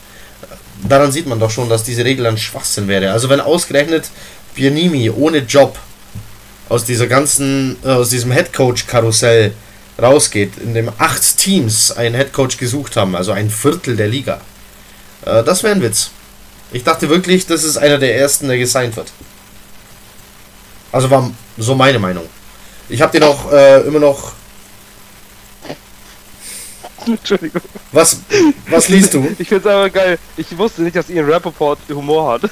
[0.89, 3.13] daran sieht man doch schon, dass diese Regel ein Schwachsinn wäre.
[3.13, 4.11] Also wenn ausgerechnet
[4.55, 5.79] Bianimi ohne Job
[6.69, 9.53] aus dieser ganzen, äh, aus diesem Headcoach-Karussell
[10.01, 14.41] rausgeht, in dem acht Teams einen Headcoach gesucht haben, also ein Viertel der Liga.
[15.25, 16.11] Äh, das wäre ein Witz.
[16.75, 19.13] Ich dachte wirklich, das ist einer der ersten, der gesigned wird.
[20.91, 22.29] Also war so meine Meinung.
[22.89, 24.33] Ich habe den auch äh, immer noch.
[27.07, 27.63] Entschuldigung.
[27.93, 28.19] Was,
[28.69, 29.25] was liest du?
[29.39, 30.19] Ich find's aber geil.
[30.37, 32.51] Ich wusste nicht, dass Ian Rappaport Humor hat.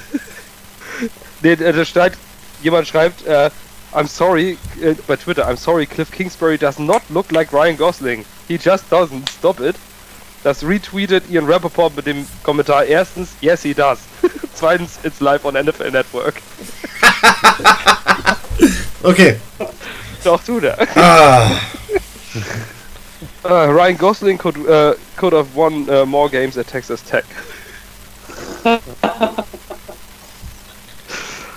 [1.41, 2.13] nee, äh, da steht,
[2.61, 3.49] jemand schreibt, äh,
[3.93, 8.23] I'm sorry, äh, bei Twitter, I'm sorry, Cliff Kingsbury does not look like Ryan Gosling.
[8.47, 9.29] He just doesn't.
[9.37, 9.75] Stop it.
[10.45, 12.85] Das retweetet Ian Rappaport mit dem Kommentar.
[12.85, 13.99] Erstens, yes, he does.
[14.53, 16.41] Zweitens, it's live on NFL Network.
[19.03, 19.37] Okay.
[20.23, 20.77] Doch, tut er.
[20.95, 21.51] Ah,
[23.45, 27.25] Uh, Ryan Gosling could, uh, could have won uh, more games at Texas Tech.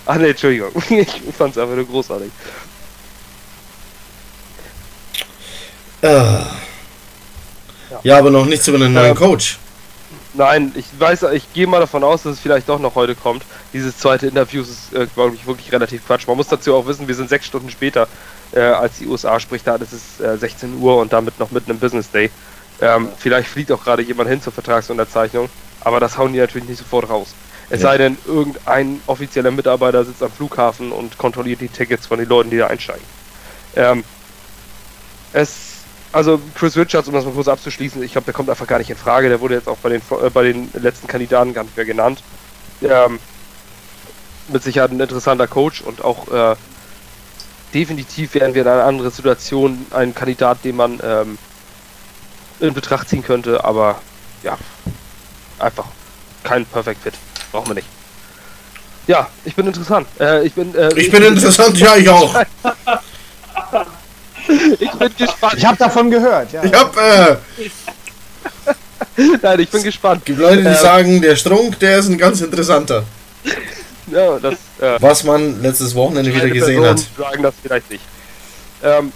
[0.04, 0.72] Ach ne, Entschuldigung.
[0.90, 2.30] Ich fand's einfach nur großartig.
[6.02, 6.40] äh.
[8.02, 9.58] Ja, aber noch nichts über einen neuen Coach.
[10.37, 13.43] Nein, ich weiß, ich gehe mal davon aus, dass es vielleicht doch noch heute kommt.
[13.72, 16.26] Dieses zweite Interview ist, äh, glaube ich, wirklich relativ Quatsch.
[16.26, 18.07] Man muss dazu auch wissen, wir sind sechs Stunden später,
[18.53, 19.66] äh, als die USA spricht.
[19.66, 22.30] Da ist es äh, 16 Uhr und damit noch mitten im Business Day.
[22.82, 25.49] Ähm, vielleicht fliegt auch gerade jemand hin zur Vertragsunterzeichnung,
[25.80, 27.28] aber das hauen die natürlich nicht sofort raus.
[27.70, 27.89] Es Ja.
[27.89, 32.51] sei denn, irgendein offizieller Mitarbeiter sitzt am Flughafen und kontrolliert die Tickets von den Leuten,
[32.51, 33.05] die da einsteigen.
[33.74, 34.05] Ähm,
[35.32, 35.65] es,
[36.16, 38.88] also Chris Richards, um das mal kurz abzuschließen, ich glaube, der kommt einfach gar nicht
[38.88, 39.28] in Frage.
[39.28, 42.22] Der wurde jetzt auch bei den, äh, bei den letzten Kandidaten gar nicht mehr genannt.
[42.82, 43.18] Ähm,
[44.49, 46.57] mit Sicherheit ein interessanter Coach und auch äh,
[47.74, 51.36] definitiv wären wir in einer anderen Situation ein Kandidat, den man ähm,
[52.61, 54.00] in Betracht ziehen könnte, aber
[54.42, 54.57] ja,
[55.58, 55.84] einfach
[56.45, 57.14] kein Perfect Fit.
[57.53, 57.88] Brauchen wir nicht.
[59.07, 60.08] Ja, ich bin interessant.
[60.18, 62.42] Äh, ich bin, äh, Ich bin interessant, ja, ich auch.
[64.48, 65.54] ich bin gespannt.
[65.56, 66.64] Ich habe davon gehört, ja.
[66.64, 67.36] Ich hab, äh,
[69.42, 70.24] Nein, ich bin gespannt.
[70.24, 70.74] gibt Leute, die Ähm.
[70.74, 73.04] sagen, der Strunk, der ist ein ganz interessanter.
[74.08, 77.06] Ja, das äh, Was man letztes Wochenende wieder gesehen Person hat.
[77.18, 78.04] sagen das vielleicht nicht.
[78.82, 79.12] Ähm,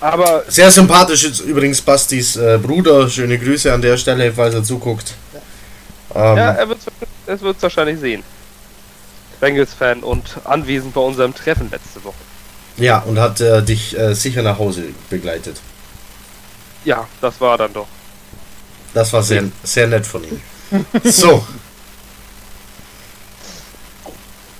[0.00, 3.08] aber Sehr sympathisch ist übrigens Bastis äh, Bruder.
[3.10, 5.14] Schöne Grüße an der Stelle, falls er zuguckt.
[6.14, 6.78] Ähm, ja, er wird
[7.26, 8.22] es wird wahrscheinlich sehen.
[9.40, 12.14] Bengals-Fan und anwesend bei unserem Treffen letzte Woche.
[12.76, 15.60] Ja, und hat äh, dich äh, sicher nach Hause begleitet.
[16.84, 17.88] Ja, das war dann doch.
[18.94, 20.40] Das war sehr, sehr nett von ihm.
[21.04, 21.44] So,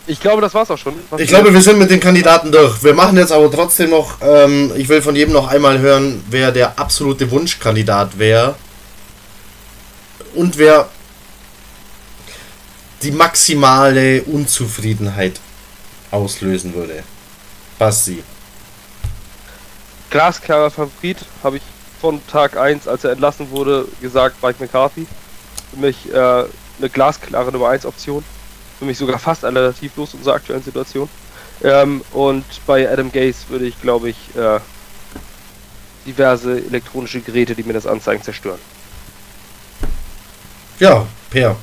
[0.09, 0.95] Ich glaube, das war's auch schon.
[1.11, 2.83] Was ich glaube, wir sind mit den Kandidaten durch.
[2.85, 6.53] Wir machen jetzt aber trotzdem noch, ähm, ich will von jedem noch einmal hören, wer
[6.53, 8.55] der absolute Wunschkandidat wäre.
[10.35, 10.89] Und wer
[13.03, 15.41] die maximale Unzufriedenheit
[16.11, 17.03] auslösen würde.
[17.79, 18.23] Basti.
[20.11, 21.63] Glasklarer Favorit habe ich
[22.01, 25.07] von Tag 1, als er entlassen wurde, gesagt, Mike McCarthy.
[25.71, 26.45] Für mich äh,
[26.79, 28.25] eine glasklare Nummer 1 Option.
[28.79, 31.09] Für mich sogar fast alternativlos unserer aktuellen Situation.
[31.63, 34.61] Ähm, und bei Adam Gaze würde ich, glaube ich, äh,
[36.07, 38.61] diverse elektronische Geräte, die mir das anzeigen, zerstören.
[40.79, 41.57] Ja, Per.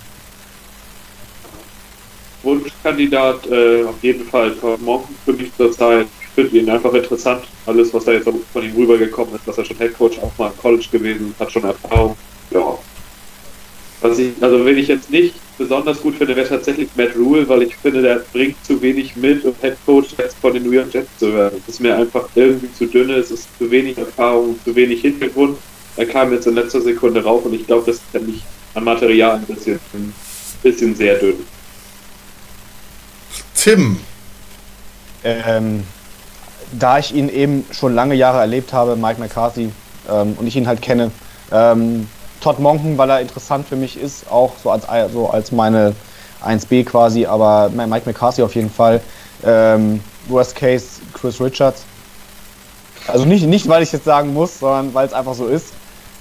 [2.43, 6.07] Wunschkandidat äh, auf jeden Fall Todd Monken für mich zurzeit.
[6.21, 7.45] Ich finde ihn einfach interessant.
[7.65, 10.57] Alles, was da jetzt von ihm rübergekommen ist, dass er schon Headcoach auch mal im
[10.57, 12.17] College gewesen, hat schon Erfahrung.
[12.51, 12.77] Ja,
[14.01, 17.63] Was ich, also wenn ich jetzt nicht besonders gut finde, wäre tatsächlich Matt Rule, weil
[17.63, 20.93] ich finde, der bringt zu wenig mit, um Head Coach jetzt von den New York
[20.93, 21.59] Jets zu werden.
[21.67, 25.57] Es ist mir einfach irgendwie zu dünn, es ist zu wenig Erfahrung, zu wenig Hintergrund.
[25.95, 28.41] Er kam jetzt in letzter Sekunde rauf und ich glaube, das ist nämlich
[28.73, 30.13] an Material ein bisschen, ein
[30.63, 31.45] bisschen sehr dünn.
[33.55, 33.99] Tim.
[35.23, 35.85] Ähm,
[36.71, 39.71] da ich ihn eben schon lange Jahre erlebt habe, Mike McCarthy,
[40.09, 41.11] ähm, und ich ihn halt kenne,
[41.51, 42.07] ähm,
[42.41, 45.95] Todd Monken, weil er interessant für mich ist, auch so als, so als meine
[46.43, 48.99] 1B quasi, aber Mike McCarthy auf jeden Fall.
[49.45, 51.83] Ähm, worst Case Chris Richards.
[53.07, 55.73] Also nicht, nicht weil ich jetzt sagen muss, sondern weil es einfach so ist,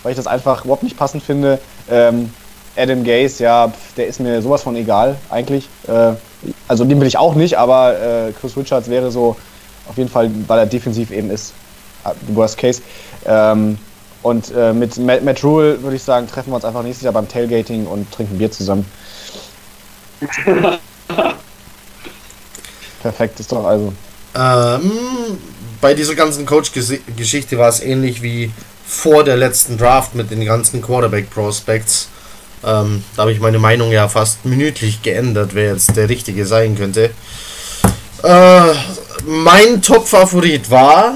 [0.03, 1.59] weil ich das einfach überhaupt nicht passend finde.
[1.91, 2.33] Ähm,
[2.77, 5.69] Adam Gaze, ja, der ist mir sowas von egal eigentlich.
[5.87, 6.13] Äh,
[6.73, 9.37] also den will ich auch nicht, aber äh, Chris Richards wäre so
[9.87, 11.53] auf jeden Fall, weil er defensiv eben ist,
[12.05, 12.81] äh, Worst Case.
[13.27, 13.77] Ähm,
[14.23, 17.13] und äh, mit Matt, Matt Rule würde ich sagen, treffen wir uns einfach nächstes Jahr
[17.13, 18.87] beim Tailgating und trinken Bier zusammen.
[23.03, 23.93] Perfekt ist doch also.
[24.35, 24.93] Ähm,
[25.83, 28.51] bei dieser ganzen Coach-Geschichte war es ähnlich wie
[28.87, 32.09] vor der letzten Draft mit den ganzen Quarterback-Prospects.
[32.65, 36.77] Ähm, da habe ich meine Meinung ja fast minütlich geändert, wer jetzt der Richtige sein
[36.77, 37.11] könnte.
[38.23, 38.73] Äh,
[39.27, 41.15] mein Top-Favorit war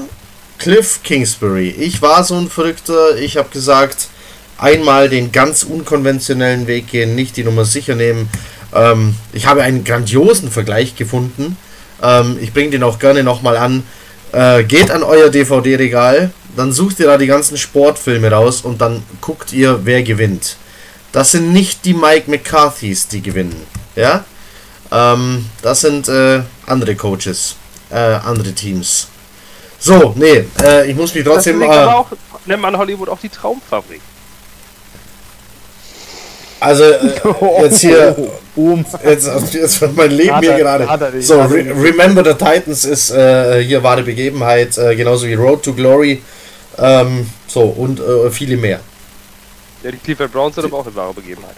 [0.57, 1.69] Cliff Kingsbury.
[1.69, 3.17] Ich war so ein Verrückter.
[3.17, 4.07] Ich habe gesagt,
[4.57, 8.29] einmal den ganz unkonventionellen Weg gehen, nicht die Nummer sicher nehmen.
[8.73, 11.57] Ähm, ich habe einen grandiosen Vergleich gefunden.
[12.01, 13.83] Ähm, ich bringe den auch gerne nochmal an.
[14.33, 19.03] Äh, geht an euer DVD-Regal, dann sucht ihr da die ganzen Sportfilme raus und dann
[19.21, 20.57] guckt ihr, wer gewinnt.
[21.17, 23.65] Das sind nicht die Mike McCarthys, die gewinnen.
[23.95, 24.23] Ja?
[24.91, 27.55] Ähm, das sind äh, andere Coaches,
[27.89, 29.07] äh, andere Teams.
[29.79, 31.59] So, nee, äh, ich muss mich trotzdem.
[31.59, 32.07] Das äh, aber auch,
[32.45, 33.99] nennt man Hollywood auch die Traumfabrik.
[36.59, 37.09] Also, äh,
[37.63, 38.15] jetzt hier.
[39.03, 41.19] Jetzt, jetzt wird mein Leben hier gerade.
[41.23, 45.73] So, Re Remember the Titans ist äh, hier wahre Begebenheit, äh, genauso wie Road to
[45.73, 46.21] Glory.
[46.77, 48.81] Ähm, so, und äh, viele mehr.
[49.87, 51.55] Ja, die Cleveland Browns sind aber auch eine wahre Begebenheit.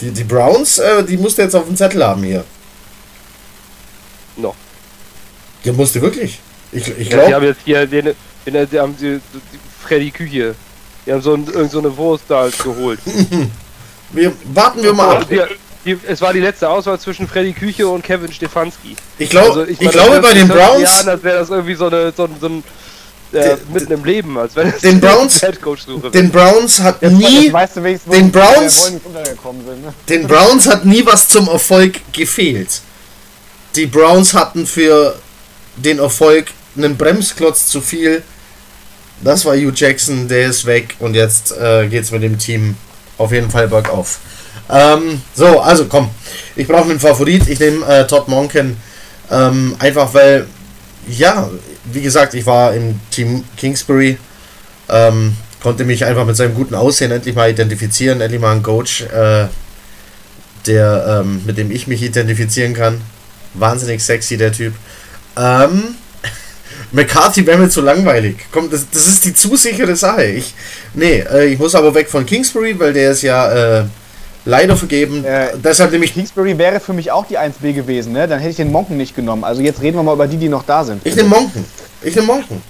[0.00, 2.42] Die, die Browns, äh, die musst du jetzt auf dem Zettel haben hier.
[4.38, 4.54] Noch.
[5.62, 6.38] Ja, musste wirklich.
[6.72, 7.28] Ich, ich Ja, glaube.
[7.28, 8.14] die haben jetzt hier den,
[8.46, 10.54] den, die haben die, die Freddy Küche.
[11.04, 13.00] Die haben so, ein, irgend so eine Wurst da halt geholt.
[14.12, 15.26] wir, warten wir mal ab.
[15.28, 15.42] Die,
[15.84, 18.96] die, es war die letzte Auswahl zwischen Freddy Küche und Kevin Stefanski.
[19.18, 21.00] Ich, glaub, Also ich, meine, glaube das bei den Browns.
[21.00, 22.64] an, als wäre das irgendwie so, eine, so, so ein
[23.32, 26.10] äh, Den- mitten im Leben, als wenn es den Browns- Headcoach suche.
[26.10, 27.52] Den Browns hat Jetzt, nie.
[27.52, 29.12] weißt du den die Browns- sind.
[29.12, 29.94] Ne?
[30.08, 32.80] Den Browns hat nie was zum Erfolg gefehlt.
[33.76, 35.16] Die Browns hatten für
[35.76, 36.46] den Erfolg
[36.76, 38.22] einen Bremsklotz zu viel.
[39.22, 42.76] Das war Hugh Jackson, der ist weg und jetzt äh, geht's mit dem Team
[43.18, 44.18] auf jeden Fall bergauf.
[44.70, 46.08] Ähm, so, also komm,
[46.54, 47.48] ich brauche einen Favorit.
[47.48, 48.76] Ich nehme äh, Todd Monken.
[49.30, 50.46] Ähm, einfach weil,
[51.08, 51.50] ja,
[51.84, 54.18] wie gesagt, ich war im Team Kingsbury.
[54.88, 59.02] Ähm, konnte mich einfach mit seinem guten Aussehen endlich mal identifizieren, endlich mal ein Coach,
[59.02, 59.46] äh,
[60.66, 63.00] der, ähm, mit dem ich mich identifizieren kann.
[63.54, 64.74] Wahnsinnig sexy, der Typ.
[65.36, 65.96] Ähm,
[66.92, 68.36] McCarthy wäre mir zu langweilig.
[68.52, 70.24] Komm, das, das ist die zu sichere Sache.
[70.24, 70.54] Ich,
[70.94, 73.84] nee, äh, ich muss aber weg von Kingsbury, weil der ist ja äh,
[74.44, 75.24] leider vergeben.
[75.24, 76.14] Äh, Deshalb nehme ich.
[76.14, 78.26] Kingsbury wäre für mich auch die 1B gewesen, ne?
[78.28, 79.44] Dann hätte ich den Monken nicht genommen.
[79.44, 81.00] Also jetzt reden wir mal über die, die noch da sind.
[81.04, 81.64] Ich nehme Monken.
[82.02, 82.62] Ich nehme Monken.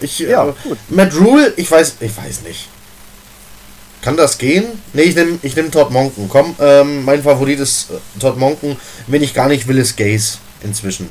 [0.00, 0.78] Ich, Ja, äh, gut.
[0.88, 2.68] Matt Rule, ich weiß, ich weiß nicht.
[4.02, 4.64] Kann das gehen?
[4.92, 6.28] Nee, ich nehme ich nehm Todd Monken.
[6.28, 8.76] Komm, ähm, mein Favorit ist äh, Todd Monken.
[9.06, 11.08] Wenn ich gar nicht will, ist Gaze inzwischen.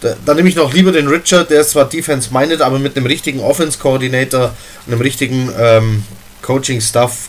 [0.00, 3.06] Da, dann nehme ich noch lieber den Richard, der ist zwar Defense-minded, aber mit einem
[3.06, 4.54] richtigen Offense-Coordinator,
[4.86, 6.04] einem richtigen ähm,
[6.42, 7.28] Coaching-Stuff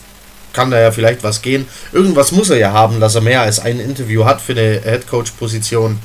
[0.52, 1.66] kann da ja vielleicht was gehen.
[1.92, 5.98] Irgendwas muss er ja haben, dass er mehr als ein Interview hat für eine Head-Coach-Position.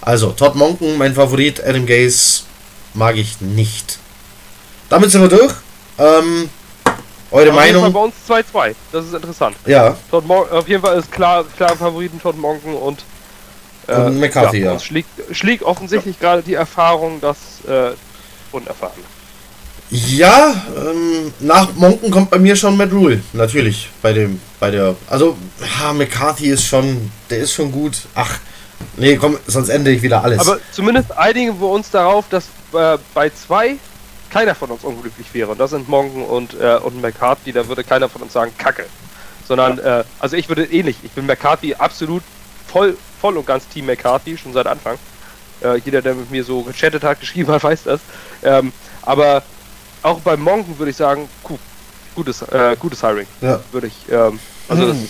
[0.00, 2.42] Also, Todd Monken, mein Favorit, Adam Gaze
[2.94, 3.98] mag ich nicht.
[4.88, 5.52] Damit sind wir durch.
[5.98, 6.48] Ähm,
[7.30, 7.92] eure Auf jeden Fall Meinung?
[7.92, 8.74] bei uns 2-2.
[8.92, 9.56] Das ist interessant.
[9.66, 13.04] Ja, Todd Mon auf jeden Fall ist klar, klar Favoriten Todd Monken und,
[13.86, 14.72] äh, Und McCarthy, ja.
[14.72, 17.92] uns schlägt, schlägt offensichtlich gerade die Erfahrung, dass äh,
[18.50, 19.19] unerfahren.
[19.90, 23.88] Ja, ähm, nach Monken kommt bei mir schon Matt Rule, natürlich.
[24.00, 24.94] Bei dem, bei der.
[25.08, 25.36] Also,
[25.80, 27.96] ha, McCarthy ist schon, der ist schon gut.
[28.14, 28.38] Ach,
[28.96, 30.38] nee, komm, sonst ende ich wieder alles.
[30.38, 33.78] Aber zumindest einigen wir uns darauf, dass äh, bei zwei
[34.30, 35.50] keiner von uns unglücklich wäre.
[35.50, 37.50] Und das sind Monken und, äh, und McCarthy.
[37.50, 38.86] Da würde keiner von uns sagen, Kacke.
[39.48, 40.96] Sondern, äh, also ich würde ähnlich.
[41.02, 42.22] Ich bin McCarthy absolut
[42.68, 44.98] voll, voll und ganz Team McCarthy, schon seit Anfang.
[45.62, 48.00] Äh, jeder, der mit mir so gechattet hat, geschrieben hat, weiß das.
[48.44, 48.72] Ähm,
[49.02, 49.42] aber
[50.02, 51.28] auch bei Monken würde ich sagen,
[52.14, 53.26] gutes, äh, gutes Hiring.
[53.40, 53.60] Ja.
[53.72, 55.08] Würde ich, ähm, also das, Mhm.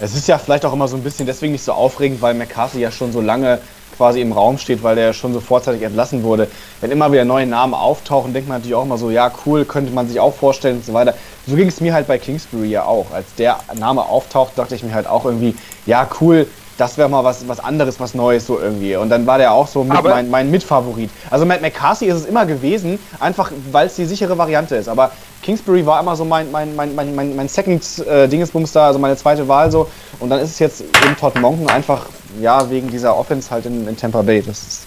[0.00, 2.80] Es ist ja vielleicht auch immer so ein bisschen deswegen nicht so aufregend, weil McCarthy
[2.80, 3.60] ja schon so lange
[3.96, 6.48] quasi im Raum steht, weil der ja schon so vorzeitig entlassen wurde.
[6.80, 9.92] Wenn immer wieder neue Namen auftauchen, denkt man natürlich auch immer so, ja cool, könnte
[9.92, 11.14] man sich auch vorstellen und so weiter.
[11.46, 13.12] So ging es mir halt bei Kingsbury ja auch.
[13.12, 15.54] Als der Name auftaucht, dachte ich mir halt auch irgendwie,
[15.86, 18.96] ja cool, das wäre mal was, was anderes, was Neues so irgendwie.
[18.96, 21.10] Und dann war der auch so mit mein, mein Mitfavorit.
[21.30, 24.88] Also Matt McCarthy ist es immer gewesen, einfach weil es die sichere Variante ist.
[24.88, 25.12] Aber
[25.42, 28.98] Kingsbury war immer so mein, mein, mein, mein, mein, mein Second äh, Dingesbums da, also
[28.98, 29.88] meine zweite Wahl so.
[30.20, 32.06] Und dann ist es jetzt eben Todd Monken einfach,
[32.40, 34.42] ja, wegen dieser Offense halt in, in Tampa Bay.
[34.42, 34.82] Das ist,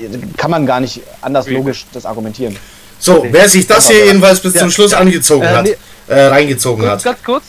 [0.00, 2.56] äh, kann man gar nicht anders logisch das argumentieren.
[2.98, 4.98] So, wer sich das hier jedenfalls bis Ja, zum Schluss ja.
[4.98, 5.68] angezogen Äh, hat,
[6.08, 7.04] äh, reingezogen kurz, hat.
[7.04, 7.44] ganz kurz,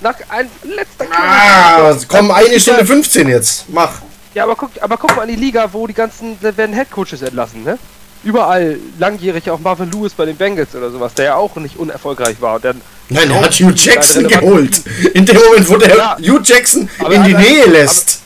[0.00, 3.64] nach ein letzter Ah, komm, eine Stunde 15 jetzt.
[3.68, 3.90] Mach.
[4.34, 7.22] Ja, aber guck, aber guck mal an die Liga, wo die ganzen, da werden Headcoaches
[7.22, 7.78] entlassen, ne?
[8.22, 12.36] Überall langjährig auch Marvin Lewis bei den Bengals oder sowas, der ja auch nicht unerfolgreich
[12.40, 12.60] war.
[12.60, 14.82] Dann, Nein, er hat Hugh Jackson geholt.
[15.14, 16.16] In dem Moment, wo der Ja.
[16.18, 18.20] Hugh Jackson Aber in die Nähe lässt.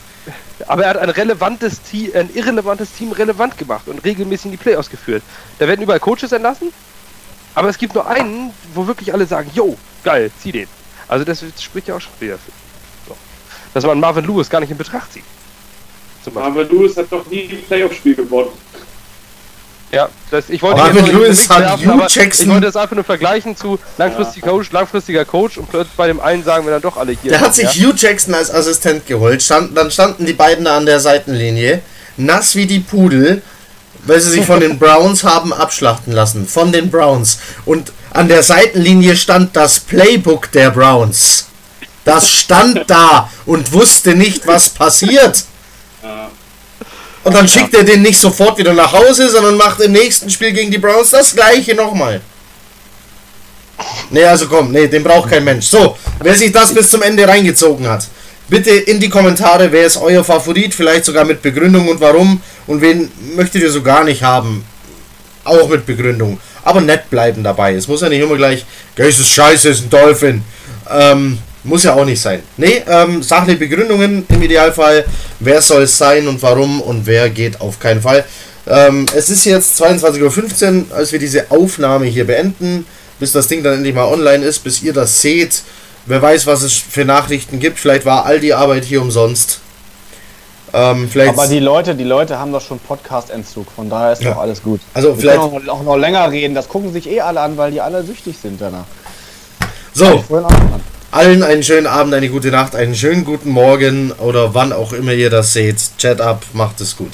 [0.67, 4.57] aber er hat ein relevantes Team, ein irrelevantes Team relevant gemacht und regelmäßig in die
[4.57, 5.23] Playoffs geführt.
[5.59, 6.73] Da werden überall Coaches entlassen,
[7.55, 10.67] aber es gibt nur einen, wo wirklich alle sagen, yo, geil, zieh den.
[11.07, 12.51] Also das spricht ja auch schon wieder für.
[13.07, 13.15] So.
[13.73, 15.23] Dass man Marvin Lewis gar nicht in Betracht zieht.
[16.33, 18.49] Aber Lewis hat doch nie ein Playoff-Spiel gewonnen.
[19.91, 23.55] Ja, das, ich wollte Marvin Lewis hat werfen, Jackson- Ich wollte das einfach nur vergleichen
[23.55, 27.11] zu langfristiger Coach, langfristiger Coach und plötzlich bei dem einen sagen wir dann doch alle
[27.11, 27.31] hier.
[27.31, 27.87] Der hat sich ja?
[27.89, 29.43] Hugh Jackson als Assistent geholt.
[29.43, 31.81] Stand, dann standen die beiden da an der Seitenlinie,
[32.17, 33.43] nass wie die Pudel,
[34.05, 36.47] weil sie sich von den Browns haben abschlachten lassen.
[36.47, 37.39] Von den Browns.
[37.65, 41.45] Und an der Seitenlinie stand das Playbook der Browns.
[42.03, 45.43] Das stand da und wusste nicht, was passiert.
[47.23, 50.51] Und dann schickt er den nicht sofort wieder nach Hause, sondern macht im nächsten Spiel
[50.51, 52.21] gegen die Browns das gleiche nochmal.
[54.11, 55.65] Nee, also komm, nee, den braucht kein Mensch.
[55.65, 58.07] So, wer sich das bis zum Ende reingezogen hat,
[58.47, 62.81] bitte in die Kommentare, wer ist euer Favorit, vielleicht sogar mit Begründung und warum und
[62.81, 64.65] wen möchtet ihr so gar nicht haben.
[65.43, 66.39] Auch mit Begründung.
[66.63, 67.75] Aber nett bleiben dabei.
[67.75, 68.65] Es muss ja nicht immer gleich,
[68.95, 70.43] "Gell, ist scheiße, ist ein Dolphin.
[70.89, 72.41] Ähm, muss ja auch nicht sein.
[72.57, 75.05] Nee, ähm, sachliche Begründungen im Idealfall.
[75.39, 78.23] Wer soll es sein und warum und wer geht auf keinen Fall.
[78.67, 82.85] Ähm, es ist jetzt 22.15 Uhr, als wir diese Aufnahme hier beenden.
[83.19, 85.61] Bis das Ding dann endlich mal online ist, bis ihr das seht.
[86.07, 87.79] Wer weiß, was es für Nachrichten gibt.
[87.79, 89.59] Vielleicht war all die Arbeit hier umsonst.
[90.73, 94.31] Ähm, vielleicht Aber die Leute, die Leute haben doch schon Podcast-Entzug, von daher ist Ja.
[94.33, 94.81] doch alles gut.
[94.93, 97.55] Also Wir vielleicht- können auch, auch noch länger reden, das gucken sich eh alle an,
[97.57, 98.83] weil die alle süchtig sind danach.
[99.93, 100.23] so.
[101.11, 105.13] Allen einen schönen Abend, eine gute Nacht, einen schönen guten Morgen oder wann auch immer
[105.13, 105.77] ihr das seht.
[105.97, 107.13] Chat ab, macht es gut.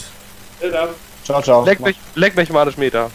[1.24, 1.64] Ciao, ciao.
[1.64, 3.12] Leck mich, leck mich mal das Meter.